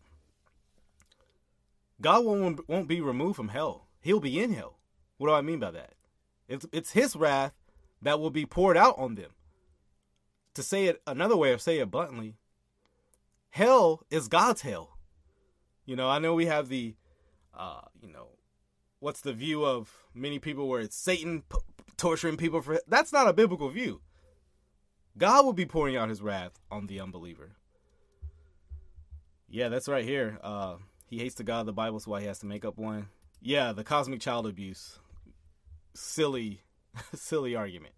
God 2.00 2.24
won't 2.26 2.68
won't 2.70 2.88
be 2.88 3.02
removed 3.02 3.36
from 3.36 3.50
hell 3.50 3.88
he'll 4.02 4.20
be 4.20 4.42
in 4.42 4.54
hell. 4.54 4.80
What 5.18 5.28
do 5.28 5.34
I 5.34 5.42
mean 5.42 5.60
by 5.60 5.72
that? 5.72 5.94
It's 6.48 6.66
it's 6.74 6.92
his 6.92 7.16
wrath 7.16 7.54
that 8.02 8.20
will 8.20 8.32
be 8.32 8.46
poured 8.46 8.76
out 8.76 8.98
on 8.98 9.16
them. 9.16 9.32
To 10.56 10.64
say 10.64 10.86
it 10.86 11.02
another 11.08 11.38
way 11.38 11.54
of 11.54 11.62
say 11.62 11.80
it 11.80 11.90
bluntly, 11.90 12.36
hell 13.52 14.04
is 14.10 14.28
God's 14.28 14.62
hell. 14.62 14.98
You 15.86 15.96
know, 15.96 16.10
I 16.10 16.20
know 16.20 16.34
we 16.34 16.48
have 16.48 16.68
the 16.68 16.96
uh, 17.54 17.82
you 18.02 18.12
know, 18.12 18.30
what's 19.00 19.22
the 19.22 19.34
view 19.34 19.66
of 19.66 20.06
many 20.14 20.40
people 20.40 20.68
where 20.68 20.82
it's 20.82 20.96
Satan 20.96 21.44
p- 21.50 21.58
torturing 21.96 22.38
people 22.38 22.62
for 22.62 22.82
that's 22.88 23.14
not 23.14 23.28
a 23.28 23.34
biblical 23.34 23.70
view. 23.70 24.02
God 25.18 25.46
will 25.46 25.54
be 25.54 25.66
pouring 25.66 25.96
out 25.98 26.10
his 26.10 26.22
wrath 26.22 26.60
on 26.70 26.88
the 26.88 27.00
unbeliever. 27.00 27.52
Yeah, 29.50 29.70
that's 29.70 29.90
right 29.90 30.06
here. 30.06 30.40
Uh, 30.42 30.76
he 31.08 31.20
hates 31.20 31.36
the 31.36 31.44
God 31.44 31.62
of 31.62 31.66
the 31.66 31.74
Bible, 31.74 32.00
so 32.00 32.12
why 32.12 32.22
he 32.22 32.28
has 32.28 32.40
to 32.40 32.46
make 32.46 32.64
up 32.64 32.78
one. 32.78 33.08
Yeah, 33.42 33.74
the 33.74 33.84
cosmic 33.84 34.22
child 34.22 34.48
abuse. 34.48 35.00
Silly, 35.94 36.62
silly 37.14 37.56
argument. 37.56 37.94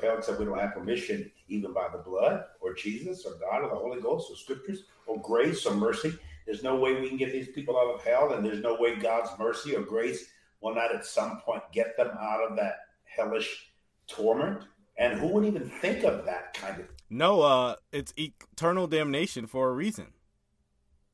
Hell, 0.00 0.18
except 0.18 0.38
we 0.38 0.44
don't 0.44 0.58
have 0.58 0.74
permission, 0.74 1.30
even 1.48 1.72
by 1.72 1.88
the 1.90 1.98
blood, 1.98 2.44
or 2.60 2.74
Jesus, 2.74 3.24
or 3.24 3.32
God, 3.40 3.64
or 3.64 3.70
the 3.70 3.74
Holy 3.74 4.00
Ghost, 4.00 4.30
or 4.30 4.36
Scriptures, 4.36 4.84
or 5.06 5.20
grace, 5.20 5.66
or 5.66 5.74
mercy. 5.74 6.12
There's 6.46 6.62
no 6.62 6.76
way 6.76 7.00
we 7.00 7.08
can 7.08 7.16
get 7.16 7.32
these 7.32 7.48
people 7.48 7.78
out 7.78 7.94
of 7.94 8.02
hell, 8.02 8.32
and 8.32 8.44
there's 8.44 8.62
no 8.62 8.76
way 8.78 8.96
God's 8.96 9.30
mercy 9.38 9.74
or 9.74 9.82
grace 9.82 10.26
will 10.60 10.74
not 10.74 10.94
at 10.94 11.06
some 11.06 11.40
point 11.40 11.62
get 11.72 11.96
them 11.96 12.10
out 12.20 12.42
of 12.48 12.56
that 12.56 12.74
hellish 13.04 13.72
torment. 14.06 14.64
And 15.00 15.18
who 15.18 15.28
would 15.28 15.46
even 15.46 15.70
think 15.80 16.04
of 16.04 16.26
that 16.26 16.52
kind 16.52 16.78
of? 16.78 16.86
No, 17.08 17.40
uh, 17.40 17.76
it's 17.90 18.12
eternal 18.18 18.86
damnation 18.86 19.46
for 19.46 19.70
a 19.70 19.72
reason. 19.72 20.08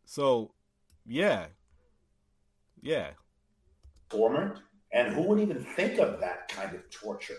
So, 0.05 0.55
yeah, 1.07 1.47
yeah, 2.83 3.11
torment. 4.11 4.59
And 4.93 5.15
who 5.15 5.23
would 5.23 5.39
even 5.39 5.65
think 5.65 6.01
of 6.01 6.21
that 6.21 6.49
kind 6.49 6.75
of 6.75 6.91
torture? 6.91 7.37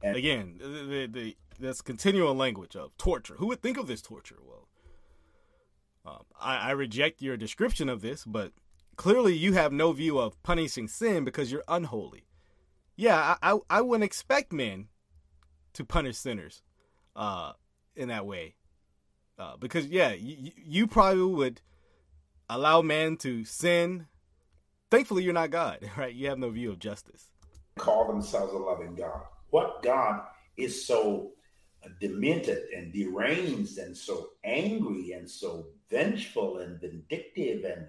And 0.00 0.16
again, 0.16 0.58
the, 0.60 0.66
the, 0.66 1.06
the 1.06 1.36
this 1.58 1.82
continual 1.82 2.34
language 2.34 2.76
of 2.76 2.96
torture. 2.96 3.34
Who 3.38 3.48
would 3.48 3.60
think 3.60 3.76
of 3.76 3.88
this 3.88 4.00
torture? 4.00 4.38
Well, 4.40 4.68
um, 6.06 6.22
I, 6.40 6.56
I 6.56 6.70
reject 6.70 7.20
your 7.20 7.36
description 7.36 7.88
of 7.88 8.00
this, 8.00 8.24
but 8.24 8.52
clearly 8.94 9.34
you 9.34 9.54
have 9.54 9.72
no 9.72 9.90
view 9.92 10.20
of 10.20 10.40
punishing 10.44 10.86
sin 10.86 11.24
because 11.24 11.50
you're 11.50 11.64
unholy. 11.66 12.26
Yeah, 12.96 13.36
I, 13.42 13.54
I, 13.54 13.58
I 13.70 13.80
wouldn't 13.80 14.04
expect 14.04 14.52
men 14.52 14.88
to 15.74 15.84
punish 15.84 16.16
sinners 16.16 16.62
uh, 17.14 17.52
in 17.94 18.08
that 18.08 18.26
way. 18.26 18.54
Uh, 19.38 19.56
because, 19.56 19.86
yeah, 19.86 20.12
you, 20.12 20.52
you 20.56 20.86
probably 20.86 21.24
would 21.24 21.60
allow 22.48 22.82
man 22.82 23.16
to 23.16 23.44
sin 23.44 24.06
Thankfully, 24.94 25.24
you're 25.24 25.32
not 25.32 25.50
God, 25.50 25.80
right? 25.96 26.14
You 26.14 26.28
have 26.28 26.38
no 26.38 26.50
view 26.50 26.70
of 26.70 26.78
justice. 26.78 27.32
Call 27.76 28.06
themselves 28.06 28.52
a 28.52 28.58
loving 28.58 28.94
God. 28.94 29.22
What 29.50 29.82
God 29.82 30.20
is 30.56 30.86
so 30.86 31.32
demented 32.00 32.62
and 32.72 32.92
deranged 32.92 33.78
and 33.78 33.96
so 33.96 34.28
angry 34.44 35.10
and 35.10 35.28
so 35.28 35.66
vengeful 35.90 36.58
and 36.58 36.80
vindictive 36.80 37.64
and 37.64 37.88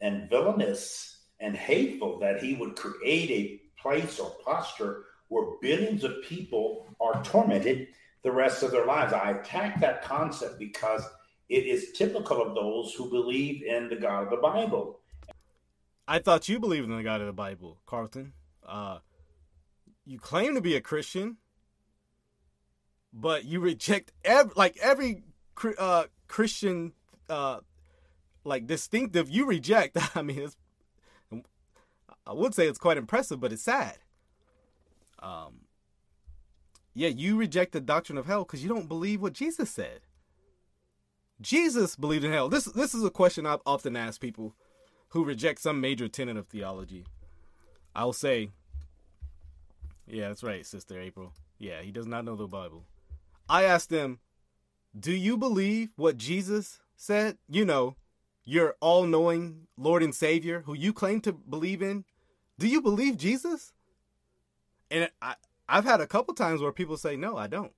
and 0.00 0.30
villainous 0.30 1.26
and 1.40 1.54
hateful 1.54 2.18
that 2.20 2.42
he 2.42 2.54
would 2.54 2.74
create 2.74 3.30
a 3.30 3.80
place 3.80 4.18
or 4.18 4.34
posture 4.42 5.04
where 5.30 5.56
billions 5.62 6.04
of 6.04 6.22
people 6.22 6.86
are 7.00 7.24
tormented 7.24 7.88
the 8.22 8.30
rest 8.30 8.62
of 8.62 8.72
their 8.72 8.84
lives. 8.84 9.14
I 9.14 9.30
attack 9.30 9.80
that 9.80 10.02
concept 10.02 10.58
because 10.58 11.02
it 11.48 11.66
is 11.66 11.92
typical 11.92 12.42
of 12.42 12.54
those 12.54 12.92
who 12.92 13.08
believe 13.08 13.62
in 13.62 13.88
the 13.88 13.96
God 13.96 14.24
of 14.24 14.30
the 14.30 14.36
Bible. 14.36 15.00
I 16.06 16.18
thought 16.18 16.48
you 16.48 16.58
believed 16.58 16.90
in 16.90 16.96
the 16.96 17.02
God 17.02 17.20
of 17.20 17.28
the 17.28 17.32
Bible, 17.32 17.80
Carlton. 17.86 18.32
Uh, 18.66 18.98
you 20.04 20.18
claim 20.18 20.54
to 20.56 20.60
be 20.60 20.74
a 20.74 20.80
Christian, 20.80 21.36
but 23.12 23.44
you 23.44 23.60
reject 23.60 24.12
like 24.56 24.76
every 24.78 25.22
uh, 25.78 26.04
Christian 26.26 26.92
uh, 27.28 27.60
like 28.44 28.66
distinctive 28.66 29.30
you 29.30 29.46
reject. 29.46 29.96
I 30.16 30.22
mean, 30.22 30.48
I 32.26 32.32
would 32.32 32.54
say 32.54 32.66
it's 32.66 32.78
quite 32.78 32.96
impressive, 32.96 33.40
but 33.40 33.52
it's 33.52 33.62
sad. 33.62 33.98
Um, 35.20 35.66
yeah, 36.94 37.08
you 37.08 37.36
reject 37.36 37.72
the 37.72 37.80
doctrine 37.80 38.18
of 38.18 38.26
hell 38.26 38.44
because 38.44 38.62
you 38.62 38.68
don't 38.68 38.88
believe 38.88 39.20
what 39.20 39.32
Jesus 39.32 39.70
said. 39.70 40.00
Jesus 41.40 41.96
believed 41.96 42.24
in 42.24 42.32
hell. 42.32 42.48
This 42.48 42.64
this 42.64 42.94
is 42.94 43.04
a 43.04 43.10
question 43.10 43.46
I've 43.46 43.62
often 43.64 43.96
asked 43.96 44.20
people 44.20 44.54
who 45.08 45.24
reject 45.24 45.60
some 45.60 45.80
major 45.80 46.08
tenet 46.08 46.36
of 46.36 46.48
theology. 46.48 47.06
I'll 47.94 48.12
say, 48.12 48.50
yeah, 50.06 50.28
that's 50.28 50.42
right, 50.42 50.64
Sister 50.64 51.00
April. 51.00 51.32
Yeah, 51.58 51.82
he 51.82 51.90
does 51.90 52.06
not 52.06 52.24
know 52.24 52.36
the 52.36 52.46
Bible. 52.46 52.84
I 53.48 53.64
ask 53.64 53.88
them, 53.88 54.20
do 54.98 55.12
you 55.12 55.36
believe 55.36 55.90
what 55.96 56.16
Jesus 56.16 56.80
said? 56.96 57.38
You 57.48 57.64
know, 57.64 57.96
your 58.44 58.76
all 58.80 59.06
knowing 59.06 59.66
Lord 59.76 60.02
and 60.02 60.14
Savior 60.14 60.62
who 60.66 60.74
you 60.74 60.92
claim 60.92 61.20
to 61.22 61.32
believe 61.32 61.82
in. 61.82 62.04
Do 62.58 62.68
you 62.68 62.80
believe 62.80 63.16
Jesus? 63.16 63.72
And 64.90 65.10
I, 65.22 65.34
I've 65.68 65.84
had 65.84 66.00
a 66.00 66.06
couple 66.06 66.34
times 66.34 66.60
where 66.60 66.72
people 66.72 66.96
say, 66.96 67.16
no, 67.16 67.36
I 67.36 67.46
don't. 67.46 67.72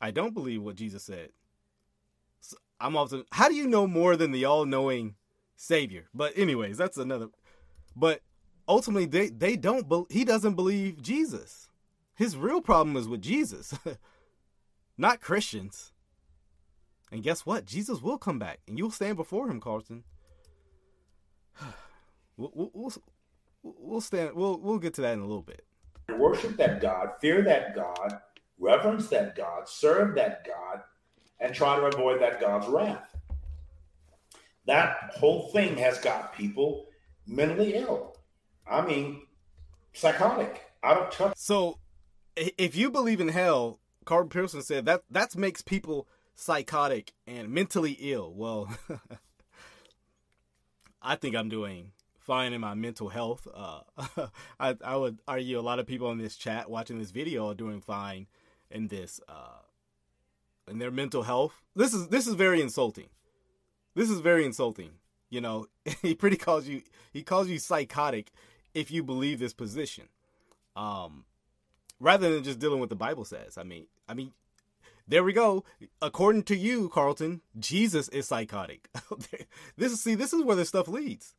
I 0.00 0.10
don't 0.10 0.34
believe 0.34 0.62
what 0.62 0.76
Jesus 0.76 1.02
said. 1.04 1.30
So 2.40 2.56
I'm 2.80 2.96
often, 2.96 3.24
how 3.32 3.48
do 3.48 3.54
you 3.54 3.66
know 3.66 3.86
more 3.86 4.16
than 4.16 4.32
the 4.32 4.44
all 4.44 4.64
knowing 4.64 5.14
Savior. 5.62 6.08
But 6.12 6.36
anyways, 6.36 6.76
that's 6.76 6.96
another 6.96 7.28
But 7.94 8.20
ultimately, 8.66 9.06
they 9.06 9.28
they 9.28 9.56
don't. 9.56 9.88
Be, 9.88 10.02
he 10.10 10.24
doesn't 10.24 10.54
believe 10.54 11.00
Jesus. 11.00 11.68
His 12.16 12.36
real 12.36 12.60
problem 12.60 12.96
is 12.96 13.08
with 13.08 13.22
Jesus, 13.22 13.72
not 14.98 15.20
Christians. 15.20 15.92
And 17.12 17.22
guess 17.22 17.46
what? 17.46 17.64
Jesus 17.64 18.02
will 18.02 18.18
come 18.18 18.38
back, 18.38 18.60
and 18.66 18.76
you'll 18.76 18.90
stand 18.90 19.16
before 19.16 19.48
him, 19.48 19.60
Carlton. 19.60 20.04
We'll, 22.38 22.50
we'll, 22.54 22.70
we'll, 22.72 22.92
we'll 23.62 24.00
stand. 24.00 24.34
We'll 24.34 24.58
we'll 24.58 24.78
get 24.78 24.94
to 24.94 25.02
that 25.02 25.12
in 25.12 25.20
a 25.20 25.26
little 25.26 25.42
bit. 25.42 25.66
Worship 26.08 26.56
that 26.56 26.80
God, 26.80 27.10
fear 27.20 27.42
that 27.42 27.74
God, 27.74 28.18
reverence 28.58 29.08
that 29.08 29.34
God, 29.34 29.68
serve 29.68 30.14
that 30.16 30.46
God, 30.46 30.82
and 31.40 31.54
try 31.54 31.76
to 31.76 31.86
avoid 31.86 32.20
that 32.20 32.40
God's 32.40 32.68
wrath. 32.68 33.16
That 34.66 35.14
whole 35.16 35.48
thing 35.48 35.76
has 35.78 35.98
got 35.98 36.34
people 36.34 36.86
mentally 37.26 37.74
ill. 37.74 38.16
I 38.70 38.86
mean, 38.86 39.22
psychotic, 39.92 40.62
out 40.82 40.98
of 40.98 41.10
touch. 41.10 41.36
So, 41.36 41.78
if 42.36 42.76
you 42.76 42.90
believe 42.90 43.20
in 43.20 43.28
hell, 43.28 43.80
Carl 44.04 44.26
Pearson 44.26 44.62
said 44.62 44.86
that 44.86 45.02
that 45.10 45.36
makes 45.36 45.62
people 45.62 46.08
psychotic 46.34 47.12
and 47.26 47.50
mentally 47.50 47.96
ill. 48.00 48.32
Well, 48.32 48.76
I 51.02 51.16
think 51.16 51.34
I'm 51.34 51.48
doing 51.48 51.92
fine 52.22 52.52
in 52.52 52.60
my 52.60 52.74
mental 52.74 53.08
health. 53.08 53.46
Uh, 53.52 53.80
I, 54.60 54.76
I 54.84 54.96
would 54.96 55.18
argue 55.26 55.58
a 55.58 55.60
lot 55.60 55.78
of 55.78 55.86
people 55.86 56.10
in 56.10 56.18
this 56.18 56.36
chat 56.36 56.70
watching 56.70 56.98
this 56.98 57.10
video 57.10 57.50
are 57.50 57.54
doing 57.54 57.80
fine 57.80 58.26
in 58.70 58.88
this 58.88 59.20
uh, 59.28 59.60
in 60.68 60.78
their 60.78 60.90
mental 60.90 61.22
health. 61.22 61.60
This 61.74 61.92
is 61.92 62.08
this 62.08 62.26
is 62.26 62.34
very 62.34 62.60
insulting. 62.60 63.08
This 63.94 64.10
is 64.10 64.20
very 64.20 64.44
insulting. 64.44 64.92
You 65.28 65.40
know, 65.40 65.66
he 66.02 66.14
pretty 66.14 66.36
calls 66.36 66.66
you 66.66 66.82
he 67.12 67.22
calls 67.22 67.48
you 67.48 67.58
psychotic 67.58 68.32
if 68.74 68.90
you 68.90 69.02
believe 69.02 69.38
this 69.38 69.52
position. 69.52 70.04
Um, 70.74 71.24
rather 72.00 72.32
than 72.32 72.42
just 72.42 72.58
dealing 72.58 72.80
with 72.80 72.90
the 72.90 72.96
Bible 72.96 73.24
says. 73.24 73.58
I 73.58 73.62
mean, 73.62 73.86
I 74.08 74.14
mean, 74.14 74.32
there 75.06 75.22
we 75.22 75.32
go. 75.32 75.64
According 76.00 76.44
to 76.44 76.56
you, 76.56 76.88
Carlton, 76.88 77.42
Jesus 77.58 78.08
is 78.08 78.26
psychotic. 78.26 78.88
this 79.76 79.92
is 79.92 80.00
see, 80.00 80.14
this 80.14 80.32
is 80.32 80.42
where 80.42 80.56
this 80.56 80.68
stuff 80.68 80.88
leads. 80.88 81.34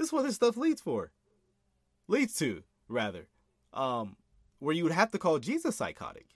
This 0.00 0.08
is 0.08 0.12
what 0.14 0.22
this 0.22 0.36
stuff 0.36 0.56
leads 0.56 0.80
for. 0.80 1.12
Leads 2.08 2.34
to, 2.36 2.62
rather. 2.88 3.28
Um, 3.74 4.16
where 4.58 4.74
you 4.74 4.82
would 4.82 4.94
have 4.94 5.10
to 5.10 5.18
call 5.18 5.38
Jesus 5.38 5.76
psychotic. 5.76 6.28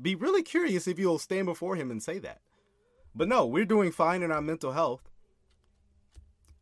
Be 0.00 0.14
really 0.14 0.44
curious 0.44 0.86
if 0.86 0.96
you'll 0.96 1.18
stand 1.18 1.46
before 1.46 1.74
him 1.74 1.90
and 1.90 2.00
say 2.00 2.20
that. 2.20 2.38
But 3.16 3.26
no, 3.26 3.46
we're 3.46 3.64
doing 3.64 3.90
fine 3.90 4.22
in 4.22 4.30
our 4.30 4.40
mental 4.40 4.70
health. 4.70 5.10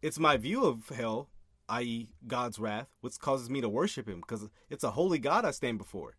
It's 0.01 0.19
my 0.19 0.39
view 0.39 0.65
of 0.65 0.89
hell, 0.89 1.29
i.e., 1.69 2.09
God's 2.27 2.59
wrath, 2.59 2.89
which 3.03 3.19
causes 3.19 3.51
me 3.51 3.61
to 3.61 3.69
worship 3.69 4.09
him 4.09 4.21
because 4.21 4.49
it's 4.71 4.85
a 4.85 4.93
holy 4.93 5.19
God 5.19 5.45
I 5.45 5.51
stand 5.51 5.77
before. 5.77 6.17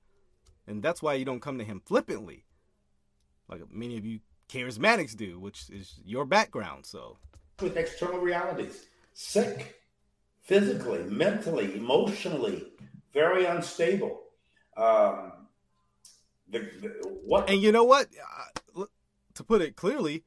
And 0.68 0.84
that's 0.84 1.02
why 1.02 1.16
you 1.16 1.26
don't 1.26 1.42
come 1.42 1.58
to 1.58 1.66
him 1.66 1.82
flippantly, 1.84 2.46
like 3.48 3.62
many 3.72 3.98
of 3.98 4.06
you 4.06 4.20
charismatics 4.48 5.16
do, 5.16 5.40
which 5.40 5.72
is 5.72 6.00
your 6.06 6.24
background. 6.24 6.86
So, 6.86 7.18
with 7.62 7.78
external 7.78 8.20
realities, 8.20 8.86
sick, 9.14 9.82
physically, 10.42 11.04
mentally, 11.04 11.76
emotionally, 11.76 12.68
very 13.14 13.46
unstable. 13.46 14.22
Um, 14.78 15.32
the, 16.50 16.60
the, 16.60 17.20
what? 17.26 17.50
And 17.50 17.62
you 17.62 17.72
know 17.72 17.84
what? 17.84 18.08
Uh, 18.76 18.86
to 19.36 19.44
put 19.44 19.62
it 19.62 19.76
clearly, 19.76 20.24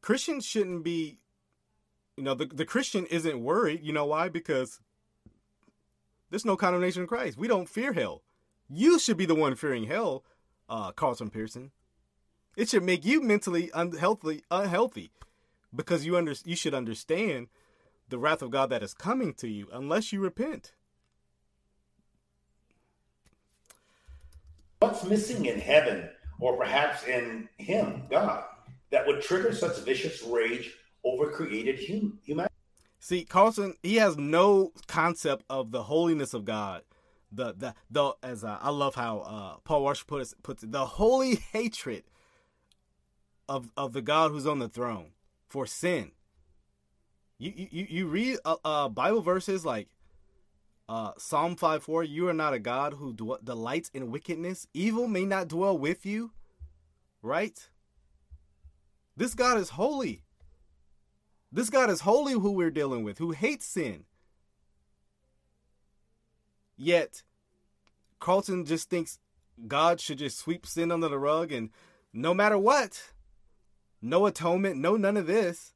Christians 0.00 0.44
shouldn't 0.44 0.84
be. 0.84 1.18
You 2.16 2.24
know, 2.24 2.34
the 2.34 2.46
the 2.46 2.66
Christian 2.66 3.06
isn't 3.06 3.42
worried. 3.42 3.82
You 3.82 3.92
know 3.92 4.04
why? 4.04 4.28
Because 4.28 4.80
there's 6.30 6.44
no 6.44 6.56
condemnation 6.56 7.02
in 7.02 7.08
Christ. 7.08 7.38
We 7.38 7.48
don't 7.48 7.68
fear 7.68 7.92
hell. 7.92 8.22
You 8.68 8.98
should 8.98 9.16
be 9.16 9.26
the 9.26 9.34
one 9.34 9.54
fearing 9.54 9.84
hell, 9.84 10.24
uh, 10.68 10.92
Carlton 10.92 11.30
Pearson. 11.30 11.70
It 12.56 12.68
should 12.68 12.82
make 12.82 13.04
you 13.04 13.22
mentally 13.22 13.70
unhealthy, 13.74 14.42
unhealthy, 14.50 15.10
because 15.74 16.04
you 16.04 16.16
under 16.16 16.34
you 16.44 16.56
should 16.56 16.74
understand 16.74 17.48
the 18.08 18.18
wrath 18.18 18.42
of 18.42 18.50
God 18.50 18.70
that 18.70 18.82
is 18.82 18.94
coming 18.94 19.32
to 19.34 19.48
you 19.48 19.68
unless 19.72 20.12
you 20.12 20.20
repent. 20.20 20.72
What's 24.80 25.04
missing 25.04 25.46
in 25.46 25.60
heaven, 25.60 26.08
or 26.40 26.56
perhaps 26.56 27.04
in 27.04 27.48
Him, 27.56 28.02
God, 28.10 28.44
that 28.90 29.06
would 29.06 29.22
trigger 29.22 29.54
such 29.54 29.78
vicious 29.78 30.22
rage 30.22 30.74
over 31.04 31.30
created 31.30 31.80
hum- 31.88 32.18
humanity? 32.24 32.54
See, 32.98 33.24
Carlton, 33.24 33.74
he 33.82 33.96
has 33.96 34.16
no 34.16 34.72
concept 34.86 35.44
of 35.48 35.70
the 35.70 35.84
holiness 35.84 36.34
of 36.34 36.44
God. 36.44 36.82
The 37.30 37.54
the 37.56 37.74
the 37.90 38.12
as 38.22 38.44
uh, 38.44 38.58
I 38.60 38.70
love 38.70 38.94
how 38.94 39.18
uh, 39.20 39.56
Paul 39.64 39.84
Washer 39.84 40.04
puts 40.04 40.34
puts 40.42 40.62
it, 40.62 40.72
the 40.72 40.84
holy 40.84 41.36
hatred 41.52 42.04
of 43.48 43.70
of 43.76 43.92
the 43.92 44.02
God 44.02 44.30
who's 44.30 44.46
on 44.46 44.58
the 44.58 44.68
throne 44.68 45.12
for 45.52 45.66
sin. 45.66 46.12
You 47.38 47.52
you 47.54 47.86
you 47.88 48.06
read 48.06 48.38
uh, 48.44 48.56
uh 48.64 48.88
Bible 48.88 49.20
verses 49.20 49.66
like 49.66 49.88
uh, 50.88 51.12
Psalm 51.16 51.56
5 51.56 51.82
4, 51.82 52.04
you 52.04 52.28
are 52.28 52.34
not 52.34 52.54
a 52.54 52.58
God 52.58 52.94
who 52.94 53.14
dw- 53.14 53.44
delights 53.44 53.90
in 53.94 54.10
wickedness. 54.10 54.66
Evil 54.74 55.06
may 55.06 55.24
not 55.24 55.48
dwell 55.48 55.76
with 55.78 56.04
you. 56.04 56.32
Right? 57.22 57.68
This 59.16 59.34
God 59.34 59.58
is 59.58 59.70
holy. 59.70 60.24
This 61.50 61.70
God 61.70 61.88
is 61.88 62.00
holy 62.00 62.32
who 62.32 62.50
we're 62.50 62.70
dealing 62.70 63.04
with, 63.04 63.18
who 63.18 63.30
hates 63.30 63.66
sin. 63.66 64.04
Yet, 66.76 67.22
Carlton 68.18 68.64
just 68.64 68.90
thinks 68.90 69.18
God 69.68 70.00
should 70.00 70.18
just 70.18 70.38
sweep 70.38 70.66
sin 70.66 70.90
under 70.90 71.08
the 71.08 71.18
rug 71.18 71.52
and 71.52 71.70
no 72.12 72.34
matter 72.34 72.58
what, 72.58 73.11
no 74.02 74.26
atonement, 74.26 74.76
no 74.76 74.96
none 74.96 75.16
of 75.16 75.28
this. 75.28 75.72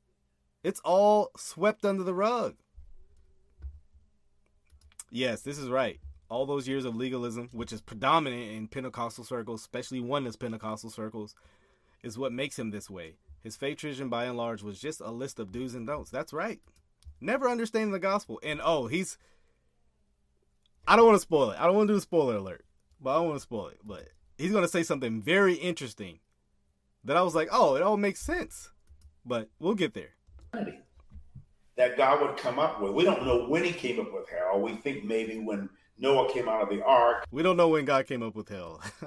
It's 0.64 0.80
all 0.80 1.30
swept 1.36 1.84
under 1.84 2.02
the 2.02 2.12
rug. 2.12 2.56
Yes, 5.10 5.42
this 5.42 5.58
is 5.58 5.70
right. 5.70 6.00
All 6.28 6.44
those 6.44 6.66
years 6.66 6.84
of 6.84 6.96
legalism, 6.96 7.48
which 7.52 7.72
is 7.72 7.80
predominant 7.80 8.50
in 8.50 8.66
Pentecostal 8.66 9.22
circles, 9.22 9.60
especially 9.60 10.00
oneness 10.00 10.34
Pentecostal 10.34 10.90
circles, 10.90 11.36
is 12.02 12.18
what 12.18 12.32
makes 12.32 12.58
him 12.58 12.70
this 12.70 12.90
way. 12.90 13.14
His 13.44 13.56
faith 13.56 13.78
tradition, 13.78 14.08
by 14.08 14.24
and 14.24 14.36
large, 14.36 14.64
was 14.64 14.80
just 14.80 15.00
a 15.00 15.12
list 15.12 15.38
of 15.38 15.52
do's 15.52 15.76
and 15.76 15.86
don'ts. 15.86 16.10
That's 16.10 16.32
right. 16.32 16.58
Never 17.20 17.48
understanding 17.48 17.92
the 17.92 18.00
gospel. 18.00 18.40
And 18.42 18.60
oh, 18.62 18.88
he's. 18.88 19.18
I 20.88 20.96
don't 20.96 21.06
want 21.06 21.16
to 21.16 21.22
spoil 21.22 21.52
it. 21.52 21.60
I 21.60 21.66
don't 21.66 21.76
want 21.76 21.86
to 21.88 21.94
do 21.94 21.98
a 21.98 22.00
spoiler 22.00 22.36
alert, 22.36 22.64
but 23.00 23.10
I 23.10 23.14
don't 23.14 23.28
want 23.28 23.36
to 23.36 23.42
spoil 23.42 23.68
it. 23.68 23.78
But 23.84 24.08
he's 24.36 24.50
going 24.50 24.64
to 24.64 24.68
say 24.68 24.82
something 24.82 25.22
very 25.22 25.54
interesting 25.54 26.18
that 27.07 27.16
I 27.16 27.22
was 27.22 27.34
like, 27.34 27.48
oh, 27.50 27.74
it 27.74 27.82
all 27.82 27.96
makes 27.96 28.20
sense. 28.20 28.70
But 29.24 29.48
we'll 29.59 29.74
get 29.74 29.94
there 29.94 30.11
that 31.76 31.96
God 31.96 32.20
would 32.22 32.36
come 32.36 32.59
up 32.59 32.80
with. 32.80 32.92
We 32.92 33.04
don't 33.04 33.24
know 33.24 33.46
when 33.46 33.62
he 33.62 33.72
came 33.72 34.00
up 34.00 34.12
with 34.12 34.28
hell. 34.28 34.61
We 34.61 34.74
think 34.76 35.04
maybe 35.04 35.38
when 35.38 35.68
Noah 35.98 36.32
came 36.32 36.48
out 36.48 36.62
of 36.62 36.68
the 36.70 36.82
ark. 36.84 37.24
We 37.30 37.42
don't 37.42 37.57
know 37.57 37.68
when 37.68 37.84
God 37.84 38.07
came 38.07 38.22
up 38.22 38.34
with 38.34 38.48
hell. 38.48 38.80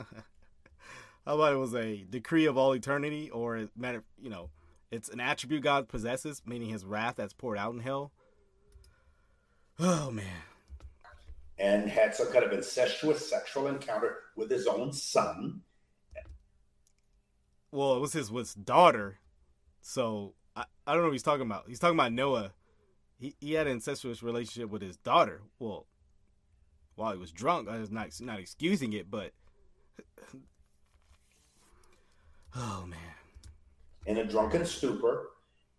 How 1.25 1.35
about 1.35 1.53
it 1.53 1.57
was 1.57 1.75
a 1.75 2.05
decree 2.09 2.45
of 2.45 2.57
all 2.57 2.73
eternity, 2.73 3.29
or 3.29 3.67
matter, 3.75 4.03
you 4.19 4.29
know, 4.29 4.49
it's 4.89 5.09
an 5.09 5.19
attribute 5.19 5.61
God 5.61 5.87
possesses, 5.87 6.41
meaning 6.45 6.69
His 6.69 6.85
wrath 6.85 7.15
that's 7.17 7.33
poured 7.33 7.57
out 7.57 7.73
in 7.73 7.79
hell. 7.79 8.11
Oh 9.79 10.09
man! 10.09 10.25
And 11.57 11.89
had 11.89 12.15
some 12.15 12.31
kind 12.31 12.43
of 12.43 12.51
incestuous 12.51 13.29
sexual 13.29 13.67
encounter 13.67 14.17
with 14.35 14.49
his 14.49 14.65
own 14.65 14.91
son. 14.91 15.61
Well, 17.71 17.95
it 17.95 17.99
was 17.99 18.13
his 18.13 18.31
was 18.31 18.53
daughter, 18.53 19.19
so 19.81 20.33
I, 20.55 20.65
I 20.87 20.93
don't 20.93 21.01
know 21.01 21.07
what 21.07 21.13
he's 21.13 21.23
talking 21.23 21.45
about. 21.45 21.65
He's 21.67 21.79
talking 21.79 21.97
about 21.97 22.13
Noah 22.13 22.51
he, 23.19 23.35
he 23.39 23.53
had 23.53 23.67
an 23.67 23.73
incestuous 23.73 24.23
relationship 24.23 24.69
with 24.69 24.81
his 24.81 24.97
daughter. 24.97 25.41
Well, 25.59 25.85
while 26.95 27.11
he 27.11 27.19
was 27.19 27.31
drunk, 27.31 27.69
I 27.69 27.77
was 27.77 27.91
not 27.91 28.09
not 28.21 28.39
excusing 28.39 28.93
it, 28.93 29.11
but 29.11 29.33
oh 32.55 32.85
man, 32.87 32.99
in 34.05 34.17
a 34.17 34.25
drunken 34.25 34.65
stupor, 34.65 35.31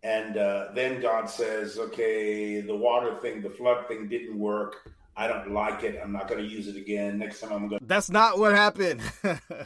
and 0.03 0.37
uh, 0.37 0.69
then 0.75 1.01
God 1.01 1.31
says, 1.31 1.79
"Okay, 1.79 2.61
the 2.61 2.77
water 2.77 3.17
thing, 3.21 3.41
the 3.41 3.51
flood 3.51 3.89
thing 3.89 4.09
didn't 4.09 4.39
work. 4.39 4.91
I 5.17 5.27
don't 5.27 5.53
like 5.53 5.83
it. 5.83 5.99
I'm 6.03 6.13
not 6.13 6.29
going 6.29 6.43
to 6.43 6.49
use 6.49 6.69
it 6.69 6.77
again. 6.77 7.19
Next 7.19 7.41
time 7.41 7.53
I'm 7.53 7.69
going." 7.69 7.81
That's 7.85 8.11
not 8.11 8.39
what 8.39 8.53
happened. 8.53 9.01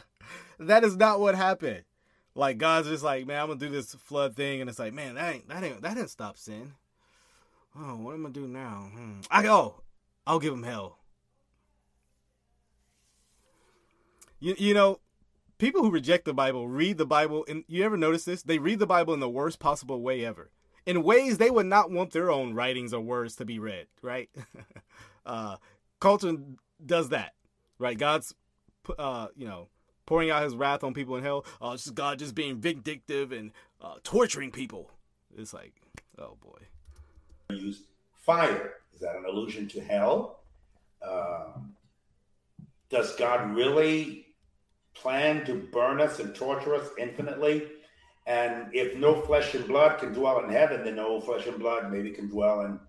that 0.59 0.83
is 0.83 0.95
not 0.95 1.19
what 1.19 1.35
happened. 1.35 1.83
Like 2.35 2.57
God's 2.57 2.89
just 2.89 3.03
like, 3.03 3.25
man, 3.25 3.41
I'm 3.41 3.47
gonna 3.47 3.59
do 3.59 3.69
this 3.69 3.95
flood 3.95 4.35
thing, 4.35 4.59
and 4.59 4.69
it's 4.69 4.79
like, 4.79 4.93
man, 4.93 5.15
that 5.15 5.33
ain't 5.33 5.47
that 5.47 5.63
ain't 5.63 5.81
that 5.81 5.95
didn't 5.95 6.09
stop 6.09 6.37
sin. 6.37 6.73
Oh, 7.77 7.95
what 7.95 8.13
am 8.13 8.25
I 8.25 8.29
gonna 8.29 8.33
do 8.33 8.47
now? 8.47 8.89
Hmm. 8.93 9.21
I 9.31 9.41
go. 9.41 9.81
I'll 10.27 10.39
give 10.39 10.53
him 10.53 10.63
hell. 10.63 10.99
You 14.39 14.55
you 14.57 14.73
know, 14.73 14.99
people 15.57 15.81
who 15.81 15.89
reject 15.89 16.25
the 16.25 16.33
Bible 16.33 16.67
read 16.67 16.97
the 16.97 17.05
Bible, 17.05 17.45
and 17.47 17.63
you 17.67 17.83
ever 17.83 17.95
notice 17.95 18.25
this? 18.25 18.43
They 18.43 18.57
read 18.59 18.79
the 18.79 18.85
Bible 18.85 19.13
in 19.13 19.21
the 19.21 19.29
worst 19.29 19.59
possible 19.59 20.01
way 20.01 20.25
ever. 20.25 20.51
in 20.85 21.03
ways 21.03 21.37
they 21.37 21.49
would 21.49 21.65
not 21.65 21.89
want 21.89 22.11
their 22.11 22.29
own 22.29 22.53
writings 22.53 22.93
or 22.93 23.01
words 23.01 23.35
to 23.37 23.45
be 23.45 23.59
read, 23.59 23.87
right? 24.01 24.29
uh, 25.25 25.55
Carlton 25.99 26.57
does 26.85 27.09
that, 27.09 27.33
right? 27.79 27.97
God's, 27.97 28.35
uh, 28.99 29.27
you 29.35 29.47
know, 29.47 29.69
pouring 30.05 30.29
out 30.31 30.43
his 30.43 30.55
wrath 30.55 30.83
on 30.83 30.93
people 30.93 31.15
in 31.15 31.23
hell. 31.23 31.45
Uh, 31.61 31.71
it's 31.73 31.83
just 31.83 31.95
God 31.95 32.19
just 32.19 32.35
being 32.35 32.59
vindictive 32.59 33.31
and 33.31 33.51
uh, 33.81 33.95
torturing 34.03 34.51
people. 34.51 34.91
It's 35.37 35.53
like, 35.53 35.73
oh 36.17 36.37
boy. 36.41 36.59
Use 37.49 37.83
fire. 38.13 38.75
Is 38.93 39.01
that 39.01 39.15
an 39.15 39.25
allusion 39.25 39.67
to 39.69 39.81
hell? 39.81 40.39
Uh, 41.01 41.47
does 42.89 43.15
God 43.15 43.55
really 43.55 44.27
plan 44.93 45.45
to 45.45 45.55
burn 45.55 45.99
us 45.99 46.19
and 46.19 46.33
torture 46.33 46.75
us 46.75 46.87
infinitely? 46.97 47.67
And 48.27 48.73
if 48.73 48.97
no 48.97 49.21
flesh 49.21 49.53
and 49.53 49.67
blood 49.67 49.99
can 49.99 50.13
dwell 50.13 50.43
in 50.43 50.49
heaven, 50.49 50.83
then 50.83 50.95
no 50.95 51.19
flesh 51.21 51.45
and 51.45 51.59
blood 51.59 51.91
maybe 51.91 52.11
can 52.11 52.27
dwell 52.27 52.61
in 52.61 52.79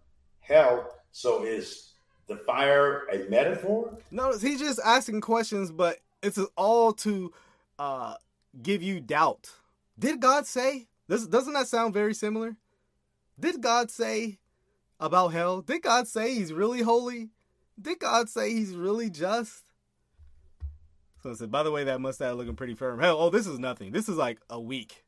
hell. 0.41 0.95
So 1.13 1.45
is 1.45 1.93
the 2.27 2.37
fire 2.37 3.07
a 3.13 3.29
metaphor? 3.29 3.99
No, 4.11 4.37
he's 4.37 4.61
just 4.61 4.81
asking 4.85 5.21
questions, 5.21 5.71
but 5.71 5.99
it's 6.27 6.39
all 6.57 6.93
to 6.93 7.33
uh, 7.79 8.15
give 8.63 8.83
you 8.83 9.01
doubt. 9.01 9.51
Did 9.99 10.21
God 10.21 10.47
say? 10.47 10.89
This 11.09 11.27
doesn't 11.27 11.53
that 11.53 11.69
sound 11.69 11.95
very 11.95 12.15
similar? 12.15 12.57
Did 13.39 13.61
God 13.61 13.91
say 13.91 14.39
about 14.99 15.29
hell? 15.29 15.61
Did 15.61 15.83
God 15.83 16.09
say 16.09 16.35
he's 16.35 16.53
really 16.53 16.83
holy? 16.83 17.31
Did 17.81 18.01
God 18.01 18.29
say 18.29 18.53
he's 18.53 18.75
really 18.75 19.09
just? 19.09 19.65
So 21.23 21.31
I 21.31 21.35
said, 21.35 21.51
by 21.51 21.63
the 21.63 21.71
way, 21.71 21.85
that 21.85 22.01
mustache 22.01 22.35
looking 22.35 22.57
pretty 22.57 22.75
firm. 22.75 23.01
Hell, 23.01 23.19
oh, 23.19 23.31
this 23.31 23.47
is 23.47 23.59
nothing. 23.59 23.93
This 23.93 24.09
is 24.09 24.17
like 24.17 24.41
a 24.51 24.61
week. 24.61 25.05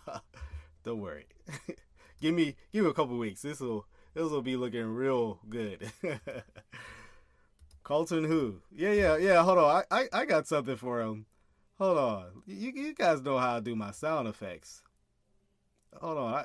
Don't 0.84 1.00
worry. 1.00 1.26
give 2.20 2.34
me 2.34 2.56
give 2.72 2.84
me 2.84 2.90
a 2.90 2.94
couple 2.94 3.18
weeks. 3.18 3.42
This 3.42 3.60
will 3.60 3.86
this 4.14 4.24
will 4.24 4.42
be 4.42 4.56
looking 4.56 4.86
real 4.86 5.38
good. 5.48 5.92
Carlton 7.90 8.22
who? 8.22 8.62
Yeah, 8.70 8.92
yeah, 8.92 9.16
yeah. 9.16 9.42
Hold 9.42 9.58
on. 9.58 9.82
I, 9.90 10.02
I, 10.02 10.08
I 10.12 10.24
got 10.24 10.46
something 10.46 10.76
for 10.76 11.00
him. 11.00 11.26
Hold 11.80 11.98
on. 11.98 12.24
You 12.46 12.70
you 12.72 12.94
guys 12.94 13.20
know 13.20 13.36
how 13.36 13.56
I 13.56 13.60
do 13.60 13.74
my 13.74 13.90
sound 13.90 14.28
effects. 14.28 14.82
Hold 16.00 16.18
on. 16.18 16.34
I, 16.34 16.44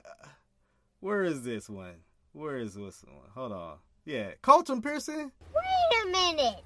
where 1.02 1.24
is 1.24 1.44
this 1.44 1.70
one? 1.70 1.98
Where 2.32 2.58
is 2.58 2.74
this 2.74 3.04
one? 3.04 3.30
Hold 3.36 3.52
on. 3.52 3.78
Yeah, 4.06 4.32
Carlton 4.42 4.82
Pearson. 4.82 5.32
Wait 5.54 6.04
a 6.04 6.12
minute. 6.12 6.64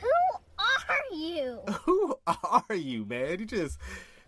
Who 0.00 0.08
are 0.56 1.16
you? 1.16 1.58
Who 1.82 2.14
are 2.26 2.76
you, 2.76 3.04
man? 3.06 3.40
You 3.40 3.44
just 3.44 3.76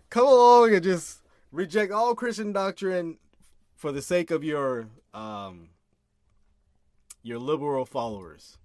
come 0.09 0.27
along 0.27 0.73
and 0.73 0.83
just 0.83 1.21
reject 1.53 1.93
all 1.93 2.15
Christian 2.15 2.51
doctrine 2.51 3.17
for 3.77 3.93
the 3.93 4.01
sake 4.01 4.29
of 4.29 4.43
your 4.43 4.89
um 5.13 5.69
your 7.23 7.39
liberal 7.39 7.85
followers 7.85 8.58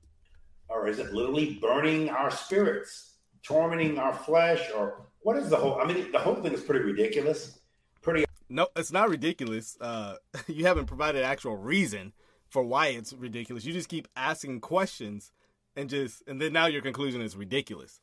or 0.74 0.88
is 0.88 0.98
it 0.98 1.12
literally 1.12 1.54
burning 1.62 2.10
our 2.10 2.30
spirits, 2.30 3.14
tormenting 3.42 3.98
our 3.98 4.12
flesh, 4.12 4.70
or 4.74 5.06
what 5.20 5.36
is 5.36 5.48
the 5.48 5.56
whole? 5.56 5.80
I 5.80 5.86
mean, 5.86 6.10
the 6.10 6.18
whole 6.18 6.34
thing 6.34 6.52
is 6.52 6.62
pretty 6.62 6.84
ridiculous. 6.84 7.60
Pretty. 8.02 8.24
No, 8.48 8.66
it's 8.76 8.92
not 8.92 9.08
ridiculous. 9.08 9.78
Uh, 9.80 10.16
you 10.48 10.66
haven't 10.66 10.86
provided 10.86 11.22
actual 11.22 11.56
reason 11.56 12.12
for 12.50 12.62
why 12.62 12.88
it's 12.88 13.12
ridiculous. 13.12 13.64
You 13.64 13.72
just 13.72 13.88
keep 13.88 14.08
asking 14.16 14.60
questions, 14.60 15.32
and 15.76 15.88
just 15.88 16.22
and 16.26 16.40
then 16.40 16.52
now 16.52 16.66
your 16.66 16.82
conclusion 16.82 17.22
is 17.22 17.36
ridiculous. 17.36 18.00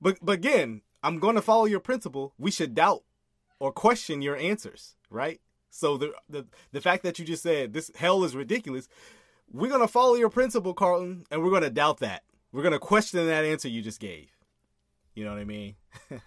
But 0.00 0.18
but 0.22 0.32
again, 0.32 0.80
I'm 1.02 1.18
going 1.18 1.36
to 1.36 1.42
follow 1.42 1.66
your 1.66 1.80
principle. 1.80 2.32
We 2.38 2.50
should 2.50 2.74
doubt 2.74 3.02
or 3.58 3.70
question 3.70 4.22
your 4.22 4.36
answers, 4.36 4.96
right? 5.10 5.40
So 5.68 5.98
the 5.98 6.14
the 6.28 6.46
the 6.72 6.80
fact 6.80 7.02
that 7.02 7.18
you 7.18 7.24
just 7.24 7.42
said 7.42 7.74
this 7.74 7.90
hell 7.94 8.24
is 8.24 8.34
ridiculous 8.34 8.88
we're 9.52 9.68
going 9.68 9.80
to 9.80 9.88
follow 9.88 10.14
your 10.14 10.30
principle, 10.30 10.74
Carlton, 10.74 11.24
and 11.30 11.42
we're 11.42 11.50
going 11.50 11.62
to 11.62 11.70
doubt 11.70 11.98
that. 11.98 12.22
We're 12.52 12.62
going 12.62 12.72
to 12.72 12.78
question 12.78 13.26
that 13.26 13.44
answer 13.44 13.68
you 13.68 13.82
just 13.82 14.00
gave. 14.00 14.30
You 15.14 15.24
know 15.24 15.32
what 15.32 15.40
I 15.40 15.44
mean? 15.44 15.74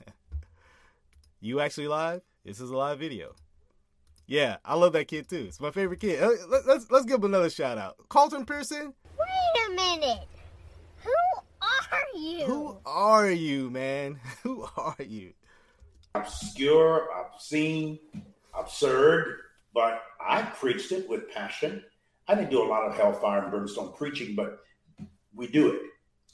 you 1.42 1.60
actually 1.60 1.88
live? 1.88 2.22
This 2.46 2.60
is 2.60 2.70
a 2.70 2.76
live 2.76 3.00
video. 3.00 3.34
Yeah, 4.26 4.58
I 4.64 4.76
love 4.76 4.94
that 4.94 5.08
kid 5.08 5.30
too. 5.30 5.46
It's 5.48 5.60
my 5.60 5.72
favorite 5.72 6.00
kid. 6.00 6.22
Uh, 6.24 6.30
let's 6.66 6.90
let's 6.90 7.06
give 7.06 7.20
him 7.20 7.26
another 7.26 7.50
shout 7.50 7.78
out. 7.78 7.98
Carlton 8.10 8.46
Pearson. 8.46 8.94
Wait 9.20 9.68
a 9.68 9.76
minute. 9.76 10.28
Who 11.04 11.12
are 11.62 12.18
you? 12.18 12.46
Who 12.46 12.78
are 12.86 13.30
you, 13.30 13.70
man? 13.70 14.20
Who 14.44 14.66
are 14.78 14.96
you? 15.00 15.34
Obscure, 16.16 17.10
obscene, 17.18 18.00
absurd, 18.58 19.40
but 19.74 20.04
I 20.26 20.44
preached 20.44 20.92
it 20.92 21.10
with 21.10 21.30
passion. 21.32 21.84
I 22.28 22.36
didn't 22.36 22.52
do 22.52 22.64
a 22.64 22.68
lot 22.68 22.88
of 22.88 22.96
hellfire 22.96 23.44
and 23.44 23.52
brimstone 23.52 23.94
preaching, 23.94 24.36
but 24.36 24.60
we 25.36 25.48
do 25.48 25.72
it. 25.74 25.82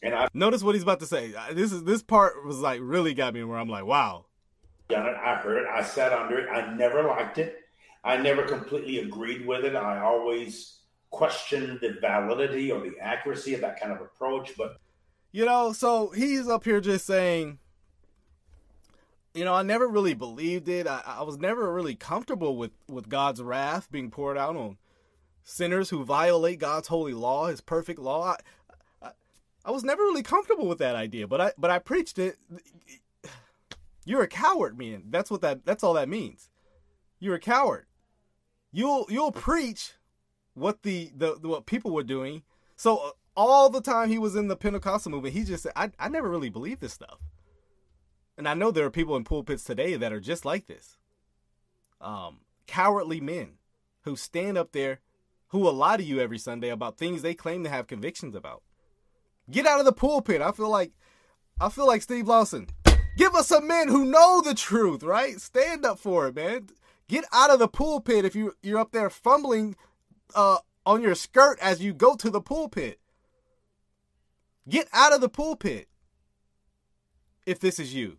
And 0.01 0.15
I 0.15 0.27
notice 0.33 0.63
what 0.63 0.75
he's 0.75 0.83
about 0.83 0.99
to 1.01 1.05
say. 1.05 1.33
This 1.51 1.71
is 1.71 1.83
this 1.83 2.01
part 2.01 2.45
was 2.45 2.59
like 2.59 2.79
really 2.81 3.13
got 3.13 3.33
me 3.33 3.43
where 3.43 3.57
I'm 3.57 3.69
like, 3.69 3.85
wow. 3.85 4.25
Done 4.87 5.07
it. 5.07 5.15
I 5.15 5.35
heard 5.35 5.63
it. 5.63 5.67
I 5.67 5.83
sat 5.83 6.13
under 6.13 6.39
it. 6.39 6.49
I 6.49 6.73
never 6.73 7.03
liked 7.03 7.37
it. 7.37 7.57
I 8.03 8.17
never 8.17 8.43
completely 8.43 8.99
agreed 8.99 9.45
with 9.45 9.65
it. 9.65 9.75
I 9.75 9.99
always 9.99 10.79
questioned 11.11 11.79
the 11.81 11.97
validity 11.99 12.71
or 12.71 12.79
the 12.81 12.97
accuracy 13.01 13.53
of 13.55 13.61
that 13.61 13.79
kind 13.79 13.91
of 13.91 13.99
approach. 13.99 14.53
But 14.57 14.77
you 15.31 15.45
know, 15.45 15.73
so 15.73 16.09
he's 16.09 16.47
up 16.47 16.63
here 16.63 16.79
just 16.79 17.05
saying, 17.05 17.59
you 19.33 19.43
know, 19.43 19.53
I 19.53 19.63
never 19.63 19.87
really 19.87 20.13
believed 20.13 20.69
it. 20.69 20.87
I, 20.87 21.01
I 21.05 21.23
was 21.23 21.37
never 21.37 21.73
really 21.73 21.95
comfortable 21.95 22.55
with 22.55 22.71
with 22.87 23.09
God's 23.09 23.41
wrath 23.41 23.91
being 23.91 24.11
poured 24.11 24.37
out 24.37 24.55
on 24.55 24.77
sinners 25.49 25.89
who 25.89 26.03
violate 26.03 26.59
God's 26.59 26.87
holy 26.87 27.13
law, 27.13 27.47
His 27.47 27.61
perfect 27.61 27.99
law. 27.99 28.35
I, 28.35 28.37
I, 29.01 29.11
I 29.65 29.71
was 29.71 29.83
never 29.83 30.03
really 30.03 30.23
comfortable 30.23 30.67
with 30.67 30.77
that 30.79 30.95
idea, 30.95 31.27
but 31.27 31.41
I 31.41 31.51
but 31.57 31.71
I 31.71 31.79
preached 31.79 32.19
it. 32.19 32.37
You're 34.05 34.23
a 34.23 34.27
coward, 34.27 34.77
man. 34.77 35.03
That's 35.09 35.29
what 35.29 35.41
that. 35.41 35.65
That's 35.65 35.83
all 35.83 35.93
that 35.95 36.09
means. 36.09 36.49
You're 37.19 37.35
a 37.35 37.39
coward. 37.39 37.85
You'll 38.71 39.05
you'll 39.09 39.31
preach 39.31 39.93
what 40.53 40.83
the 40.83 41.11
the, 41.15 41.37
the 41.39 41.47
what 41.47 41.65
people 41.65 41.91
were 41.91 42.03
doing. 42.03 42.43
So 42.75 42.97
uh, 42.97 43.11
all 43.35 43.69
the 43.69 43.81
time 43.81 44.09
he 44.09 44.17
was 44.17 44.35
in 44.35 44.47
the 44.47 44.55
Pentecostal 44.55 45.11
movement, 45.11 45.33
he 45.33 45.43
just 45.43 45.63
said, 45.63 45.73
I, 45.75 45.91
I 45.99 46.09
never 46.09 46.29
really 46.29 46.49
believed 46.49 46.81
this 46.81 46.93
stuff. 46.93 47.19
And 48.37 48.47
I 48.47 48.53
know 48.53 48.71
there 48.71 48.85
are 48.85 48.91
people 48.91 49.15
in 49.17 49.25
pulpits 49.25 49.63
today 49.63 49.95
that 49.95 50.13
are 50.13 50.19
just 50.19 50.45
like 50.45 50.67
this. 50.67 50.97
Um, 51.99 52.39
cowardly 52.67 53.19
men 53.19 53.57
who 54.03 54.15
stand 54.15 54.57
up 54.57 54.71
there 54.71 54.99
who 55.49 55.59
will 55.59 55.73
lie 55.73 55.97
to 55.97 56.03
you 56.03 56.19
every 56.19 56.37
Sunday 56.37 56.69
about 56.69 56.97
things 56.97 57.21
they 57.21 57.33
claim 57.33 57.63
to 57.63 57.69
have 57.69 57.87
convictions 57.87 58.35
about. 58.35 58.63
Get 59.49 59.65
out 59.65 59.79
of 59.79 59.85
the 59.85 59.91
pulpit. 59.91 60.41
I 60.41 60.51
feel 60.51 60.69
like 60.69 60.91
I 61.59 61.69
feel 61.69 61.87
like 61.87 62.01
Steve 62.01 62.27
Lawson. 62.27 62.67
Give 63.17 63.35
us 63.35 63.47
some 63.47 63.67
men 63.67 63.89
who 63.89 64.05
know 64.05 64.41
the 64.41 64.53
truth, 64.53 65.03
right? 65.03 65.41
Stand 65.41 65.85
up 65.85 65.99
for 65.99 66.27
it, 66.27 66.35
man. 66.35 66.69
Get 67.07 67.25
out 67.33 67.49
of 67.49 67.59
the 67.59 67.67
pulpit 67.67 68.23
if 68.23 68.35
you 68.35 68.53
you're 68.61 68.79
up 68.79 68.91
there 68.91 69.09
fumbling 69.09 69.75
uh, 70.35 70.59
on 70.85 71.01
your 71.01 71.15
skirt 71.15 71.57
as 71.61 71.81
you 71.81 71.93
go 71.93 72.15
to 72.15 72.29
the 72.29 72.41
pulpit. 72.41 72.99
Get 74.67 74.87
out 74.93 75.13
of 75.13 75.21
the 75.21 75.29
pulpit 75.29 75.87
if 77.45 77.59
this 77.59 77.79
is 77.79 77.93
you. 77.95 78.17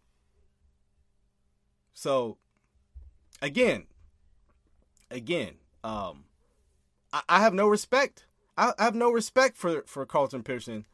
So 1.95 2.39
again, 3.41 3.87
again, 5.11 5.55
um, 5.85 6.24
I, 7.13 7.23
I 7.29 7.41
have 7.41 7.55
no 7.55 7.69
respect. 7.69 8.27
I, 8.57 8.73
I 8.79 8.85
have 8.85 8.95
no 8.95 9.11
respect 9.11 9.57
for 9.57 9.83
for 9.87 10.05
Carlton 10.07 10.43
Pearson 10.43 10.87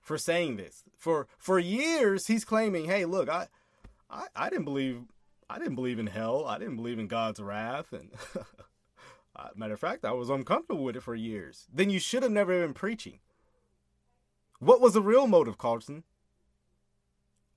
for 0.00 0.18
saying 0.18 0.56
this. 0.56 0.84
For 0.96 1.26
for 1.38 1.58
years 1.58 2.26
he's 2.26 2.44
claiming, 2.44 2.86
"Hey, 2.86 3.04
look, 3.04 3.28
I 3.28 3.48
I, 4.10 4.26
I 4.36 4.50
didn't 4.50 4.64
believe 4.64 5.02
I 5.48 5.58
didn't 5.58 5.76
believe 5.76 5.98
in 5.98 6.06
hell. 6.06 6.46
I 6.46 6.58
didn't 6.58 6.76
believe 6.76 6.98
in 6.98 7.06
God's 7.06 7.40
wrath 7.40 7.92
and 7.92 8.10
matter 9.54 9.74
of 9.74 9.80
fact, 9.80 10.04
I 10.04 10.12
was 10.12 10.30
uncomfortable 10.30 10.84
with 10.84 10.96
it 10.96 11.02
for 11.02 11.14
years. 11.14 11.66
Then 11.72 11.90
you 11.90 11.98
should 11.98 12.22
have 12.22 12.32
never 12.32 12.60
been 12.60 12.74
preaching. 12.74 13.20
What 14.58 14.80
was 14.80 14.94
the 14.94 15.02
real 15.02 15.26
motive, 15.26 15.58
Carlton? 15.58 16.04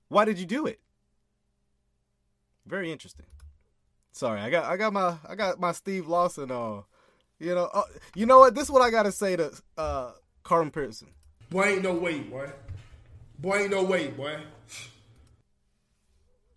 Why 0.08 0.24
did 0.24 0.38
you 0.38 0.46
do 0.46 0.66
it? 0.66 0.80
Very 2.66 2.92
interesting. 2.92 3.26
Sorry, 4.12 4.40
I 4.40 4.50
got 4.50 4.64
I 4.64 4.76
got 4.76 4.92
my 4.92 5.16
I 5.26 5.34
got 5.34 5.60
my 5.60 5.72
Steve 5.72 6.06
Lawson 6.06 6.50
uh 6.50 6.82
you 7.38 7.54
know, 7.54 7.70
uh, 7.72 7.82
you 8.14 8.26
know 8.26 8.40
what? 8.40 8.54
This 8.54 8.64
is 8.64 8.70
what 8.70 8.82
I 8.82 8.90
gotta 8.90 9.12
say 9.12 9.36
to 9.36 9.52
uh, 9.76 10.12
Carlton 10.42 10.70
Pearson. 10.70 11.08
Boy, 11.50 11.64
ain't 11.64 11.82
no 11.82 11.94
way, 11.94 12.20
boy. 12.20 12.50
Boy, 13.38 13.62
ain't 13.62 13.70
no 13.70 13.84
way, 13.84 14.08
boy. 14.08 14.38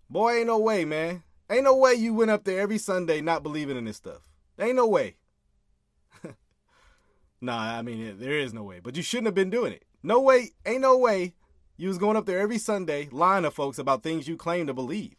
Boy, 0.09 0.38
ain't 0.38 0.47
no 0.47 0.59
way, 0.59 0.84
man. 0.84 1.23
Ain't 1.49 1.63
no 1.63 1.75
way 1.75 1.93
you 1.93 2.13
went 2.13 2.32
up 2.32 2.43
there 2.43 2.59
every 2.59 2.77
Sunday 2.77 3.21
not 3.21 3.43
believing 3.43 3.77
in 3.77 3.86
this 3.86 3.97
stuff. 3.97 4.27
Ain't 4.59 4.75
no 4.75 4.88
way. 4.88 5.15
nah, 7.41 7.77
I 7.77 7.82
mean, 7.82 8.17
there 8.19 8.39
is 8.39 8.53
no 8.53 8.63
way. 8.63 8.79
But 8.79 8.97
you 8.97 9.03
shouldn't 9.03 9.27
have 9.27 9.36
been 9.36 9.49
doing 9.49 9.73
it. 9.73 9.86
No 10.03 10.19
way, 10.19 10.51
ain't 10.65 10.82
no 10.82 10.97
way 10.97 11.36
you 11.77 11.88
was 11.88 11.97
going 11.97 12.17
up 12.17 12.25
there 12.25 12.39
every 12.39 12.57
Sunday 12.57 13.07
lying 13.11 13.43
to 13.43 13.51
folks 13.51 13.77
about 13.77 14.03
things 14.03 14.27
you 14.27 14.36
claim 14.36 14.67
to 14.67 14.73
believe. 14.73 15.15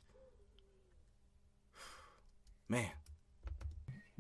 Man 2.69 2.91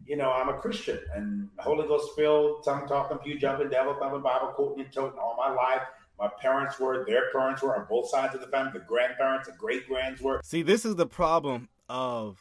you 0.06 0.16
know, 0.16 0.32
I'm 0.32 0.48
a 0.48 0.58
Christian 0.58 0.98
and 1.14 1.48
Holy 1.58 1.86
Ghost 1.86 2.10
filled, 2.16 2.64
tongue 2.64 2.86
talking, 2.86 3.18
pew 3.18 3.38
jumping, 3.38 3.68
devil 3.70 3.94
thumping, 3.98 4.22
Bible 4.22 4.48
quoting, 4.48 4.84
and 4.84 4.92
toting 4.92 5.18
all 5.18 5.36
my 5.36 5.52
life. 5.52 5.82
My 6.18 6.28
parents 6.40 6.78
were, 6.78 7.04
their 7.04 7.30
parents 7.32 7.62
were 7.62 7.76
on 7.76 7.86
both 7.88 8.08
sides 8.08 8.34
of 8.34 8.40
the 8.40 8.46
family. 8.48 8.72
The 8.74 8.84
grandparents, 8.84 9.48
the 9.48 9.54
great 9.54 9.88
grands 9.88 10.20
were. 10.20 10.40
See, 10.44 10.62
this 10.62 10.84
is 10.84 10.96
the 10.96 11.06
problem 11.06 11.68
of 11.88 12.40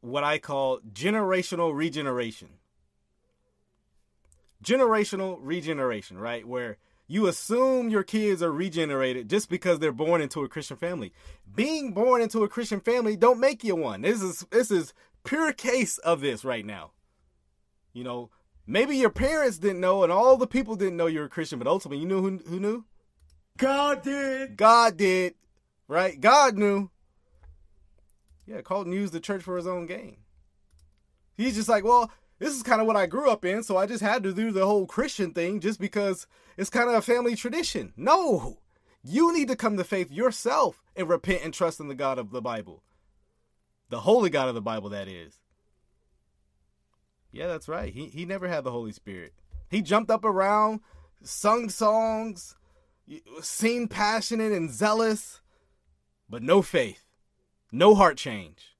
what 0.00 0.24
I 0.24 0.38
call 0.38 0.80
generational 0.92 1.74
regeneration. 1.74 2.50
Generational 4.62 5.38
regeneration, 5.40 6.18
right? 6.18 6.46
Where 6.46 6.78
you 7.10 7.26
assume 7.26 7.88
your 7.88 8.02
kids 8.02 8.42
are 8.42 8.52
regenerated 8.52 9.30
just 9.30 9.48
because 9.48 9.78
they're 9.78 9.92
born 9.92 10.20
into 10.20 10.44
a 10.44 10.48
Christian 10.48 10.76
family. 10.76 11.12
Being 11.52 11.92
born 11.92 12.20
into 12.20 12.44
a 12.44 12.48
Christian 12.48 12.80
family 12.80 13.16
don't 13.16 13.40
make 13.40 13.64
you 13.64 13.74
one. 13.74 14.02
This 14.02 14.22
is 14.22 14.46
this 14.50 14.70
is 14.70 14.92
pure 15.28 15.52
case 15.52 15.98
of 15.98 16.22
this 16.22 16.42
right 16.42 16.64
now. 16.64 16.92
You 17.92 18.02
know, 18.02 18.30
maybe 18.66 18.96
your 18.96 19.10
parents 19.10 19.58
didn't 19.58 19.80
know 19.80 20.02
and 20.02 20.10
all 20.10 20.38
the 20.38 20.46
people 20.46 20.74
didn't 20.74 20.96
know 20.96 21.06
you 21.06 21.20
were 21.20 21.26
a 21.26 21.30
Christian, 21.30 21.58
but 21.58 21.68
ultimately 21.68 21.98
you 21.98 22.08
knew 22.08 22.22
who, 22.22 22.38
who 22.48 22.58
knew? 22.58 22.84
God 23.58 24.02
did. 24.02 24.56
God 24.56 24.96
did. 24.96 25.34
Right? 25.86 26.18
God 26.18 26.56
knew. 26.56 26.90
Yeah, 28.46 28.62
Colton 28.62 28.92
used 28.92 29.12
the 29.12 29.20
church 29.20 29.42
for 29.42 29.56
his 29.56 29.66
own 29.66 29.84
gain. 29.84 30.16
He's 31.36 31.56
just 31.56 31.68
like, 31.68 31.84
well, 31.84 32.10
this 32.38 32.54
is 32.54 32.62
kind 32.62 32.80
of 32.80 32.86
what 32.86 32.96
I 32.96 33.04
grew 33.04 33.30
up 33.30 33.44
in, 33.44 33.62
so 33.62 33.76
I 33.76 33.84
just 33.84 34.02
had 34.02 34.22
to 34.22 34.32
do 34.32 34.50
the 34.50 34.64
whole 34.64 34.86
Christian 34.86 35.32
thing 35.32 35.60
just 35.60 35.78
because 35.78 36.26
it's 36.56 36.70
kind 36.70 36.88
of 36.88 36.94
a 36.94 37.02
family 37.02 37.36
tradition. 37.36 37.92
No, 37.96 38.60
you 39.04 39.34
need 39.34 39.48
to 39.48 39.56
come 39.56 39.76
to 39.76 39.84
faith 39.84 40.10
yourself 40.10 40.82
and 40.96 41.08
repent 41.08 41.42
and 41.44 41.52
trust 41.52 41.80
in 41.80 41.88
the 41.88 41.94
God 41.94 42.18
of 42.18 42.30
the 42.30 42.40
Bible. 42.40 42.82
The 43.90 44.00
holy 44.00 44.30
God 44.30 44.48
of 44.48 44.54
the 44.54 44.60
Bible, 44.60 44.90
that 44.90 45.08
is. 45.08 45.38
Yeah, 47.32 47.46
that's 47.46 47.68
right. 47.68 47.92
He, 47.92 48.06
he 48.06 48.24
never 48.24 48.48
had 48.48 48.64
the 48.64 48.70
Holy 48.70 48.92
Spirit. 48.92 49.32
He 49.70 49.82
jumped 49.82 50.10
up 50.10 50.24
around, 50.24 50.80
sung 51.22 51.68
songs, 51.68 52.56
seemed 53.40 53.90
passionate 53.90 54.52
and 54.52 54.70
zealous, 54.70 55.40
but 56.28 56.42
no 56.42 56.62
faith, 56.62 57.04
no 57.70 57.94
heart 57.94 58.16
change. 58.16 58.76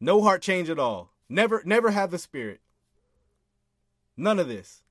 No 0.00 0.22
heart 0.22 0.42
change 0.42 0.70
at 0.70 0.78
all. 0.78 1.12
Never 1.28 1.62
never 1.64 1.90
had 1.90 2.10
the 2.10 2.18
spirit. 2.18 2.60
None 4.16 4.38
of 4.38 4.48
this 4.48 4.82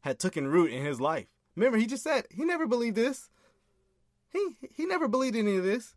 had 0.00 0.18
taken 0.18 0.46
root 0.46 0.72
in 0.72 0.84
his 0.84 1.00
life. 1.00 1.26
Remember, 1.56 1.78
he 1.78 1.86
just 1.86 2.04
said 2.04 2.26
he 2.30 2.44
never 2.44 2.66
believed 2.66 2.96
this. 2.96 3.28
He 4.30 4.56
he 4.72 4.86
never 4.86 5.08
believed 5.08 5.36
any 5.36 5.56
of 5.56 5.64
this. 5.64 5.96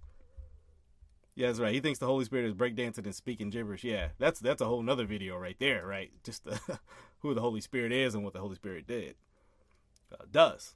Yeah, 1.35 1.47
that's 1.47 1.59
right. 1.59 1.73
He 1.73 1.81
thinks 1.81 1.99
the 1.99 2.05
Holy 2.05 2.23
Spirit 2.23 2.45
is 2.45 2.53
breakdancing 2.53 3.05
and 3.05 3.13
speaking 3.13 3.49
gibberish. 3.49 3.83
Yeah, 3.83 4.09
that's 4.19 4.39
that's 4.39 4.61
a 4.61 4.65
whole 4.65 4.81
nother 4.81 5.05
video 5.05 5.37
right 5.37 5.57
there, 5.59 5.85
right? 5.85 6.11
Just 6.23 6.45
the, 6.45 6.59
who 7.19 7.33
the 7.33 7.41
Holy 7.41 7.61
Spirit 7.61 7.91
is 7.91 8.15
and 8.15 8.23
what 8.23 8.33
the 8.33 8.39
Holy 8.39 8.55
Spirit 8.55 8.87
did 8.87 9.15
uh, 10.13 10.23
does. 10.31 10.75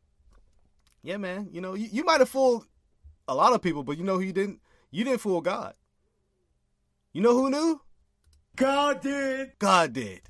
Yeah, 1.02 1.18
man. 1.18 1.48
You 1.52 1.62
know, 1.62 1.76
you, 1.76 1.88
you 1.92 2.04
might 2.04 2.20
have 2.20 2.30
fooled 2.30 2.66
a 3.28 3.34
lot 3.36 3.54
of 3.54 3.62
people, 3.62 3.84
but 3.84 3.98
you 3.98 4.04
know 4.04 4.16
who 4.16 4.24
you 4.24 4.34
didn't? 4.34 4.60
You 4.92 5.06
didn't 5.06 5.22
fool 5.22 5.40
God. 5.40 5.76
You 7.14 7.22
know 7.22 7.34
who 7.34 7.50
knew? 7.50 7.82
God 8.56 9.02
did. 9.02 9.54
God 9.60 9.94
did. 9.94 10.22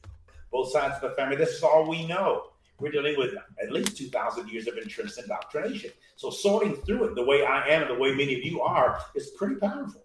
Both 0.52 0.72
sides 0.72 0.96
of 1.02 1.10
the 1.10 1.16
family. 1.16 1.38
This 1.38 1.56
is 1.56 1.64
all 1.64 1.90
we 1.90 2.06
know. 2.06 2.44
We're 2.80 2.92
dealing 2.92 3.18
with 3.18 3.34
at 3.62 3.72
least 3.72 3.98
2,000 3.98 4.48
years 4.50 4.68
of 4.68 4.78
interest 4.78 5.20
indoctrination. 5.20 5.92
So 6.16 6.30
sorting 6.30 6.76
through 6.78 7.06
it 7.06 7.16
the 7.16 7.26
way 7.26 7.44
I 7.44 7.68
am 7.68 7.84
and 7.84 7.92
the 7.92 8.00
way 8.00 8.12
many 8.12 8.36
of 8.36 8.44
you 8.44 8.62
are 8.62 9.00
is 9.16 9.32
pretty 9.32 9.56
powerful. 9.56 10.04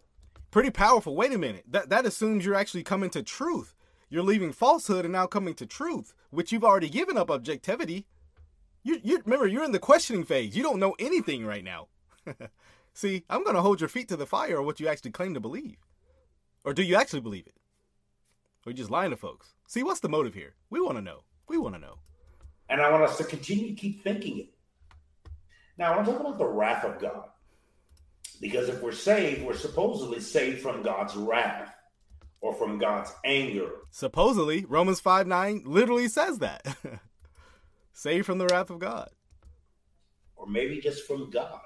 Pretty 0.54 0.70
powerful. 0.70 1.16
Wait 1.16 1.32
a 1.32 1.36
minute. 1.36 1.64
That 1.68 1.88
that 1.88 2.06
assumes 2.06 2.46
you're 2.46 2.54
actually 2.54 2.84
coming 2.84 3.10
to 3.10 3.24
truth. 3.24 3.74
You're 4.08 4.22
leaving 4.22 4.52
falsehood 4.52 5.04
and 5.04 5.10
now 5.10 5.26
coming 5.26 5.54
to 5.54 5.66
truth, 5.66 6.14
which 6.30 6.52
you've 6.52 6.62
already 6.62 6.88
given 6.88 7.18
up 7.18 7.28
objectivity. 7.28 8.06
You, 8.84 9.00
you 9.02 9.20
remember 9.24 9.48
you're 9.48 9.64
in 9.64 9.72
the 9.72 9.80
questioning 9.80 10.22
phase. 10.22 10.54
You 10.54 10.62
don't 10.62 10.78
know 10.78 10.94
anything 11.00 11.44
right 11.44 11.64
now. 11.64 11.88
See, 12.94 13.24
I'm 13.28 13.42
going 13.42 13.56
to 13.56 13.62
hold 13.62 13.80
your 13.80 13.88
feet 13.88 14.06
to 14.10 14.16
the 14.16 14.26
fire 14.26 14.60
of 14.60 14.64
what 14.64 14.78
you 14.78 14.86
actually 14.86 15.10
claim 15.10 15.34
to 15.34 15.40
believe. 15.40 15.78
Or 16.64 16.72
do 16.72 16.84
you 16.84 16.94
actually 16.94 17.22
believe 17.22 17.48
it? 17.48 17.56
Or 18.64 18.70
you 18.70 18.76
just 18.76 18.92
lying 18.92 19.10
to 19.10 19.16
folks? 19.16 19.54
See, 19.66 19.82
what's 19.82 19.98
the 19.98 20.08
motive 20.08 20.34
here? 20.34 20.54
We 20.70 20.80
want 20.80 20.98
to 20.98 21.02
know. 21.02 21.24
We 21.48 21.58
want 21.58 21.74
to 21.74 21.80
know. 21.80 21.98
And 22.68 22.80
I 22.80 22.92
want 22.92 23.02
us 23.02 23.16
to 23.16 23.24
continue 23.24 23.70
to 23.70 23.74
keep 23.74 24.04
thinking 24.04 24.38
it. 24.38 24.54
Now, 25.78 25.92
I 25.92 25.96
want 25.96 26.06
to 26.06 26.12
talk 26.12 26.20
about 26.20 26.38
the 26.38 26.46
wrath 26.46 26.84
of 26.84 27.00
God. 27.00 27.24
Because 28.40 28.68
if 28.68 28.82
we're 28.82 28.92
saved, 28.92 29.44
we're 29.44 29.56
supposedly 29.56 30.20
saved 30.20 30.60
from 30.60 30.82
God's 30.82 31.14
wrath 31.16 31.74
or 32.40 32.54
from 32.54 32.78
God's 32.78 33.12
anger. 33.24 33.70
Supposedly, 33.90 34.64
Romans 34.64 35.00
5 35.00 35.26
9 35.26 35.62
literally 35.64 36.08
says 36.08 36.38
that. 36.40 36.66
saved 37.92 38.26
from 38.26 38.38
the 38.38 38.46
wrath 38.46 38.70
of 38.70 38.78
God. 38.78 39.08
Or 40.36 40.46
maybe 40.46 40.80
just 40.80 41.06
from 41.06 41.30
God. 41.30 41.60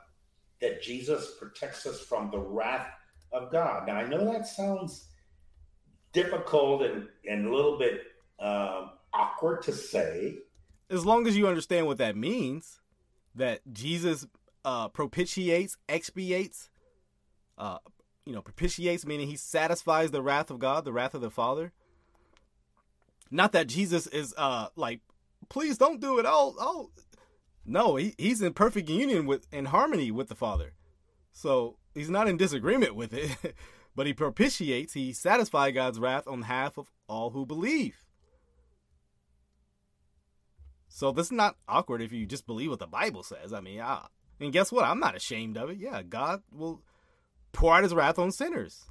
That 0.60 0.82
Jesus 0.82 1.32
protects 1.38 1.86
us 1.86 2.00
from 2.00 2.30
the 2.30 2.38
wrath 2.38 2.88
of 3.32 3.50
God. 3.50 3.86
Now, 3.86 3.96
I 3.96 4.06
know 4.06 4.32
that 4.32 4.46
sounds 4.46 5.08
difficult 6.12 6.82
and, 6.82 7.08
and 7.28 7.46
a 7.46 7.54
little 7.54 7.78
bit 7.78 8.02
um, 8.38 8.90
awkward 9.12 9.62
to 9.62 9.72
say. 9.72 10.38
As 10.90 11.04
long 11.04 11.26
as 11.26 11.36
you 11.36 11.46
understand 11.46 11.86
what 11.86 11.98
that 11.98 12.16
means, 12.16 12.80
that 13.34 13.60
Jesus 13.72 14.26
uh, 14.68 14.86
propitiates, 14.88 15.78
expiates, 15.88 16.68
uh, 17.56 17.78
you 18.26 18.34
know, 18.34 18.42
propitiates, 18.42 19.06
meaning 19.06 19.26
he 19.26 19.34
satisfies 19.34 20.10
the 20.10 20.20
wrath 20.20 20.50
of 20.50 20.58
God, 20.58 20.84
the 20.84 20.92
wrath 20.92 21.14
of 21.14 21.22
the 21.22 21.30
Father. 21.30 21.72
Not 23.30 23.52
that 23.52 23.66
Jesus 23.66 24.06
is 24.06 24.34
uh, 24.36 24.68
like, 24.76 25.00
please 25.48 25.78
don't 25.78 26.02
do 26.02 26.18
it. 26.18 26.26
Oh, 26.28 26.54
oh, 26.60 26.90
no, 27.64 27.96
he, 27.96 28.14
he's 28.18 28.42
in 28.42 28.52
perfect 28.52 28.90
union 28.90 29.24
with, 29.24 29.46
in 29.50 29.64
harmony 29.64 30.10
with 30.10 30.28
the 30.28 30.34
Father. 30.34 30.74
So 31.32 31.78
he's 31.94 32.10
not 32.10 32.28
in 32.28 32.36
disagreement 32.36 32.94
with 32.94 33.14
it, 33.14 33.54
but 33.96 34.06
he 34.06 34.12
propitiates, 34.12 34.92
he 34.92 35.14
satisfies 35.14 35.72
God's 35.72 35.98
wrath 35.98 36.28
on 36.28 36.40
behalf 36.40 36.76
of 36.76 36.90
all 37.08 37.30
who 37.30 37.46
believe. 37.46 38.04
So 40.90 41.10
this 41.10 41.28
is 41.28 41.32
not 41.32 41.56
awkward 41.66 42.02
if 42.02 42.12
you 42.12 42.26
just 42.26 42.46
believe 42.46 42.68
what 42.68 42.80
the 42.80 42.86
Bible 42.86 43.22
says. 43.22 43.54
I 43.54 43.60
mean, 43.60 43.80
I, 43.80 44.08
and 44.40 44.52
guess 44.52 44.70
what? 44.70 44.84
I'm 44.84 45.00
not 45.00 45.16
ashamed 45.16 45.56
of 45.56 45.70
it. 45.70 45.78
Yeah, 45.78 46.02
God 46.02 46.42
will 46.52 46.82
pour 47.52 47.74
out 47.74 47.82
his 47.82 47.94
wrath 47.94 48.18
on 48.18 48.30
sinners. 48.30 48.86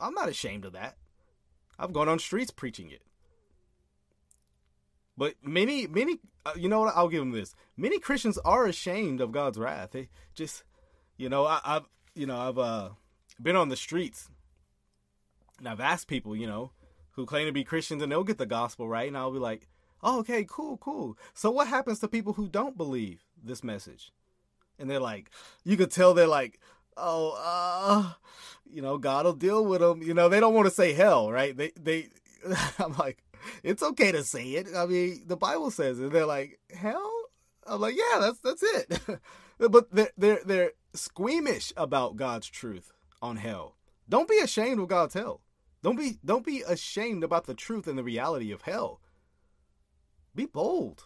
I'm 0.00 0.14
not 0.14 0.28
ashamed 0.28 0.64
of 0.64 0.72
that. 0.72 0.96
I've 1.78 1.92
gone 1.92 2.08
on 2.08 2.18
streets 2.18 2.50
preaching 2.50 2.90
it. 2.90 3.02
But 5.16 5.34
many, 5.42 5.86
many, 5.86 6.18
uh, 6.46 6.52
you 6.56 6.68
know 6.68 6.80
what? 6.80 6.96
I'll 6.96 7.08
give 7.08 7.20
them 7.20 7.32
this. 7.32 7.54
Many 7.76 7.98
Christians 7.98 8.38
are 8.38 8.66
ashamed 8.66 9.20
of 9.20 9.32
God's 9.32 9.58
wrath. 9.58 9.90
They 9.92 10.08
just, 10.34 10.64
you 11.16 11.28
know, 11.28 11.46
I, 11.46 11.60
have 11.64 11.84
you 12.14 12.26
know, 12.26 12.38
I've 12.38 12.58
uh, 12.58 12.90
been 13.40 13.56
on 13.56 13.68
the 13.68 13.76
streets 13.76 14.28
and 15.58 15.68
I've 15.68 15.80
asked 15.80 16.08
people, 16.08 16.34
you 16.34 16.46
know, 16.46 16.72
who 17.12 17.26
claim 17.26 17.46
to 17.46 17.52
be 17.52 17.64
Christians 17.64 18.02
and 18.02 18.10
they'll 18.10 18.24
get 18.24 18.38
the 18.38 18.46
gospel 18.46 18.88
right, 18.88 19.06
and 19.06 19.16
I'll 19.16 19.32
be 19.32 19.38
like, 19.38 19.68
oh, 20.02 20.20
okay, 20.20 20.44
cool, 20.48 20.78
cool. 20.78 21.16
So 21.34 21.50
what 21.50 21.68
happens 21.68 21.98
to 22.00 22.08
people 22.08 22.32
who 22.32 22.48
don't 22.48 22.76
believe 22.76 23.22
this 23.42 23.62
message? 23.62 24.12
And 24.82 24.90
they're 24.90 25.00
like, 25.00 25.30
you 25.64 25.76
could 25.76 25.90
tell 25.90 26.12
they're 26.12 26.26
like, 26.26 26.58
oh, 26.96 27.38
uh, 27.40 28.12
you 28.68 28.82
know, 28.82 28.98
God 28.98 29.24
will 29.24 29.32
deal 29.32 29.64
with 29.64 29.80
them. 29.80 30.02
You 30.02 30.12
know, 30.12 30.28
they 30.28 30.40
don't 30.40 30.54
want 30.54 30.66
to 30.66 30.74
say 30.74 30.92
hell, 30.92 31.30
right? 31.30 31.56
They, 31.56 31.70
they, 31.80 32.08
I'm 32.78 32.96
like, 32.96 33.22
it's 33.62 33.82
okay 33.82 34.12
to 34.12 34.24
say 34.24 34.44
it. 34.50 34.68
I 34.76 34.86
mean, 34.86 35.22
the 35.26 35.36
Bible 35.36 35.70
says 35.70 36.00
it. 36.00 36.12
They're 36.12 36.26
like, 36.26 36.58
hell? 36.74 37.10
I'm 37.66 37.80
like, 37.80 37.96
yeah, 37.96 38.18
that's 38.20 38.40
that's 38.40 38.62
it. 38.62 39.00
but 39.70 39.94
they're 39.94 40.10
they're 40.16 40.40
they're 40.44 40.72
squeamish 40.94 41.72
about 41.76 42.16
God's 42.16 42.48
truth 42.48 42.90
on 43.20 43.36
hell. 43.36 43.76
Don't 44.08 44.28
be 44.28 44.38
ashamed 44.38 44.80
of 44.80 44.88
God's 44.88 45.14
hell. 45.14 45.40
Don't 45.82 45.96
be 45.96 46.18
don't 46.24 46.44
be 46.44 46.62
ashamed 46.62 47.24
about 47.24 47.46
the 47.46 47.54
truth 47.54 47.86
and 47.86 47.96
the 47.96 48.04
reality 48.04 48.50
of 48.52 48.62
hell. 48.62 49.00
Be 50.34 50.46
bold. 50.46 51.04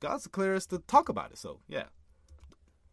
God's 0.00 0.24
the 0.24 0.30
clearest 0.30 0.70
to 0.70 0.78
talk 0.78 1.08
about 1.08 1.32
it. 1.32 1.38
So 1.38 1.60
yeah. 1.68 1.84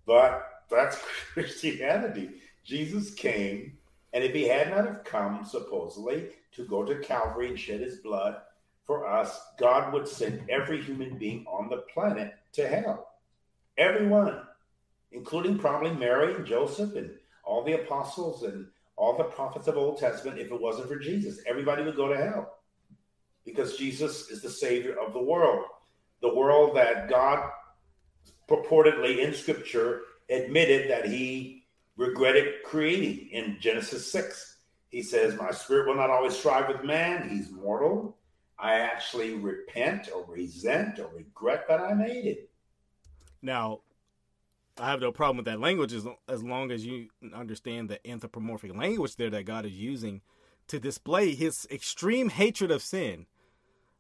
But 0.06 0.44
that's 0.70 0.98
Christianity. 1.34 2.30
Jesus 2.64 3.14
came, 3.14 3.78
and 4.14 4.24
if 4.24 4.34
he 4.34 4.48
had 4.48 4.70
not 4.70 4.86
have 4.86 5.04
come, 5.04 5.46
supposedly, 5.46 6.30
to 6.54 6.66
go 6.66 6.84
to 6.84 7.00
Calvary 7.00 7.50
and 7.50 7.60
shed 7.60 7.82
his 7.82 7.98
blood 7.98 8.38
for 8.86 9.08
us, 9.08 9.40
God 9.58 9.94
would 9.94 10.08
send 10.08 10.50
every 10.50 10.82
human 10.82 11.18
being 11.18 11.46
on 11.48 11.70
the 11.70 11.84
planet 11.94 12.36
to 12.54 12.68
hell. 12.68 13.08
Everyone 13.78 14.42
including 15.12 15.58
probably 15.58 15.92
Mary 15.92 16.34
and 16.36 16.46
Joseph 16.46 16.96
and 16.96 17.12
all 17.44 17.64
the 17.64 17.74
apostles 17.74 18.44
and 18.44 18.68
all 18.96 19.18
the 19.18 19.24
prophets 19.24 19.68
of 19.68 19.78
Old 19.78 20.00
Testament, 20.00 20.40
if 20.40 20.52
it 20.52 20.62
wasn't 20.62 20.88
for 20.88 20.98
Jesus. 20.98 21.40
Everybody 21.48 21.84
would 21.84 21.96
go 21.96 22.08
to 22.08 22.18
hell 22.18 22.60
because 23.46 23.78
Jesus 23.78 24.30
is 24.30 24.42
the 24.42 24.50
Savior 24.50 24.96
of 25.00 25.14
the 25.14 25.22
world. 25.22 25.66
The 26.22 26.34
world 26.34 26.76
that 26.76 27.10
God 27.10 27.50
purportedly 28.50 29.20
in 29.20 29.34
Scripture 29.34 30.02
admitted 30.30 30.90
that 30.90 31.06
he 31.06 31.66
regretted 31.98 32.64
creating 32.64 33.30
in 33.32 33.58
Genesis 33.60 34.12
6. 34.12 34.58
He 34.90 35.02
says, 35.02 35.36
My 35.36 35.52
spirit 35.52 35.88
will 35.88 35.96
not 35.96 36.10
always 36.10 36.38
strive 36.38 36.68
with 36.68 36.84
man. 36.84 37.30
He's 37.30 37.52
mortal. 37.52 38.18
I 38.60 38.80
actually 38.80 39.36
repent 39.36 40.10
or 40.14 40.26
resent 40.26 41.00
or 41.00 41.10
regret 41.16 41.66
that 41.68 41.80
I 41.80 41.94
made 41.94 42.26
it. 42.26 42.50
Now, 43.42 43.82
I 44.78 44.90
have 44.92 45.02
no 45.02 45.12
problem 45.12 45.38
with 45.38 45.46
that 45.46 45.60
language 45.60 45.94
as, 45.94 46.06
as 46.28 46.44
long 46.44 46.72
as 46.72 46.86
you 46.86 47.10
understand 47.34 47.90
the 47.90 48.06
anthropomorphic 48.08 48.76
language 48.76 49.16
there 49.16 49.30
that 49.32 49.46
God 49.46 49.66
is 49.66 49.74
using 49.74 50.22
to 50.68 50.80
display 50.80 51.34
his 51.34 51.68
extreme 51.72 52.30
hatred 52.30 52.72
of 52.72 52.82
sin. 52.82 53.26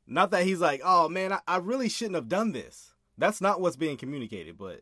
Not 0.07 0.31
that 0.31 0.45
he's 0.45 0.59
like, 0.59 0.81
oh 0.83 1.09
man, 1.09 1.33
I, 1.33 1.39
I 1.47 1.57
really 1.57 1.89
shouldn't 1.89 2.15
have 2.15 2.29
done 2.29 2.51
this. 2.51 2.90
That's 3.21 3.39
not 3.39 3.61
what's 3.61 3.75
being 3.75 3.97
communicated. 3.97 4.57
But 4.57 4.81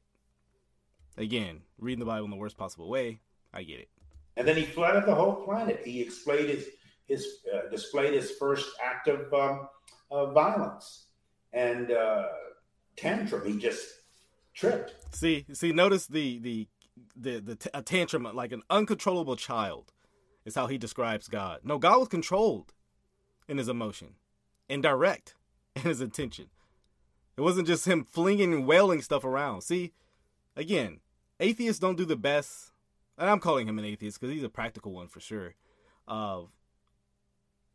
again, 1.17 1.61
reading 1.77 1.99
the 1.99 2.05
Bible 2.05 2.25
in 2.25 2.31
the 2.31 2.37
worst 2.37 2.57
possible 2.57 2.89
way, 2.89 3.19
I 3.53 3.63
get 3.63 3.79
it. 3.79 3.89
And 4.37 4.47
then 4.47 4.55
he 4.55 4.63
flooded 4.63 5.05
the 5.05 5.13
whole 5.13 5.35
planet. 5.35 5.81
He 5.83 6.05
displayed 6.05 6.49
his, 6.49 6.67
his 7.07 7.27
uh, 7.53 7.69
displayed 7.69 8.13
his 8.13 8.31
first 8.31 8.69
act 8.81 9.09
of, 9.09 9.33
um, 9.33 9.67
violence 10.33 11.07
and 11.53 11.91
uh, 11.91 12.27
tantrum. 12.95 13.45
He 13.45 13.59
just 13.59 13.85
tripped. 14.53 14.95
See, 15.15 15.45
see, 15.53 15.71
notice 15.71 16.07
the 16.07 16.39
the 16.39 16.67
the 17.15 17.39
the 17.39 17.55
t- 17.55 17.69
a 17.73 17.81
tantrum 17.81 18.23
like 18.33 18.51
an 18.51 18.63
uncontrollable 18.69 19.35
child 19.35 19.91
is 20.45 20.55
how 20.55 20.67
he 20.67 20.77
describes 20.77 21.27
God. 21.27 21.59
No, 21.63 21.77
God 21.77 21.99
was 21.99 22.07
controlled 22.07 22.73
in 23.47 23.57
his 23.57 23.67
emotion 23.67 24.15
and 24.69 24.81
direct 24.81 25.35
in 25.75 25.81
his 25.83 26.01
intention. 26.01 26.47
It 27.39 27.43
wasn't 27.43 27.67
just 27.67 27.87
him 27.87 28.03
flinging 28.03 28.53
and 28.53 28.67
wailing 28.67 29.01
stuff 29.01 29.23
around. 29.23 29.61
See, 29.61 29.93
again, 30.57 30.99
atheists 31.39 31.79
don't 31.79 31.95
do 31.95 32.03
the 32.03 32.17
best, 32.17 32.73
and 33.17 33.29
I'm 33.29 33.39
calling 33.39 33.65
him 33.65 33.79
an 33.79 33.85
atheist 33.85 34.19
because 34.19 34.33
he's 34.33 34.43
a 34.43 34.49
practical 34.49 34.91
one 34.91 35.07
for 35.07 35.21
sure, 35.21 35.55
of 36.05 36.49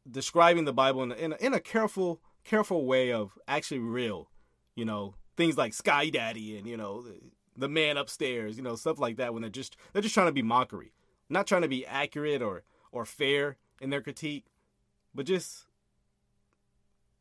describing 0.08 0.66
the 0.66 0.74
Bible 0.74 1.02
in 1.04 1.12
a, 1.12 1.14
in 1.14 1.32
a, 1.32 1.36
in 1.36 1.54
a 1.54 1.60
careful, 1.60 2.20
careful 2.44 2.84
way 2.84 3.10
of 3.10 3.38
actually 3.48 3.78
real, 3.78 4.28
you 4.74 4.84
know, 4.84 5.14
things 5.34 5.56
like 5.56 5.72
Sky 5.72 6.10
Daddy 6.10 6.58
and 6.58 6.66
you 6.66 6.76
know 6.76 7.00
the, 7.00 7.14
the 7.56 7.68
man 7.70 7.96
upstairs, 7.96 8.58
you 8.58 8.62
know 8.62 8.76
stuff 8.76 8.98
like 8.98 9.16
that. 9.16 9.32
When 9.32 9.40
they're 9.40 9.50
just 9.50 9.78
they're 9.94 10.02
just 10.02 10.14
trying 10.14 10.28
to 10.28 10.32
be 10.32 10.42
mockery, 10.42 10.92
not 11.30 11.46
trying 11.46 11.62
to 11.62 11.68
be 11.68 11.86
accurate 11.86 12.42
or 12.42 12.64
or 12.92 13.06
fair 13.06 13.56
in 13.80 13.88
their 13.88 14.02
critique, 14.02 14.44
but 15.14 15.24
just 15.24 15.64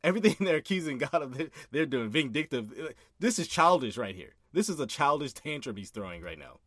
everything 0.04 0.36
they're 0.46 0.58
accusing 0.58 0.98
God 0.98 1.22
of 1.22 1.50
they're 1.72 1.86
doing 1.86 2.10
vindictive. 2.10 2.94
This 3.20 3.40
is 3.40 3.48
childish 3.48 3.98
right 3.98 4.16
here. 4.16 4.36
This 4.52 4.70
is 4.70 4.80
a 4.80 4.88
childish 4.88 5.34
tantrum 5.34 5.76
he's 5.76 5.90
throwing 5.90 6.22
right 6.22 6.40
now, 6.40 6.60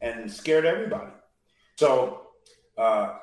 and 0.00 0.30
scared 0.30 0.64
everybody. 0.64 1.12
So. 1.76 2.22
Uh, 2.78 3.18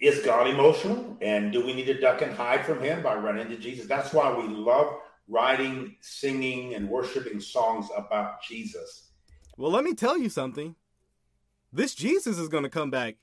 is 0.00 0.24
God 0.24 0.46
emotional? 0.46 1.16
And 1.20 1.52
do 1.52 1.64
we 1.64 1.74
need 1.74 1.86
to 1.86 2.00
duck 2.00 2.22
and 2.22 2.32
hide 2.32 2.64
from 2.64 2.80
him 2.80 3.02
by 3.02 3.16
running 3.16 3.48
to 3.48 3.56
Jesus? 3.56 3.86
That's 3.86 4.12
why 4.12 4.32
we 4.32 4.44
love 4.44 4.94
writing, 5.28 5.96
singing, 6.00 6.74
and 6.74 6.88
worshiping 6.88 7.40
songs 7.40 7.88
about 7.96 8.42
Jesus. 8.42 9.10
Well, 9.56 9.70
let 9.70 9.84
me 9.84 9.94
tell 9.94 10.16
you 10.16 10.28
something. 10.28 10.76
This 11.72 11.94
Jesus 11.94 12.38
is 12.38 12.48
going 12.48 12.62
to 12.62 12.70
come 12.70 12.90
back 12.90 13.16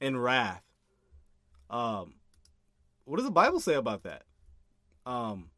in 0.00 0.16
wrath. 0.16 0.62
Um, 1.68 2.14
what 3.06 3.16
does 3.16 3.24
the 3.24 3.32
Bible 3.32 3.60
say 3.60 3.74
about 3.74 4.02
that? 4.02 4.24
Um, 5.06 5.50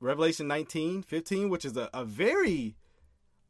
Revelation 0.00 0.46
19, 0.46 1.02
15, 1.02 1.48
which 1.48 1.64
is 1.64 1.76
a, 1.76 1.90
a 1.92 2.04
very 2.04 2.76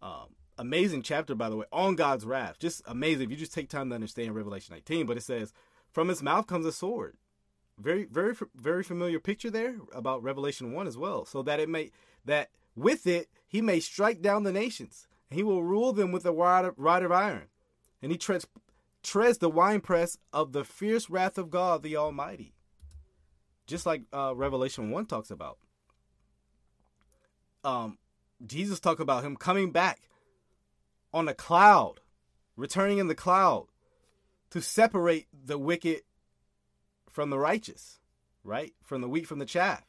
um, 0.01 0.37
amazing 0.57 1.03
chapter, 1.03 1.35
by 1.35 1.51
the 1.51 1.57
way, 1.57 1.67
on 1.73 1.97
God's 1.97 2.25
wrath. 2.25 2.59
Just 2.59 2.83
amazing 2.87 3.25
if 3.25 3.31
you 3.31 3.37
just 3.37 3.53
take 3.53 3.69
time 3.69 3.91
to 3.91 3.95
understand 3.95 4.35
Revelation 4.35 4.73
19. 4.73 5.07
But 5.07 5.17
it 5.17 5.23
says, 5.25 5.53
From 5.93 6.09
his 6.09 6.23
mouth 6.23 6.47
comes 6.47 6.65
a 6.65 6.73
sword, 6.73 7.17
very 7.79 8.05
very 8.05 8.35
very 8.55 8.83
familiar 8.83 9.19
picture 9.19 9.51
there 9.51 9.77
about 9.93 10.23
revelation 10.23 10.73
1 10.73 10.87
as 10.87 10.97
well 10.97 11.25
so 11.25 11.43
that 11.43 11.61
it 11.61 11.69
may 11.69 11.91
that 12.25 12.51
with 12.77 13.07
it 13.07 13.29
he 13.47 13.61
may 13.61 13.81
strike 13.81 14.23
down 14.23 14.45
the 14.45 14.53
nations 14.53 15.09
he 15.31 15.43
will 15.43 15.63
rule 15.63 15.93
them 15.93 16.13
with 16.13 16.25
a 16.25 16.33
rod 16.33 16.65
of, 16.65 16.75
rod 16.77 17.03
of 17.03 17.11
iron 17.11 17.49
and 18.01 18.13
he 18.13 18.19
treads 18.19 18.47
treads 19.05 19.39
the 19.39 19.51
winepress 19.51 20.19
of 20.33 20.53
the 20.53 20.65
fierce 20.65 21.09
wrath 21.09 21.39
of 21.39 21.51
god 21.51 21.83
the 21.83 21.97
almighty 21.97 22.55
just 23.67 23.87
like 23.87 24.03
uh, 24.13 24.33
revelation 24.35 24.91
1 24.91 25.07
talks 25.07 25.31
about 25.31 25.59
um 27.63 27.99
jesus 28.45 28.81
talked 28.81 29.01
about 29.01 29.25
him 29.25 29.37
coming 29.37 29.71
back 29.71 30.09
on 31.13 31.29
a 31.29 31.35
cloud 31.35 32.01
returning 32.57 32.99
in 32.99 33.09
the 33.09 33.15
cloud 33.15 33.67
to 34.51 34.61
separate 34.61 35.27
the 35.33 35.59
wicked 35.59 36.03
from 37.11 37.31
the 37.31 37.39
righteous, 37.39 37.99
right? 38.43 38.73
From 38.85 39.01
the 39.01 39.09
wheat 39.09 39.27
from 39.27 39.39
the 39.39 39.47
chaff. 39.47 39.85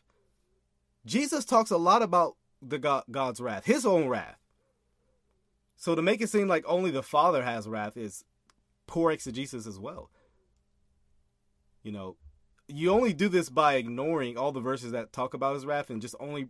Jesus 1.06 1.46
talks 1.46 1.72
a 1.72 1.78
lot 1.78 2.02
about 2.02 2.36
the 2.62 2.80
God, 2.80 3.04
God's 3.12 3.40
wrath, 3.40 3.66
his 3.66 3.86
own 3.86 4.08
wrath. 4.08 4.40
So 5.76 5.94
to 5.94 6.02
make 6.02 6.22
it 6.22 6.30
seem 6.30 6.48
like 6.48 6.64
only 6.68 6.90
the 6.90 7.04
Father 7.04 7.44
has 7.44 7.68
wrath 7.68 7.98
is 7.98 8.24
poor 8.88 9.12
exegesis 9.12 9.68
as 9.68 9.80
well. 9.80 10.10
You 11.84 11.92
know, 11.92 12.16
you 12.68 12.92
only 12.92 13.14
do 13.14 13.30
this 13.30 13.50
by 13.50 13.76
ignoring 13.76 14.38
all 14.38 14.52
the 14.52 14.60
verses 14.60 14.92
that 14.92 15.14
talk 15.14 15.34
about 15.34 15.54
his 15.54 15.66
wrath 15.66 15.90
and 15.90 16.02
just 16.02 16.16
only 16.20 16.48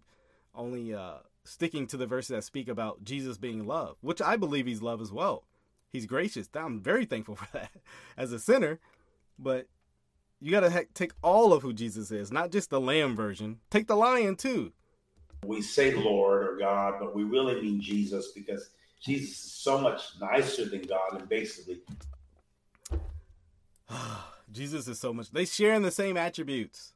only 0.54 0.94
uh 0.94 1.18
sticking 1.44 1.86
to 1.88 1.98
the 1.98 2.08
verses 2.08 2.30
that 2.30 2.44
speak 2.44 2.68
about 2.68 3.04
Jesus 3.04 3.38
being 3.38 3.68
love, 3.68 3.98
which 4.02 4.22
I 4.22 4.36
believe 4.36 4.66
he's 4.66 4.82
love 4.82 5.02
as 5.02 5.12
well. 5.12 5.44
He's 5.92 6.06
gracious. 6.06 6.50
I'm 6.54 6.82
very 6.82 7.06
thankful 7.06 7.36
for 7.36 7.48
that 7.54 7.72
as 8.18 8.32
a 8.32 8.40
sinner, 8.40 8.80
but 9.38 9.68
you 10.42 10.52
got 10.52 10.62
to 10.62 10.86
take 10.94 11.14
all 11.22 11.54
of 11.54 11.62
who 11.62 11.74
Jesus 11.74 12.12
is, 12.12 12.32
not 12.32 12.52
just 12.52 12.70
the 12.70 12.82
lamb 12.82 13.16
version. 13.16 13.60
Take 13.70 13.88
the 13.88 13.96
lion 13.96 14.36
too. 14.36 14.74
We 15.46 15.62
say 15.62 15.94
Lord 15.94 16.48
or 16.48 16.58
God, 16.58 16.96
but 17.00 17.16
we 17.16 17.24
really 17.24 17.62
mean 17.62 17.80
Jesus 17.80 18.32
because 18.32 18.70
Jesus 19.02 19.30
is 19.30 19.38
so 19.38 19.80
much 19.80 20.02
nicer 20.20 20.66
than 20.66 20.82
God 20.82 21.20
and 21.20 21.30
basically 21.30 21.82
Jesus 24.52 24.88
is 24.88 25.00
so 25.00 25.14
much 25.14 25.32
they 25.32 25.46
share 25.46 25.74
in 25.74 25.82
the 25.82 25.92
same 25.92 26.18
attributes. 26.18 26.94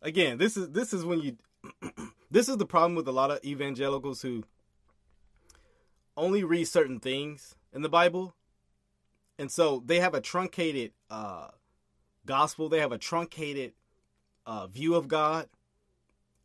Again, 0.00 0.38
this 0.38 0.56
is 0.56 0.70
this 0.70 0.92
is 0.92 1.04
when 1.04 1.20
you 1.20 1.36
this 2.30 2.48
is 2.48 2.56
the 2.56 2.66
problem 2.66 2.94
with 2.94 3.08
a 3.08 3.12
lot 3.12 3.30
of 3.30 3.44
evangelicals 3.44 4.22
who 4.22 4.44
only 6.16 6.44
read 6.44 6.66
certain 6.66 7.00
things 7.00 7.54
in 7.72 7.82
the 7.82 7.88
Bible. 7.88 8.34
And 9.38 9.52
so 9.52 9.82
they 9.84 10.00
have 10.00 10.14
a 10.14 10.20
truncated 10.20 10.92
uh 11.10 11.48
gospel. 12.28 12.68
They 12.68 12.80
have 12.80 12.92
a 12.92 12.98
truncated 12.98 13.72
uh, 14.46 14.66
view 14.66 14.94
of 14.94 15.08
God. 15.08 15.48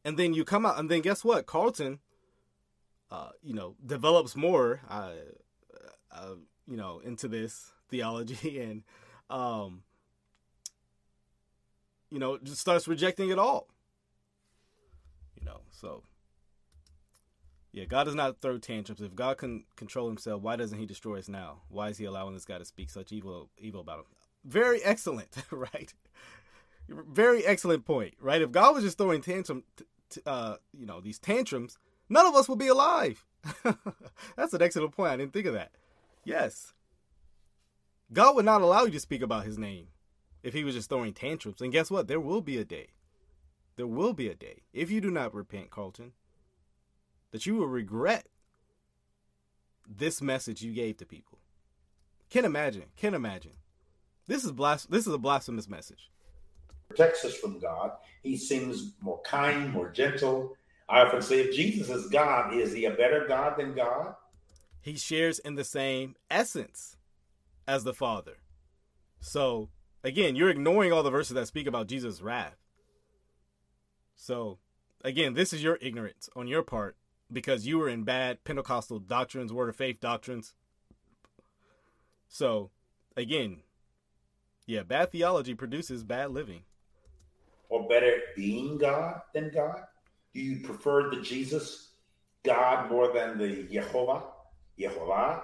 And 0.03 0.17
then 0.17 0.33
you 0.33 0.43
come 0.43 0.65
out, 0.65 0.79
and 0.79 0.89
then 0.89 1.01
guess 1.01 1.23
what? 1.23 1.45
Carlton, 1.45 1.99
uh, 3.11 3.29
you 3.41 3.53
know, 3.53 3.75
develops 3.85 4.35
more, 4.35 4.81
uh, 4.89 5.11
uh, 6.11 6.35
you 6.67 6.75
know, 6.75 6.99
into 6.99 7.27
this 7.27 7.71
theology 7.93 8.59
and, 8.61 8.83
um, 9.29 9.83
you 12.09 12.19
know, 12.19 12.37
just 12.37 12.61
starts 12.61 12.87
rejecting 12.87 13.29
it 13.29 13.39
all. 13.39 13.67
You 15.39 15.45
know, 15.45 15.61
so 15.71 16.03
yeah, 17.71 17.85
God 17.85 18.03
does 18.03 18.15
not 18.15 18.41
throw 18.41 18.57
tantrums. 18.57 19.01
If 19.01 19.15
God 19.15 19.37
can 19.37 19.63
control 19.75 20.07
himself, 20.07 20.41
why 20.41 20.55
doesn't 20.55 20.77
he 20.77 20.85
destroy 20.85 21.19
us 21.19 21.27
now? 21.27 21.61
Why 21.69 21.89
is 21.89 21.97
he 21.97 22.05
allowing 22.05 22.33
this 22.33 22.45
guy 22.45 22.57
to 22.57 22.65
speak 22.65 22.89
such 22.89 23.11
evil 23.11 23.49
evil 23.57 23.81
about 23.81 23.99
him? 23.99 24.05
very 24.45 24.83
excellent, 24.83 25.29
right? 25.51 25.93
Very 26.89 27.45
excellent 27.45 27.85
point, 27.85 28.15
right? 28.19 28.41
If 28.41 28.51
God 28.51 28.75
was 28.75 28.83
just 28.83 28.97
throwing 28.97 29.21
tantrum, 29.21 29.63
t- 30.09 30.21
uh, 30.25 30.55
you 30.77 30.85
know, 30.85 30.99
these 30.99 31.19
tantrums, 31.19 31.77
none 32.09 32.25
of 32.25 32.35
us 32.35 32.49
would 32.49 32.59
be 32.59 32.67
alive. 32.67 33.25
That's 34.35 34.53
an 34.53 34.61
excellent 34.61 34.91
point. 34.91 35.11
I 35.11 35.17
didn't 35.17 35.33
think 35.33 35.45
of 35.45 35.53
that. 35.53 35.71
Yes, 36.25 36.73
God 38.13 38.35
would 38.35 38.45
not 38.45 38.61
allow 38.61 38.83
you 38.83 38.91
to 38.91 38.99
speak 38.99 39.21
about 39.21 39.45
His 39.45 39.57
name 39.57 39.87
if 40.43 40.53
He 40.53 40.63
was 40.63 40.75
just 40.75 40.89
throwing 40.89 41.13
tantrums. 41.13 41.61
And 41.61 41.71
guess 41.71 41.89
what? 41.91 42.07
There 42.07 42.19
will 42.19 42.41
be 42.41 42.57
a 42.57 42.65
day. 42.65 42.89
There 43.75 43.87
will 43.87 44.13
be 44.13 44.27
a 44.27 44.35
day 44.35 44.61
if 44.71 44.91
you 44.91 45.01
do 45.01 45.09
not 45.09 45.33
repent, 45.33 45.71
Carlton, 45.71 46.13
that 47.31 47.45
you 47.45 47.55
will 47.55 47.67
regret 47.67 48.27
this 49.87 50.21
message 50.21 50.61
you 50.61 50.71
gave 50.71 50.97
to 50.97 51.05
people. 51.05 51.39
Can't 52.29 52.45
imagine. 52.45 52.85
Can't 52.95 53.15
imagine. 53.15 53.53
This 54.27 54.43
is 54.43 54.51
blas- 54.51 54.85
This 54.85 55.07
is 55.07 55.13
a 55.13 55.17
blasphemous 55.17 55.67
message. 55.67 56.09
Protects 56.87 57.25
us 57.25 57.35
from 57.35 57.59
God. 57.59 57.91
He 58.21 58.37
seems 58.37 58.93
more 59.01 59.21
kind, 59.21 59.71
more 59.71 59.89
gentle. 59.89 60.55
I 60.87 61.01
often 61.01 61.21
say, 61.21 61.41
if 61.41 61.55
Jesus 61.55 61.89
is 61.89 62.09
God, 62.09 62.53
is 62.53 62.73
he 62.73 62.85
a 62.85 62.91
better 62.91 63.25
God 63.27 63.57
than 63.57 63.73
God? 63.73 64.15
He 64.81 64.95
shares 64.95 65.39
in 65.39 65.55
the 65.55 65.63
same 65.63 66.15
essence 66.29 66.97
as 67.67 67.83
the 67.83 67.93
Father. 67.93 68.37
So 69.19 69.69
again, 70.03 70.35
you're 70.35 70.49
ignoring 70.49 70.91
all 70.91 71.03
the 71.03 71.09
verses 71.09 71.35
that 71.35 71.47
speak 71.47 71.67
about 71.67 71.87
Jesus' 71.87 72.21
wrath. 72.21 72.57
So 74.15 74.59
again, 75.03 75.33
this 75.33 75.53
is 75.53 75.63
your 75.63 75.77
ignorance 75.81 76.29
on 76.35 76.47
your 76.47 76.63
part 76.63 76.97
because 77.31 77.65
you 77.65 77.79
were 77.79 77.89
in 77.89 78.03
bad 78.03 78.43
Pentecostal 78.43 78.99
doctrines, 78.99 79.51
word 79.51 79.69
of 79.69 79.75
faith 79.75 79.99
doctrines. 79.99 80.53
So 82.27 82.71
again, 83.15 83.61
yeah, 84.65 84.83
bad 84.83 85.11
theology 85.11 85.55
produces 85.55 86.03
bad 86.03 86.31
living. 86.31 86.63
Or 87.69 87.87
better, 87.87 88.17
being 88.35 88.77
God 88.77 89.21
than 89.33 89.51
God? 89.53 89.83
Do 90.33 90.41
you 90.41 90.65
prefer 90.65 91.09
the 91.09 91.21
Jesus 91.21 91.89
God 92.43 92.89
more 92.89 93.13
than 93.13 93.37
the 93.37 93.63
Jehovah, 93.71 94.23
Jehovah, 94.77 95.43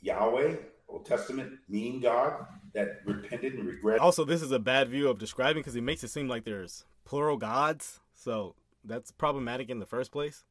Yahweh, 0.00 0.56
Old 0.92 1.06
Testament 1.06 1.52
mean 1.68 2.00
God 2.00 2.46
that 2.74 3.00
repented 3.04 3.54
and 3.54 3.66
regretted? 3.66 4.00
Also, 4.00 4.24
this 4.24 4.42
is 4.42 4.52
a 4.52 4.58
bad 4.58 4.88
view 4.88 5.08
of 5.08 5.18
describing 5.18 5.60
because 5.62 5.76
it 5.76 5.82
makes 5.82 6.04
it 6.04 6.08
seem 6.08 6.28
like 6.28 6.44
there's 6.44 6.84
plural 7.04 7.36
gods. 7.36 8.00
So 8.14 8.54
that's 8.84 9.10
problematic 9.10 9.70
in 9.70 9.78
the 9.78 9.86
first 9.86 10.12
place. 10.12 10.44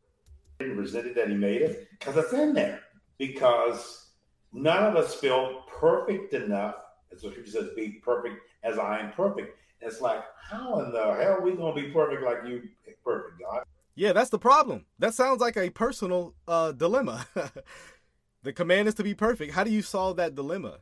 and 0.60 0.78
resented 0.78 1.16
that 1.16 1.30
he 1.30 1.36
made 1.36 1.62
it 1.62 1.88
because 1.92 2.18
it's 2.18 2.34
in 2.34 2.54
there. 2.54 2.82
Because 3.18 4.08
none 4.52 4.84
of 4.84 4.96
us 4.96 5.16
feel 5.16 5.64
perfect 5.68 6.34
enough, 6.34 6.76
as 7.14 7.22
the 7.22 7.30
scripture 7.32 7.52
says, 7.52 7.70
be 7.76 8.00
perfect 8.04 8.36
as 8.64 8.78
I 8.78 9.00
am 9.00 9.12
perfect. 9.12 9.58
And 9.82 9.92
it's 9.92 10.02
like, 10.02 10.24
how 10.50 10.80
in 10.80 10.92
the 10.92 11.00
hell 11.00 11.34
are 11.38 11.42
we 11.42 11.54
going 11.54 11.76
to 11.76 11.82
be 11.82 11.90
perfect 11.92 12.24
like 12.24 12.40
you, 12.48 12.64
perfect 13.04 13.42
God? 13.42 13.64
Yeah, 13.96 14.14
that's 14.14 14.30
the 14.30 14.40
problem. 14.40 14.86
That 15.00 15.14
sounds 15.14 15.42
like 15.42 15.58
a 15.58 15.70
personal 15.70 16.34
uh, 16.48 16.72
dilemma. 16.72 17.26
the 18.44 18.54
command 18.54 18.88
is 18.88 18.96
to 18.96 19.04
be 19.04 19.14
perfect. 19.14 19.54
How 19.54 19.64
do 19.64 19.72
you 19.72 19.82
solve 19.82 20.18
that 20.18 20.36
dilemma, 20.36 20.80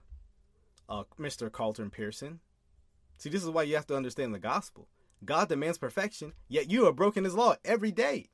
uh, 0.88 1.04
Mr. 1.20 1.52
Carlton 1.52 1.90
Pearson? 1.90 2.40
See, 3.18 3.30
this 3.30 3.44
is 3.44 3.50
why 3.50 3.64
you 3.64 3.76
have 3.76 3.88
to 3.88 3.98
understand 3.98 4.34
the 4.34 4.40
gospel. 4.40 4.88
God 5.26 5.50
demands 5.50 5.78
perfection, 5.78 6.34
yet 6.48 6.70
you 6.70 6.88
are 6.88 6.94
broken 6.94 7.26
his 7.26 7.36
law 7.36 7.56
every 7.66 7.92
day. 7.92 8.30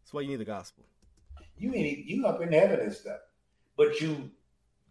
That's 0.00 0.14
why 0.14 0.20
you 0.20 0.28
need 0.28 0.36
the 0.36 0.44
gospel. 0.44 0.84
You 1.58 1.74
ain't 1.74 2.06
you 2.06 2.26
up 2.26 2.40
in 2.40 2.52
heaven 2.52 2.80
and 2.80 2.92
stuff, 2.92 3.20
but 3.76 4.00
you 4.00 4.30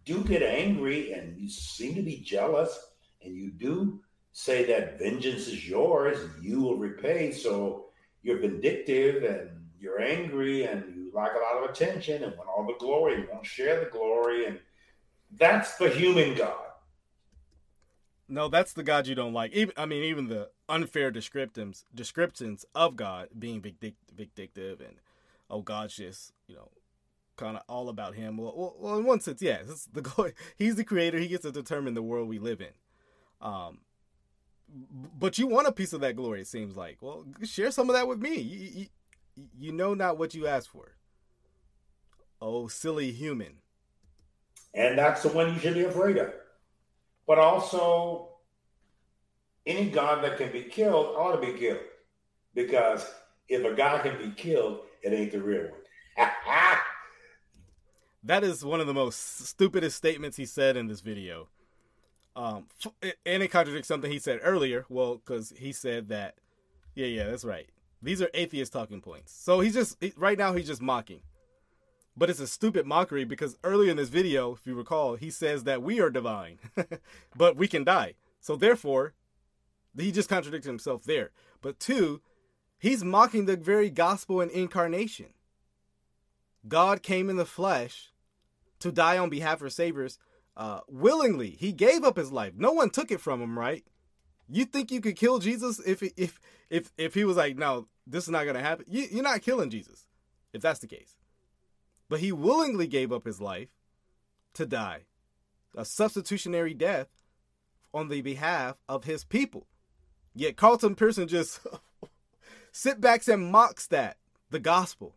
do 0.05 0.23
get 0.23 0.43
angry 0.43 1.13
and 1.13 1.37
you 1.37 1.49
seem 1.49 1.95
to 1.95 2.01
be 2.01 2.17
jealous, 2.17 2.77
and 3.23 3.35
you 3.35 3.51
do 3.51 4.01
say 4.33 4.65
that 4.65 4.99
vengeance 4.99 5.47
is 5.47 5.67
yours, 5.67 6.17
you 6.41 6.61
will 6.61 6.77
repay. 6.77 7.31
So 7.31 7.85
you're 8.23 8.39
vindictive 8.39 9.23
and 9.23 9.49
you're 9.79 10.01
angry 10.01 10.63
and 10.63 10.83
you 10.95 11.00
like 11.13 11.31
a 11.33 11.37
lot 11.37 11.63
of 11.63 11.69
attention 11.69 12.23
and 12.23 12.35
want 12.37 12.49
all 12.49 12.65
the 12.65 12.77
glory. 12.79 13.21
You 13.21 13.27
won't 13.31 13.45
share 13.45 13.83
the 13.83 13.89
glory, 13.89 14.45
and 14.45 14.59
that's 15.37 15.77
the 15.77 15.89
human 15.89 16.35
God. 16.35 16.55
No, 18.27 18.47
that's 18.47 18.73
the 18.73 18.83
God 18.83 19.07
you 19.07 19.15
don't 19.15 19.33
like. 19.33 19.51
Even 19.51 19.73
I 19.77 19.85
mean, 19.85 20.03
even 20.03 20.27
the 20.27 20.49
unfair 20.69 21.11
descriptions 21.11 21.85
descriptions 21.93 22.65
of 22.73 22.95
God 22.95 23.27
being 23.37 23.61
vindictive 23.61 24.79
and 24.79 24.95
oh, 25.49 25.61
God's 25.61 25.95
just 25.95 26.31
you 26.47 26.55
know 26.55 26.69
kind 27.35 27.57
of 27.57 27.63
all 27.67 27.89
about 27.89 28.15
Him. 28.15 28.37
Well, 28.37 28.75
well, 28.79 28.97
in 28.97 29.05
one 29.05 29.19
sense, 29.19 29.41
yes, 29.41 29.87
the 29.91 30.01
glory. 30.01 30.33
He's 30.55 30.75
the 30.75 30.83
creator. 30.83 31.19
He 31.19 31.27
gets 31.27 31.43
to 31.43 31.51
determine 31.51 31.93
the 31.93 32.01
world 32.01 32.29
we 32.29 32.39
live 32.39 32.61
in. 32.61 32.73
Um, 33.41 33.79
but 35.19 35.37
you 35.37 35.47
want 35.47 35.67
a 35.67 35.71
piece 35.71 35.91
of 35.91 36.01
that 36.01 36.15
glory. 36.15 36.41
It 36.41 36.47
seems 36.47 36.77
like. 36.77 36.99
Well, 37.01 37.25
share 37.43 37.71
some 37.71 37.89
of 37.89 37.95
that 37.95 38.07
with 38.07 38.19
me. 38.19 38.39
You, 38.39 38.69
you, 39.35 39.45
you 39.59 39.71
know 39.71 39.93
not 39.93 40.17
what 40.17 40.33
you 40.33 40.47
ask 40.47 40.71
for. 40.71 40.93
Oh, 42.41 42.67
silly 42.67 43.11
human. 43.11 43.57
And 44.73 44.97
that's 44.97 45.23
the 45.23 45.29
one 45.29 45.53
you 45.53 45.59
should 45.59 45.75
be 45.75 45.83
afraid 45.83 46.17
of. 46.17 46.33
But 47.27 47.37
also, 47.37 48.29
any 49.65 49.89
God 49.89 50.23
that 50.23 50.37
can 50.37 50.51
be 50.51 50.63
killed 50.63 51.15
ought 51.17 51.39
to 51.39 51.45
be 51.45 51.57
killed. 51.57 51.79
Because 52.53 53.05
if 53.47 53.63
a 53.63 53.75
God 53.75 54.03
can 54.03 54.17
be 54.17 54.31
killed, 54.31 54.79
it 55.03 55.13
ain't 55.13 55.31
the 55.31 55.41
real 55.41 55.69
one. 56.17 56.29
That 58.23 58.43
is 58.43 58.63
one 58.63 58.79
of 58.79 58.85
the 58.85 58.93
most 58.93 59.47
stupidest 59.47 59.97
statements 59.97 60.37
he 60.37 60.45
said 60.45 60.77
in 60.77 60.87
this 60.87 61.01
video. 61.01 61.47
Um, 62.35 62.67
and 63.25 63.43
it 63.43 63.49
contradicts 63.49 63.87
something 63.87 64.11
he 64.11 64.19
said 64.19 64.39
earlier. 64.43 64.85
Well, 64.89 65.15
because 65.15 65.51
he 65.57 65.71
said 65.71 66.09
that, 66.09 66.35
yeah, 66.93 67.07
yeah, 67.07 67.25
that's 67.25 67.43
right. 67.43 67.67
These 68.01 68.21
are 68.21 68.29
atheist 68.33 68.71
talking 68.71 69.01
points. 69.01 69.33
So 69.33 69.59
he's 69.59 69.73
just 69.73 69.97
right 70.15 70.37
now 70.37 70.53
he's 70.53 70.67
just 70.67 70.81
mocking, 70.81 71.21
but 72.21 72.29
it's 72.29 72.39
a 72.39 72.45
stupid 72.45 72.85
mockery 72.85 73.23
because 73.23 73.57
earlier 73.63 73.89
in 73.89 73.97
this 73.97 74.09
video, 74.09 74.53
if 74.53 74.67
you 74.67 74.75
recall, 74.75 75.15
he 75.15 75.31
says 75.31 75.63
that 75.63 75.81
we 75.81 75.99
are 75.99 76.11
divine, 76.11 76.59
but 77.35 77.57
we 77.57 77.67
can 77.67 77.83
die. 77.83 78.13
So 78.39 78.55
therefore, 78.55 79.15
he 79.97 80.11
just 80.11 80.29
contradicted 80.29 80.69
himself 80.69 81.03
there. 81.03 81.31
But 81.63 81.79
two, 81.79 82.21
he's 82.77 83.03
mocking 83.03 83.47
the 83.47 83.57
very 83.57 83.89
gospel 83.89 84.39
and 84.39 84.51
incarnation. 84.51 85.33
God 86.67 87.01
came 87.01 87.27
in 87.27 87.37
the 87.37 87.43
flesh 87.43 88.11
to 88.81 88.91
die 88.91 89.17
on 89.17 89.31
behalf 89.31 89.63
of 89.63 89.73
saviors 89.73 90.19
uh, 90.55 90.81
willingly. 90.87 91.57
He 91.59 91.71
gave 91.71 92.03
up 92.03 92.17
his 92.17 92.31
life. 92.31 92.53
No 92.55 92.71
one 92.71 92.91
took 92.91 93.09
it 93.09 93.19
from 93.19 93.41
him, 93.41 93.57
right? 93.57 93.83
You 94.47 94.65
think 94.65 94.91
you 94.91 95.01
could 95.01 95.15
kill 95.15 95.39
Jesus 95.39 95.79
if 95.87 96.03
if 96.15 96.39
if 96.69 96.91
if 96.99 97.15
he 97.15 97.23
was 97.23 97.37
like, 97.37 97.57
no, 97.57 97.87
this 98.05 98.25
is 98.25 98.29
not 98.29 98.45
gonna 98.45 98.61
happen? 98.61 98.85
You, 98.87 99.07
you're 99.09 99.23
not 99.23 99.41
killing 99.41 99.71
Jesus 99.71 100.05
if 100.53 100.61
that's 100.61 100.81
the 100.81 100.87
case. 100.87 101.15
But 102.11 102.19
he 102.19 102.33
willingly 102.33 102.87
gave 102.87 103.13
up 103.13 103.23
his 103.23 103.39
life 103.39 103.69
to 104.55 104.65
die, 104.65 105.03
a 105.77 105.85
substitutionary 105.85 106.73
death 106.73 107.07
on 107.93 108.09
the 108.09 108.19
behalf 108.19 108.75
of 108.89 109.05
his 109.05 109.23
people. 109.23 109.65
Yet 110.35 110.57
Carlton 110.57 110.95
Pearson 110.95 111.29
just 111.29 111.61
sit 112.73 112.99
backs 112.99 113.29
and 113.29 113.49
mocks 113.49 113.87
that 113.87 114.17
the 114.49 114.59
gospel. 114.59 115.15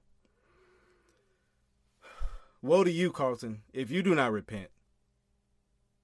Woe 2.63 2.85
to 2.85 2.93
you, 2.93 3.11
Carlton, 3.11 3.63
if 3.73 3.91
you 3.91 4.01
do 4.01 4.15
not 4.15 4.31
repent 4.31 4.69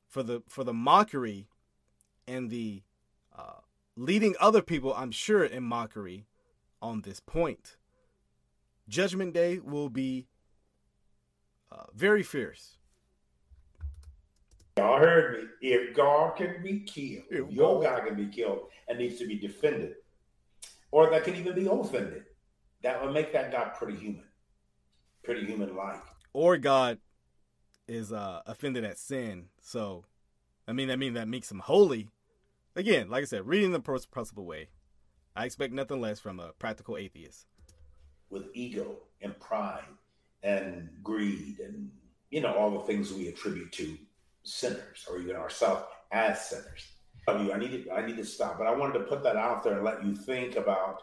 for 0.09 0.25
the 0.25 0.43
for 0.49 0.65
the 0.65 0.75
mockery 0.75 1.47
and 2.27 2.51
the 2.51 2.83
uh, 3.39 3.61
leading 3.95 4.35
other 4.41 4.61
people, 4.61 4.93
I'm 4.93 5.13
sure, 5.13 5.45
in 5.45 5.63
mockery 5.63 6.27
on 6.83 7.03
this 7.03 7.21
point. 7.21 7.77
Judgment 8.89 9.33
Day 9.33 9.61
will 9.61 9.89
be 9.89 10.27
uh, 11.73 11.85
very 11.95 12.23
fierce. 12.23 12.77
Y'all 14.77 14.99
heard 14.99 15.43
me. 15.43 15.49
If 15.71 15.95
God 15.95 16.37
can 16.37 16.63
be 16.63 16.81
killed, 16.81 17.25
If 17.31 17.51
your 17.51 17.83
God- 17.83 18.05
can 18.07 18.15
be 18.17 18.29
killed 18.29 18.69
and 18.89 18.99
needs 18.99 19.19
to 19.19 19.27
be 19.27 19.37
defended, 19.37 19.97
or 20.91 21.11
that 21.11 21.25
can 21.25 21.35
even 21.37 21.55
be 21.55 21.67
offended, 21.67 22.25
that 22.83 23.03
would 23.03 23.13
make 23.13 23.33
that 23.33 23.53
God 23.53 23.75
pretty 23.75 23.97
human, 23.99 24.25
pretty 25.23 25.45
human 25.45 25.77
like. 25.77 26.01
Or 26.33 26.57
God 26.57 26.99
is 27.87 28.13
uh, 28.13 28.41
offended 28.47 28.85
at 28.85 28.99
sin. 28.99 29.47
So, 29.61 30.05
I 30.67 30.73
mean, 30.73 30.91
I 30.91 30.97
mean 30.97 31.15
that 31.15 31.29
makes 31.29 31.51
him 31.51 31.59
holy. 31.59 32.09
Again, 32.77 33.11
like 33.11 33.23
I 33.23 33.27
said, 33.27 33.47
reading 33.47 33.73
the 33.73 33.81
pros- 33.81 34.07
possible 34.07 34.47
way. 34.47 34.69
I 35.37 35.45
expect 35.45 35.73
nothing 35.75 36.01
less 36.01 36.21
from 36.21 36.41
a 36.41 36.53
practical 36.53 36.97
atheist. 36.97 37.47
with 38.31 38.45
ego 38.55 38.97
and 39.21 39.39
pride 39.41 39.83
and 40.43 40.89
greed 41.03 41.59
and 41.61 41.91
you 42.31 42.41
know 42.41 42.55
all 42.55 42.71
the 42.71 42.87
things 42.87 43.13
we 43.13 43.29
attribute 43.29 43.73
to 43.73 43.97
sinners 44.43 45.07
or 45.09 45.19
even 45.19 45.37
ourselves 45.37 45.85
as 46.13 46.49
sinners. 46.49 46.87
I 47.29 47.59
need 47.59 47.85
to, 47.85 47.93
I 47.93 48.05
need 48.05 48.17
to 48.17 48.25
stop, 48.25 48.59
but 48.59 48.67
I 48.67 48.75
wanted 48.75 48.95
to 48.95 49.05
put 49.05 49.23
that 49.23 49.37
out 49.37 49.63
there 49.63 49.75
and 49.75 49.85
let 49.85 50.05
you 50.05 50.17
think 50.17 50.57
about. 50.57 51.03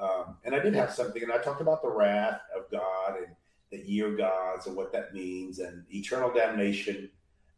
Um, 0.00 0.36
and 0.44 0.54
I 0.54 0.60
did 0.60 0.74
have 0.74 0.92
something, 0.92 1.22
and 1.22 1.32
I 1.32 1.38
talked 1.38 1.60
about 1.60 1.82
the 1.82 1.90
wrath 1.90 2.40
of 2.56 2.70
God 2.70 3.16
and 3.16 3.34
the 3.70 3.78
year 3.78 4.14
gods 4.16 4.66
and 4.66 4.76
what 4.76 4.92
that 4.92 5.14
means 5.14 5.58
and 5.58 5.84
eternal 5.90 6.32
damnation. 6.32 7.10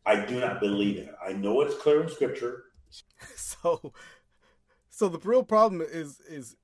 I 0.07 0.24
do 0.24 0.41
not 0.41 0.61
believe 0.61 0.97
it. 0.99 1.14
I 1.27 1.33
know 1.33 1.61
it's 1.61 1.77
clear 1.77 2.03
in 2.03 2.09
Scripture. 2.09 2.64
so 3.37 3.93
so 4.89 5.09
the 5.09 5.18
real 5.18 5.43
problem 5.43 5.83
is 5.83 6.20
is 6.20 6.57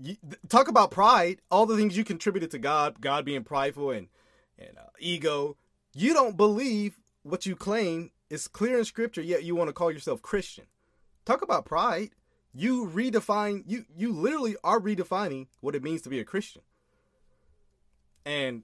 you, 0.00 0.16
talk 0.48 0.68
about 0.68 0.90
pride 0.90 1.40
all 1.50 1.66
the 1.66 1.76
things 1.76 1.96
you 1.96 2.04
contributed 2.04 2.50
to 2.50 2.58
god 2.58 3.00
god 3.00 3.24
being 3.24 3.44
prideful 3.44 3.90
and 3.90 4.08
and 4.58 4.78
uh, 4.78 4.90
ego. 4.98 5.56
You 5.94 6.14
don't 6.14 6.36
believe 6.36 6.98
what 7.22 7.46
you 7.46 7.56
claim 7.56 8.10
is 8.30 8.48
clear 8.48 8.78
in 8.78 8.84
scripture 8.84 9.22
yet 9.22 9.44
you 9.44 9.54
want 9.54 9.68
to 9.68 9.74
call 9.74 9.90
yourself 9.90 10.22
christian. 10.22 10.64
Talk 11.24 11.42
about 11.42 11.64
pride. 11.64 12.10
You 12.54 12.86
redefine 12.86 13.62
you 13.66 13.84
you 13.94 14.12
literally 14.12 14.56
are 14.64 14.80
redefining 14.80 15.48
what 15.60 15.74
it 15.74 15.82
means 15.82 16.02
to 16.02 16.08
be 16.08 16.20
a 16.20 16.24
christian. 16.24 16.62
And 18.24 18.62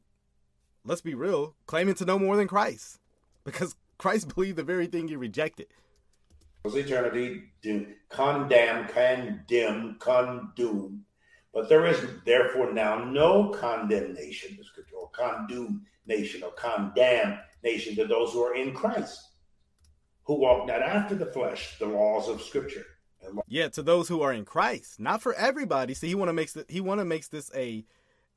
let's 0.85 1.01
be 1.01 1.15
real 1.15 1.55
claiming 1.67 1.95
to 1.97 2.05
know 2.05 2.19
more 2.19 2.37
than 2.37 2.49
christ 2.49 2.99
because 3.45 3.77
christ 3.99 4.29
believed 4.35 4.57
the 4.57 4.63
very 4.63 4.87
thing 4.87 5.09
you 5.09 5.19
rejected. 5.19 5.67
Was 6.65 6.75
eternity, 6.75 7.45
do, 7.63 7.87
condemn, 8.09 8.89
condemn, 8.89 9.97
condemn. 10.01 11.05
But 11.59 11.69
there 11.69 11.87
is 11.87 12.01
therefore 12.25 12.73
now 12.73 13.03
no 13.05 13.49
condemnation, 13.49 14.57
the 14.57 14.63
scripture, 14.63 14.95
or 14.95 15.11
condemnation, 15.11 16.45
or 16.45 16.53
condemnation 16.53 17.97
to 17.97 18.07
those 18.07 18.33
who 18.33 18.45
are 18.45 18.55
in 18.55 18.73
Christ, 18.73 19.21
who 20.23 20.35
walk 20.39 20.69
not 20.69 20.83
after 20.83 21.17
the 21.17 21.27
flesh, 21.27 21.77
the 21.81 21.87
laws 21.87 22.29
of 22.29 22.41
scripture. 22.43 22.87
Yeah, 23.49 23.67
to 23.71 23.83
those 23.83 24.07
who 24.07 24.23
are 24.23 24.33
in 24.33 24.45
Christ, 24.45 25.01
not 25.01 25.21
for 25.21 25.35
everybody. 25.35 25.95
See, 25.95 26.07
he 26.07 26.15
want 26.15 26.29
to 26.29 26.33
makes 26.33 26.53
th- 26.53 26.67
he 26.69 26.81
want 26.81 27.01
to 27.01 27.05
makes 27.05 27.27
this 27.27 27.51
a 27.57 27.85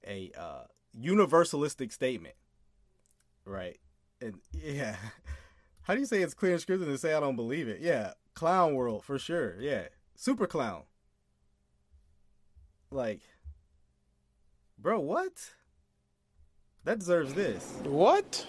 a 0.03 0.31
uh, 0.35 0.63
universalistic 0.99 1.91
statement, 1.91 2.33
right? 3.45 3.77
and 4.19 4.39
yeah, 4.51 4.95
how 5.83 5.93
do 5.93 5.99
you 5.99 6.07
say 6.07 6.23
it's 6.23 6.33
clear 6.33 6.53
in 6.53 6.59
scripture 6.59 6.85
to 6.85 6.97
say 6.97 7.13
I 7.13 7.19
don't 7.19 7.35
believe 7.35 7.67
it? 7.67 7.81
Yeah, 7.81 8.13
clown 8.33 8.73
world 8.73 9.03
for 9.03 9.19
sure. 9.19 9.61
Yeah, 9.61 9.89
super 10.15 10.47
clown. 10.47 10.85
Like, 12.91 13.21
bro, 14.77 14.99
what? 14.99 15.31
That 16.83 16.99
deserves 16.99 17.33
this. 17.33 17.63
What? 17.83 18.45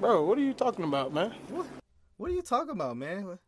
Bro, 0.00 0.24
what 0.24 0.38
are 0.38 0.42
you 0.42 0.54
talking 0.54 0.84
about, 0.84 1.12
man? 1.12 1.34
What? 1.50 1.66
What 2.16 2.30
are 2.30 2.34
you 2.34 2.40
talking 2.40 2.70
about, 2.70 2.96
man? 2.96 3.26
What, 3.26 3.38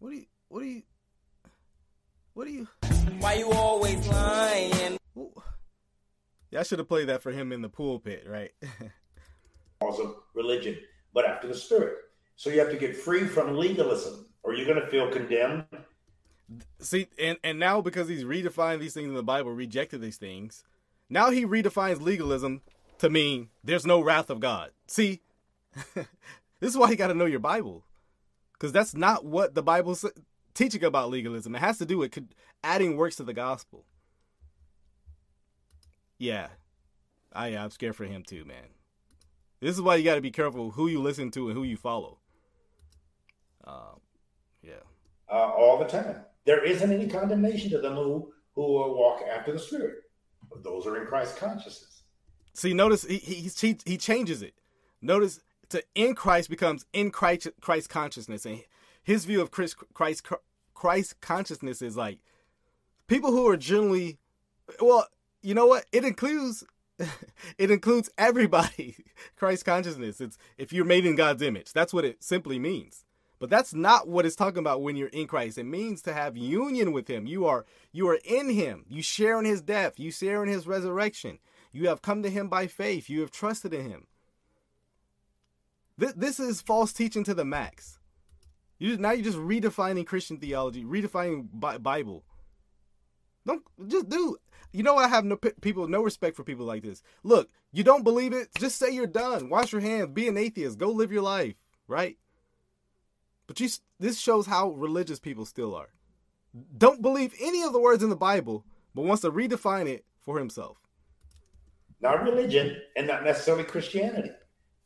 what 0.00 0.10
are 0.10 0.14
you? 0.14 0.26
What 0.48 0.62
are 0.62 0.66
you? 0.66 0.82
What 2.34 2.46
are 2.48 2.50
you? 2.50 2.68
Why 3.20 3.34
you 3.34 3.52
always 3.52 4.04
lying? 4.08 4.98
Yeah, 6.50 6.60
I 6.60 6.62
should 6.64 6.80
have 6.80 6.88
played 6.88 7.08
that 7.08 7.22
for 7.22 7.30
him 7.30 7.52
in 7.52 7.62
the 7.62 7.68
pulpit, 7.68 8.24
right? 8.26 8.50
laws 9.82 10.00
of 10.00 10.16
religion, 10.34 10.76
but 11.14 11.24
after 11.24 11.46
the 11.46 11.54
Spirit. 11.54 11.94
So 12.34 12.50
you 12.50 12.58
have 12.58 12.70
to 12.70 12.76
get 12.76 12.96
free 12.96 13.24
from 13.24 13.56
legalism, 13.56 14.26
or 14.42 14.54
you're 14.54 14.66
going 14.66 14.80
to 14.80 14.86
feel 14.86 15.10
condemned. 15.10 15.64
See, 16.80 17.08
and 17.18 17.38
and 17.44 17.58
now 17.58 17.80
because 17.80 18.08
he's 18.08 18.24
redefined 18.24 18.80
these 18.80 18.94
things 18.94 19.08
in 19.08 19.14
the 19.14 19.22
Bible, 19.22 19.52
rejected 19.52 20.00
these 20.00 20.16
things, 20.16 20.64
now 21.08 21.30
he 21.30 21.44
redefines 21.44 22.00
legalism 22.00 22.62
to 22.98 23.08
mean 23.10 23.50
there's 23.62 23.86
no 23.86 24.00
wrath 24.00 24.30
of 24.30 24.40
God. 24.40 24.70
See, 24.86 25.20
this 25.94 26.70
is 26.70 26.76
why 26.76 26.90
you 26.90 26.96
got 26.96 27.08
to 27.08 27.14
know 27.14 27.26
your 27.26 27.40
Bible, 27.40 27.84
because 28.52 28.72
that's 28.72 28.94
not 28.94 29.24
what 29.24 29.54
the 29.54 29.62
Bible's 29.62 30.04
teaching 30.54 30.84
about 30.84 31.10
legalism. 31.10 31.54
It 31.54 31.60
has 31.60 31.78
to 31.78 31.86
do 31.86 31.98
with 31.98 32.18
adding 32.64 32.96
works 32.96 33.16
to 33.16 33.24
the 33.24 33.34
gospel. 33.34 33.84
Yeah, 36.18 36.48
I 37.32 37.56
I'm 37.56 37.70
scared 37.70 37.96
for 37.96 38.04
him 38.04 38.24
too, 38.24 38.44
man. 38.44 38.74
This 39.60 39.76
is 39.76 39.82
why 39.82 39.96
you 39.96 40.04
got 40.04 40.14
to 40.14 40.20
be 40.20 40.30
careful 40.30 40.70
who 40.70 40.88
you 40.88 41.00
listen 41.00 41.30
to 41.32 41.48
and 41.48 41.56
who 41.56 41.64
you 41.64 41.76
follow. 41.76 42.18
Um, 43.64 44.00
yeah. 44.62 44.82
Uh, 45.30 45.50
all 45.50 45.78
the 45.78 45.84
time. 45.84 46.16
There 46.50 46.64
isn't 46.64 46.92
any 46.92 47.06
condemnation 47.06 47.70
to 47.70 47.78
them 47.78 47.94
who 47.94 48.32
who 48.56 48.62
walk 48.62 49.22
after 49.22 49.52
the 49.52 49.58
Spirit. 49.60 49.98
Those 50.64 50.84
are 50.84 51.00
in 51.00 51.06
Christ 51.06 51.36
consciousness. 51.36 52.02
See, 52.54 52.74
notice 52.74 53.04
he 53.04 53.18
he 53.18 53.78
he 53.86 53.96
changes 53.96 54.42
it. 54.42 54.54
Notice 55.00 55.42
to 55.68 55.84
in 55.94 56.16
Christ 56.16 56.50
becomes 56.50 56.86
in 56.92 57.12
Christ 57.12 57.46
Christ 57.60 57.88
consciousness, 57.88 58.46
and 58.46 58.64
his 59.00 59.26
view 59.26 59.40
of 59.40 59.52
Christ 59.52 59.76
Christ 59.94 60.26
Christ 60.74 61.20
consciousness 61.20 61.82
is 61.82 61.96
like 61.96 62.18
people 63.06 63.30
who 63.30 63.46
are 63.46 63.56
generally 63.56 64.18
well. 64.80 65.06
You 65.42 65.54
know 65.54 65.66
what? 65.66 65.84
It 65.92 66.04
includes 66.04 66.64
it 67.58 67.70
includes 67.70 68.10
everybody. 68.18 68.96
Christ 69.36 69.64
consciousness. 69.64 70.20
It's 70.20 70.36
if 70.58 70.72
you're 70.72 70.84
made 70.84 71.06
in 71.06 71.14
God's 71.14 71.42
image. 71.42 71.72
That's 71.72 71.94
what 71.94 72.04
it 72.04 72.24
simply 72.24 72.58
means. 72.58 73.04
But 73.40 73.48
that's 73.48 73.72
not 73.72 74.06
what 74.06 74.26
it's 74.26 74.36
talking 74.36 74.58
about 74.58 74.82
when 74.82 74.96
you're 74.96 75.08
in 75.08 75.26
Christ. 75.26 75.56
It 75.56 75.64
means 75.64 76.02
to 76.02 76.12
have 76.12 76.36
union 76.36 76.92
with 76.92 77.08
him. 77.08 77.26
You 77.26 77.46
are 77.46 77.64
you 77.90 78.06
are 78.08 78.20
in 78.22 78.50
him. 78.50 78.84
You 78.86 79.02
share 79.02 79.38
in 79.38 79.46
his 79.46 79.62
death. 79.62 79.98
You 79.98 80.12
share 80.12 80.42
in 80.42 80.48
his 80.50 80.66
resurrection. 80.66 81.38
You 81.72 81.88
have 81.88 82.02
come 82.02 82.22
to 82.22 82.30
him 82.30 82.48
by 82.48 82.66
faith. 82.66 83.08
You 83.08 83.22
have 83.22 83.30
trusted 83.30 83.72
in 83.72 83.88
him. 83.88 84.06
This, 85.96 86.12
this 86.12 86.40
is 86.40 86.60
false 86.60 86.92
teaching 86.92 87.24
to 87.24 87.34
the 87.34 87.44
max. 87.44 87.98
You 88.78 88.88
just, 88.88 89.00
now 89.00 89.12
you're 89.12 89.24
just 89.24 89.38
redefining 89.38 90.06
Christian 90.06 90.38
theology, 90.38 90.84
redefining 90.84 91.48
Bible. 91.82 92.24
Don't 93.46 93.62
just 93.86 94.10
do 94.10 94.36
you 94.72 94.82
know? 94.82 94.96
I 94.96 95.08
have 95.08 95.24
no 95.24 95.36
people, 95.36 95.88
no 95.88 96.02
respect 96.02 96.36
for 96.36 96.44
people 96.44 96.66
like 96.66 96.82
this. 96.82 97.02
Look, 97.22 97.48
you 97.72 97.84
don't 97.84 98.04
believe 98.04 98.34
it? 98.34 98.48
Just 98.58 98.78
say 98.78 98.90
you're 98.90 99.06
done. 99.06 99.48
Wash 99.48 99.72
your 99.72 99.80
hands. 99.80 100.10
Be 100.12 100.28
an 100.28 100.36
atheist. 100.36 100.78
Go 100.78 100.90
live 100.90 101.10
your 101.10 101.22
life, 101.22 101.54
right? 101.88 102.18
But 103.50 103.58
you, 103.58 103.68
this 103.98 104.20
shows 104.20 104.46
how 104.46 104.70
religious 104.70 105.18
people 105.18 105.44
still 105.44 105.74
are. 105.74 105.88
Don't 106.78 107.02
believe 107.02 107.34
any 107.40 107.62
of 107.64 107.72
the 107.72 107.80
words 107.80 108.00
in 108.00 108.08
the 108.08 108.14
Bible, 108.14 108.64
but 108.94 109.02
wants 109.02 109.22
to 109.22 109.32
redefine 109.32 109.88
it 109.88 110.04
for 110.20 110.38
himself. 110.38 110.76
Not 112.00 112.22
religion, 112.22 112.80
and 112.96 113.08
not 113.08 113.24
necessarily 113.24 113.64
Christianity, 113.64 114.30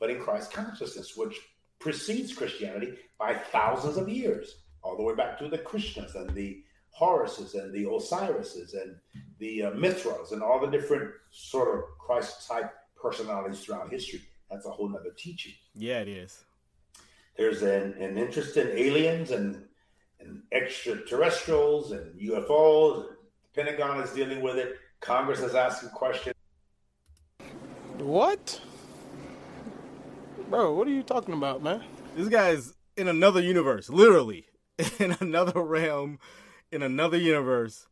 but 0.00 0.08
in 0.08 0.18
Christ 0.18 0.50
consciousness, 0.50 1.14
which 1.14 1.38
precedes 1.78 2.32
Christianity 2.32 2.94
by 3.18 3.34
thousands 3.34 3.98
of 3.98 4.08
years, 4.08 4.62
all 4.82 4.96
the 4.96 5.02
way 5.02 5.14
back 5.14 5.38
to 5.40 5.48
the 5.50 5.58
Krishnas 5.58 6.14
and 6.14 6.34
the 6.34 6.62
Horuses 6.98 7.52
and 7.52 7.70
the 7.70 7.84
Osirises 7.84 8.72
and 8.72 8.96
the 9.40 9.64
uh, 9.64 9.70
Mithras 9.72 10.32
and 10.32 10.42
all 10.42 10.58
the 10.58 10.70
different 10.70 11.10
sort 11.32 11.76
of 11.76 11.84
Christ 11.98 12.48
type 12.48 12.72
personalities 12.96 13.62
throughout 13.62 13.90
history. 13.90 14.22
That's 14.50 14.64
a 14.64 14.70
whole 14.70 14.88
nother 14.88 15.12
teaching. 15.18 15.52
Yeah, 15.74 15.98
it 15.98 16.08
is. 16.08 16.46
There's 17.36 17.62
an, 17.62 17.94
an 18.00 18.16
interest 18.16 18.56
in 18.56 18.68
aliens 18.68 19.30
and, 19.30 19.64
and 20.20 20.42
extraterrestrials 20.52 21.92
and 21.92 22.18
UFOs. 22.20 23.06
The 23.06 23.62
Pentagon 23.62 24.00
is 24.00 24.10
dealing 24.10 24.40
with 24.40 24.56
it. 24.56 24.76
Congress 25.00 25.40
is 25.40 25.54
asking 25.54 25.90
questions. 25.90 26.34
What? 27.98 28.60
Bro, 30.48 30.74
what 30.74 30.86
are 30.86 30.92
you 30.92 31.02
talking 31.02 31.34
about, 31.34 31.62
man? 31.62 31.82
This 32.16 32.28
guy's 32.28 32.74
in 32.96 33.08
another 33.08 33.40
universe, 33.40 33.88
literally 33.88 34.46
in 34.98 35.16
another 35.20 35.60
realm 35.62 36.18
in 36.74 36.82
another 36.82 37.16
universe. 37.16 37.86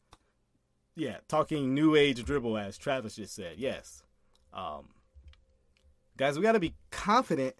Yeah, 0.94 1.18
talking 1.28 1.72
new 1.72 1.94
age 1.94 2.22
dribble 2.24 2.58
as 2.58 2.76
Travis 2.76 3.16
just 3.16 3.34
said. 3.34 3.54
Yes. 3.56 4.02
Um, 4.52 4.88
guys, 6.16 6.36
we 6.36 6.42
got 6.42 6.52
to 6.52 6.60
be 6.60 6.74
confident 6.90 7.54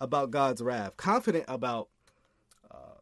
about 0.00 0.30
God's 0.30 0.62
wrath, 0.62 0.96
confident 0.96 1.44
about 1.48 1.88
uh, 2.70 3.00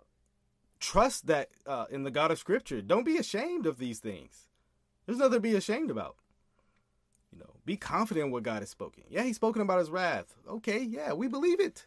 trust 0.80 1.26
that 1.26 1.50
uh, 1.66 1.86
in 1.90 2.04
the 2.04 2.10
God 2.10 2.30
of 2.30 2.38
Scripture. 2.38 2.80
Don't 2.80 3.04
be 3.04 3.16
ashamed 3.16 3.66
of 3.66 3.78
these 3.78 3.98
things. 3.98 4.48
There's 5.04 5.18
nothing 5.18 5.34
to 5.34 5.40
be 5.40 5.54
ashamed 5.54 5.90
about. 5.90 6.16
You 7.32 7.38
know, 7.38 7.54
be 7.64 7.76
confident 7.76 8.26
in 8.26 8.32
what 8.32 8.42
God 8.42 8.60
has 8.60 8.70
spoken. 8.70 9.04
Yeah, 9.08 9.22
He's 9.22 9.36
spoken 9.36 9.62
about 9.62 9.78
His 9.78 9.90
wrath. 9.90 10.34
Okay, 10.48 10.80
yeah, 10.80 11.12
we 11.12 11.28
believe 11.28 11.60
it. 11.60 11.86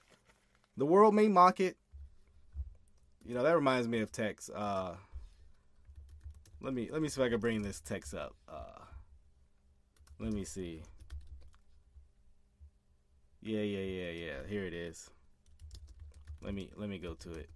The 0.77 0.85
world 0.85 1.13
may 1.13 1.27
mock 1.27 1.59
it. 1.59 1.77
You 3.25 3.33
know, 3.35 3.43
that 3.43 3.55
reminds 3.55 3.87
me 3.87 3.99
of 3.99 4.11
text. 4.11 4.49
Uh, 4.53 4.93
let 6.61 6.73
me 6.73 6.89
let 6.91 7.01
me 7.01 7.09
see 7.09 7.21
if 7.21 7.25
I 7.25 7.29
can 7.29 7.39
bring 7.39 7.61
this 7.61 7.79
text 7.79 8.13
up. 8.13 8.35
Uh, 8.47 8.83
let 10.19 10.33
me 10.33 10.43
see. 10.43 10.83
Yeah, 13.41 13.61
yeah, 13.61 13.79
yeah, 13.79 14.09
yeah. 14.11 14.33
Here 14.47 14.65
it 14.65 14.73
is. 14.73 15.09
Let 16.41 16.53
me 16.53 16.69
let 16.75 16.89
me 16.89 16.99
go 16.99 17.13
to 17.15 17.31
it. 17.31 17.49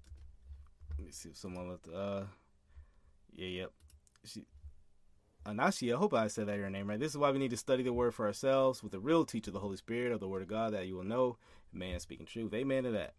Let 0.97 1.05
me 1.05 1.11
see 1.11 1.29
if 1.29 1.37
someone 1.37 1.69
left. 1.69 1.87
Uh, 1.93 2.23
yeah, 3.31 3.47
yep. 3.47 3.71
She, 4.25 4.45
Anashi, 5.45 5.93
I 5.93 5.97
hope 5.97 6.13
I 6.13 6.27
said 6.27 6.47
that 6.47 6.57
your 6.57 6.69
name 6.69 6.89
right. 6.89 6.99
This 6.99 7.11
is 7.11 7.17
why 7.17 7.31
we 7.31 7.39
need 7.39 7.51
to 7.51 7.57
study 7.57 7.83
the 7.83 7.91
word 7.91 8.13
for 8.13 8.25
ourselves 8.25 8.81
with 8.81 8.93
the 8.93 8.99
real 8.99 9.25
teacher, 9.25 9.51
the 9.51 9.59
Holy 9.59 9.75
Spirit 9.75 10.13
of 10.13 10.21
the 10.21 10.27
Word 10.27 10.41
of 10.41 10.47
God, 10.47 10.73
that 10.73 10.87
you 10.87 10.95
will 10.95 11.03
know 11.03 11.37
man 11.73 11.99
speaking 11.99 12.25
truth. 12.25 12.53
Amen 12.53 12.83
to 12.83 12.91
that. 12.91 13.13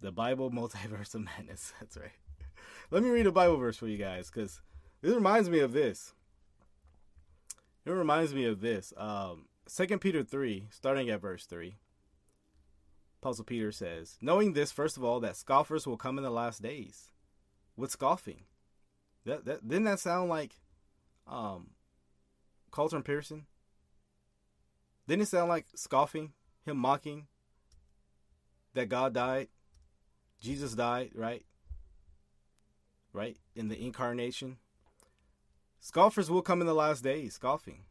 The 0.00 0.10
Bible 0.10 0.50
multiverse 0.52 1.14
of 1.14 1.22
madness. 1.22 1.72
That's 1.80 1.96
right. 1.96 2.10
Let 2.90 3.04
me 3.04 3.10
read 3.10 3.26
a 3.26 3.32
Bible 3.32 3.56
verse 3.58 3.76
for 3.76 3.86
you 3.86 3.96
guys, 3.98 4.30
because 4.30 4.60
this 5.02 5.14
reminds 5.14 5.48
me 5.48 5.60
of 5.60 5.72
this. 5.72 6.14
It 7.86 7.90
reminds 7.90 8.34
me 8.34 8.44
of 8.44 8.60
this. 8.60 8.92
Um, 8.96 9.46
2 9.72 9.98
Peter 9.98 10.24
3, 10.24 10.66
starting 10.70 11.10
at 11.10 11.20
verse 11.20 11.46
3. 11.46 11.76
Apostle 13.22 13.44
Peter 13.44 13.70
says, 13.70 14.18
Knowing 14.20 14.52
this, 14.52 14.72
first 14.72 14.96
of 14.96 15.04
all, 15.04 15.20
that 15.20 15.36
scoffers 15.36 15.86
will 15.86 15.96
come 15.96 16.18
in 16.18 16.24
the 16.24 16.30
last 16.30 16.60
days 16.60 17.12
with 17.76 17.90
scoffing. 17.90 18.44
That, 19.24 19.44
that 19.44 19.68
Didn't 19.68 19.84
that 19.84 20.00
sound 20.00 20.28
like 20.28 20.54
um, 21.26 21.70
Carlton 22.72 23.02
Pearson? 23.02 23.46
Didn't 25.06 25.22
it 25.22 25.28
sound 25.28 25.48
like 25.48 25.66
scoffing, 25.74 26.32
him 26.64 26.76
mocking 26.76 27.26
that 28.74 28.88
God 28.88 29.14
died? 29.14 29.48
Jesus 30.40 30.74
died, 30.74 31.10
right? 31.14 31.44
Right? 33.12 33.36
In 33.54 33.68
the 33.68 33.80
incarnation. 33.80 34.56
Scoffers 35.80 36.30
will 36.30 36.42
come 36.42 36.60
in 36.60 36.66
the 36.66 36.74
last 36.74 37.04
days, 37.04 37.34
scoffing, 37.34 37.84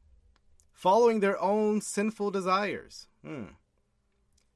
following 0.79 1.19
their 1.19 1.37
own 1.41 1.81
sinful 1.81 2.31
desires. 2.31 3.07
Hmm. 3.21 3.55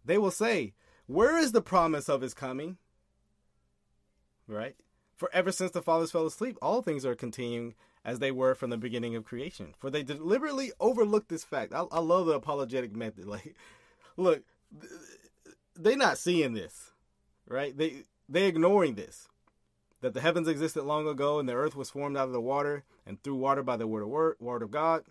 They 0.06 0.18
will 0.18 0.32
say, 0.32 0.74
Where 1.06 1.38
is 1.38 1.52
the 1.52 1.62
promise 1.62 2.08
of 2.08 2.22
his 2.22 2.34
coming? 2.34 2.78
Right? 4.48 4.78
For 5.18 5.30
ever 5.34 5.52
since 5.52 5.72
the 5.72 5.82
fathers 5.82 6.12
fell 6.12 6.26
asleep, 6.26 6.58
all 6.62 6.82
things 6.82 7.06
are 7.06 7.14
continuing 7.14 7.76
as 8.06 8.20
they 8.20 8.32
were 8.32 8.56
from 8.56 8.70
the 8.70 8.78
beginning 8.78 9.18
of 9.18 9.26
creation. 9.26 9.74
For 9.78 9.90
they 9.90 10.02
deliberately 10.02 10.72
overlooked 10.80 11.28
this 11.28 11.44
fact. 11.44 11.74
I, 11.74 11.84
I 11.92 12.00
love 12.00 12.28
the 12.28 12.34
apologetic 12.34 12.96
method. 12.96 13.26
Like, 13.34 13.56
look, 14.16 14.44
they're 15.76 15.98
not 15.98 16.18
seeing 16.18 16.54
this, 16.54 16.92
right? 17.48 17.78
They 17.78 18.04
they're 18.30 18.48
ignoring 18.48 18.96
this 18.96 19.28
that 20.00 20.14
the 20.14 20.22
heavens 20.22 20.48
existed 20.48 20.84
long 20.84 21.06
ago 21.08 21.40
and 21.40 21.50
the 21.50 21.54
earth 21.54 21.76
was 21.76 21.90
formed 21.90 22.16
out 22.16 22.28
of 22.28 22.34
the 22.34 22.42
water 22.42 22.84
and 23.06 23.22
through 23.24 23.36
water 23.36 23.64
by 23.64 23.76
the 23.76 23.88
word 23.88 24.04
of 24.04 24.10
word, 24.10 24.36
word 24.40 24.62
of 24.62 24.72
God. 24.72 25.04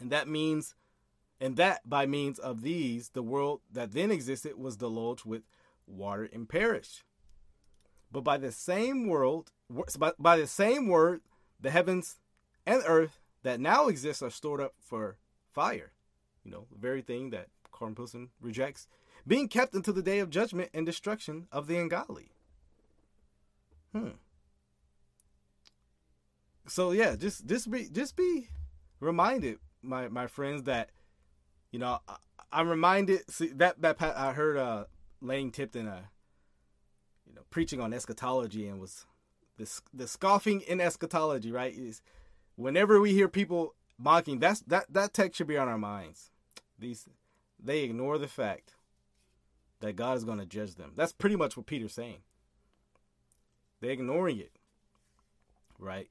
And 0.00 0.10
that 0.10 0.28
means 0.28 0.74
And 1.40 1.56
that 1.56 1.88
by 1.88 2.06
means 2.06 2.38
of 2.38 2.62
these, 2.62 3.10
the 3.10 3.22
world 3.22 3.60
that 3.72 3.92
then 3.92 4.10
existed 4.10 4.56
was 4.58 4.76
deluged 4.76 5.24
with 5.24 5.42
water 5.86 6.28
and 6.32 6.48
perished. 6.48 7.04
But 8.10 8.24
by 8.24 8.38
the 8.38 8.50
same 8.50 9.06
world, 9.06 9.52
by, 10.18 10.36
the 10.36 10.46
same 10.46 10.88
word, 10.88 11.20
the 11.60 11.70
heavens 11.70 12.16
and 12.66 12.82
earth 12.86 13.20
that 13.42 13.60
now 13.60 13.88
exist 13.88 14.22
are 14.22 14.30
stored 14.30 14.60
up 14.60 14.74
for 14.80 15.18
fire. 15.52 15.92
You 16.44 16.50
know, 16.50 16.66
the 16.72 16.78
very 16.78 17.02
thing 17.02 17.30
that 17.30 17.48
Carlton 17.70 17.94
Pearson 17.94 18.28
rejects, 18.40 18.88
being 19.26 19.46
kept 19.48 19.74
until 19.74 19.94
the 19.94 20.02
day 20.02 20.18
of 20.20 20.30
judgment 20.30 20.70
and 20.74 20.86
destruction 20.86 21.46
of 21.52 21.66
the 21.66 21.78
ungodly. 21.78 22.30
Hmm. 23.92 24.16
So 26.66 26.92
yeah, 26.92 27.14
just 27.16 27.46
just 27.46 27.70
be 27.70 27.88
just 27.90 28.16
be 28.16 28.48
reminded, 29.00 29.58
my 29.82 30.08
my 30.08 30.26
friends, 30.26 30.64
that 30.64 30.90
you 31.70 31.78
know 31.78 31.98
I, 32.08 32.16
I'm 32.52 32.68
reminded. 32.68 33.30
See 33.30 33.48
that 33.48 33.80
that 33.82 34.00
I 34.00 34.32
heard 34.32 34.56
uh 34.56 34.84
Lane 35.20 35.50
Tipton 35.50 35.88
uh 35.88 36.02
you 37.26 37.34
know 37.34 37.42
preaching 37.50 37.80
on 37.80 37.92
eschatology 37.92 38.66
and 38.66 38.80
was 38.80 39.06
this 39.56 39.82
the 39.92 40.06
scoffing 40.06 40.60
in 40.62 40.80
eschatology 40.80 41.50
right 41.50 41.74
is 41.74 42.00
whenever 42.56 43.00
we 43.00 43.12
hear 43.12 43.28
people 43.28 43.74
mocking 43.98 44.38
that's 44.38 44.60
that 44.60 44.86
that 44.88 45.12
text 45.12 45.36
should 45.36 45.48
be 45.48 45.58
on 45.58 45.66
our 45.66 45.76
minds 45.76 46.30
these 46.78 47.08
they 47.58 47.80
ignore 47.82 48.18
the 48.18 48.28
fact 48.28 48.74
that 49.80 49.96
God 49.96 50.16
is 50.16 50.24
going 50.24 50.38
to 50.38 50.46
judge 50.46 50.74
them. 50.74 50.92
That's 50.96 51.12
pretty 51.12 51.36
much 51.36 51.56
what 51.56 51.66
Peter's 51.66 51.94
saying. 51.94 52.18
They're 53.80 53.90
ignoring 53.90 54.38
it. 54.38 54.52
Right? 55.78 56.08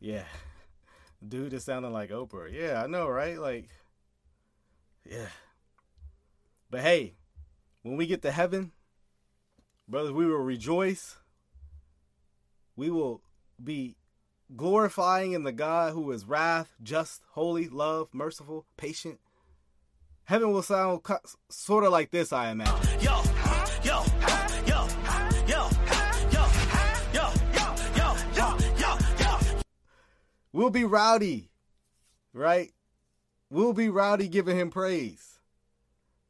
Yeah. 0.00 0.24
Dude 1.26 1.52
is 1.52 1.64
sounding 1.64 1.92
like 1.92 2.10
Oprah. 2.10 2.52
Yeah, 2.52 2.82
I 2.82 2.86
know, 2.86 3.08
right? 3.08 3.38
Like, 3.38 3.68
yeah. 5.08 5.28
But 6.70 6.80
hey, 6.80 7.14
when 7.82 7.96
we 7.96 8.06
get 8.06 8.22
to 8.22 8.30
heaven, 8.30 8.72
brothers, 9.88 10.12
we 10.12 10.26
will 10.26 10.38
rejoice. 10.38 11.18
We 12.74 12.90
will 12.90 13.22
be 13.62 13.96
glorifying 14.56 15.32
in 15.32 15.44
the 15.44 15.52
God 15.52 15.92
who 15.92 16.10
is 16.10 16.24
wrath, 16.24 16.74
just, 16.82 17.22
holy, 17.30 17.68
love, 17.68 18.08
merciful, 18.12 18.66
patient, 18.76 19.20
Heaven 20.24 20.52
will 20.52 20.62
sound 20.62 21.00
sort 21.50 21.84
of 21.84 21.92
like 21.92 22.10
this, 22.10 22.32
I 22.32 22.50
imagine. 22.50 23.00
Yo, 23.00 23.22
We'll 30.52 30.70
be 30.70 30.84
rowdy, 30.84 31.50
right? 32.32 32.72
We'll 33.50 33.72
be 33.72 33.88
rowdy 33.88 34.28
giving 34.28 34.56
him 34.56 34.70
praise. 34.70 35.40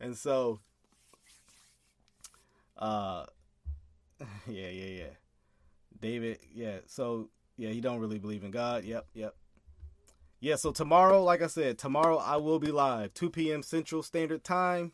And 0.01 0.16
so, 0.16 0.61
uh, 2.78 3.27
yeah, 4.49 4.69
yeah, 4.69 4.99
yeah. 4.99 5.15
David, 6.01 6.39
yeah. 6.53 6.78
So, 6.86 7.28
yeah, 7.57 7.70
he 7.70 7.81
don't 7.81 8.01
really 8.01 8.19
believe 8.19 8.44
in 8.44 8.51
God. 8.51 8.85
Yep, 8.85 9.07
yep 9.15 9.35
yeah, 10.43 10.57
so 10.57 10.73
tomorrow, 10.73 11.23
like 11.23 11.40
I 11.40 11.47
said, 11.47 11.78
tomorrow 11.78 12.16
I 12.16 12.36
will 12.36 12.59
be 12.59 12.73
live, 12.73 13.15
2 13.15 13.31
p.m. 13.31 13.62
Central 13.62 14.03
Standard 14.03 14.43
Time, 14.43 14.90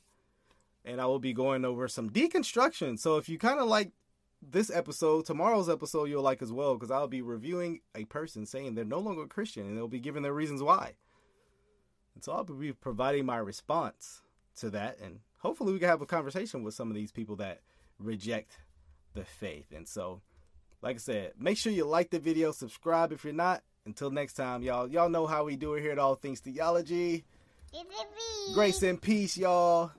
and 0.84 1.00
I 1.00 1.06
will 1.06 1.18
be 1.18 1.32
going 1.32 1.64
over 1.64 1.88
some 1.88 2.10
deconstruction. 2.10 2.98
So 2.98 3.16
if 3.16 3.30
you 3.30 3.38
kind 3.38 3.58
of 3.58 3.66
like 3.66 3.92
this 4.40 4.70
episode, 4.70 5.26
tomorrow's 5.26 5.68
episode 5.68 6.04
you'll 6.04 6.22
like 6.22 6.42
as 6.42 6.52
well, 6.52 6.74
because 6.74 6.90
I'll 6.90 7.08
be 7.08 7.22
reviewing 7.22 7.80
a 7.94 8.04
person 8.04 8.46
saying 8.46 8.74
they're 8.74 8.84
no 8.84 9.00
longer 9.00 9.22
a 9.22 9.28
Christian, 9.28 9.66
and 9.66 9.76
they'll 9.76 9.88
be 9.88 10.00
giving 10.00 10.22
their 10.22 10.32
reasons 10.32 10.62
why. 10.62 10.94
And 12.14 12.24
so 12.24 12.32
I'll 12.32 12.44
be 12.44 12.72
providing 12.72 13.26
my 13.26 13.38
response 13.38 14.22
to 14.58 14.70
that, 14.70 14.98
and 15.00 15.20
hopefully 15.38 15.72
we 15.72 15.78
can 15.78 15.88
have 15.88 16.02
a 16.02 16.06
conversation 16.06 16.62
with 16.62 16.74
some 16.74 16.88
of 16.88 16.94
these 16.94 17.12
people 17.12 17.36
that 17.36 17.60
reject 17.98 18.58
the 19.14 19.24
faith. 19.24 19.72
And 19.74 19.86
so, 19.88 20.20
like 20.82 20.96
I 20.96 20.98
said, 20.98 21.32
make 21.38 21.58
sure 21.58 21.72
you 21.72 21.84
like 21.84 22.10
the 22.10 22.18
video, 22.18 22.52
subscribe 22.52 23.12
if 23.12 23.24
you're 23.24 23.32
not, 23.32 23.62
until 23.86 24.10
next 24.10 24.34
time, 24.34 24.62
y'all. 24.62 24.88
Y'all 24.88 25.08
know 25.08 25.26
how 25.26 25.44
we 25.44 25.56
do 25.56 25.74
it 25.74 25.80
here 25.80 25.92
at 25.92 25.98
All 25.98 26.14
Things 26.14 26.40
Theology. 26.40 27.24
Grace 28.54 28.82
and 28.82 29.00
peace, 29.00 29.36
y'all. 29.36 29.90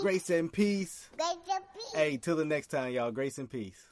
Grace 0.00 0.30
and 0.30 0.52
peace. 0.52 1.08
Grace 1.16 1.38
and 1.48 1.72
peace. 1.72 1.94
Hey, 1.94 2.16
till 2.16 2.36
the 2.36 2.44
next 2.44 2.68
time, 2.68 2.92
y'all. 2.92 3.10
Grace 3.10 3.38
and 3.38 3.48
peace. 3.48 3.86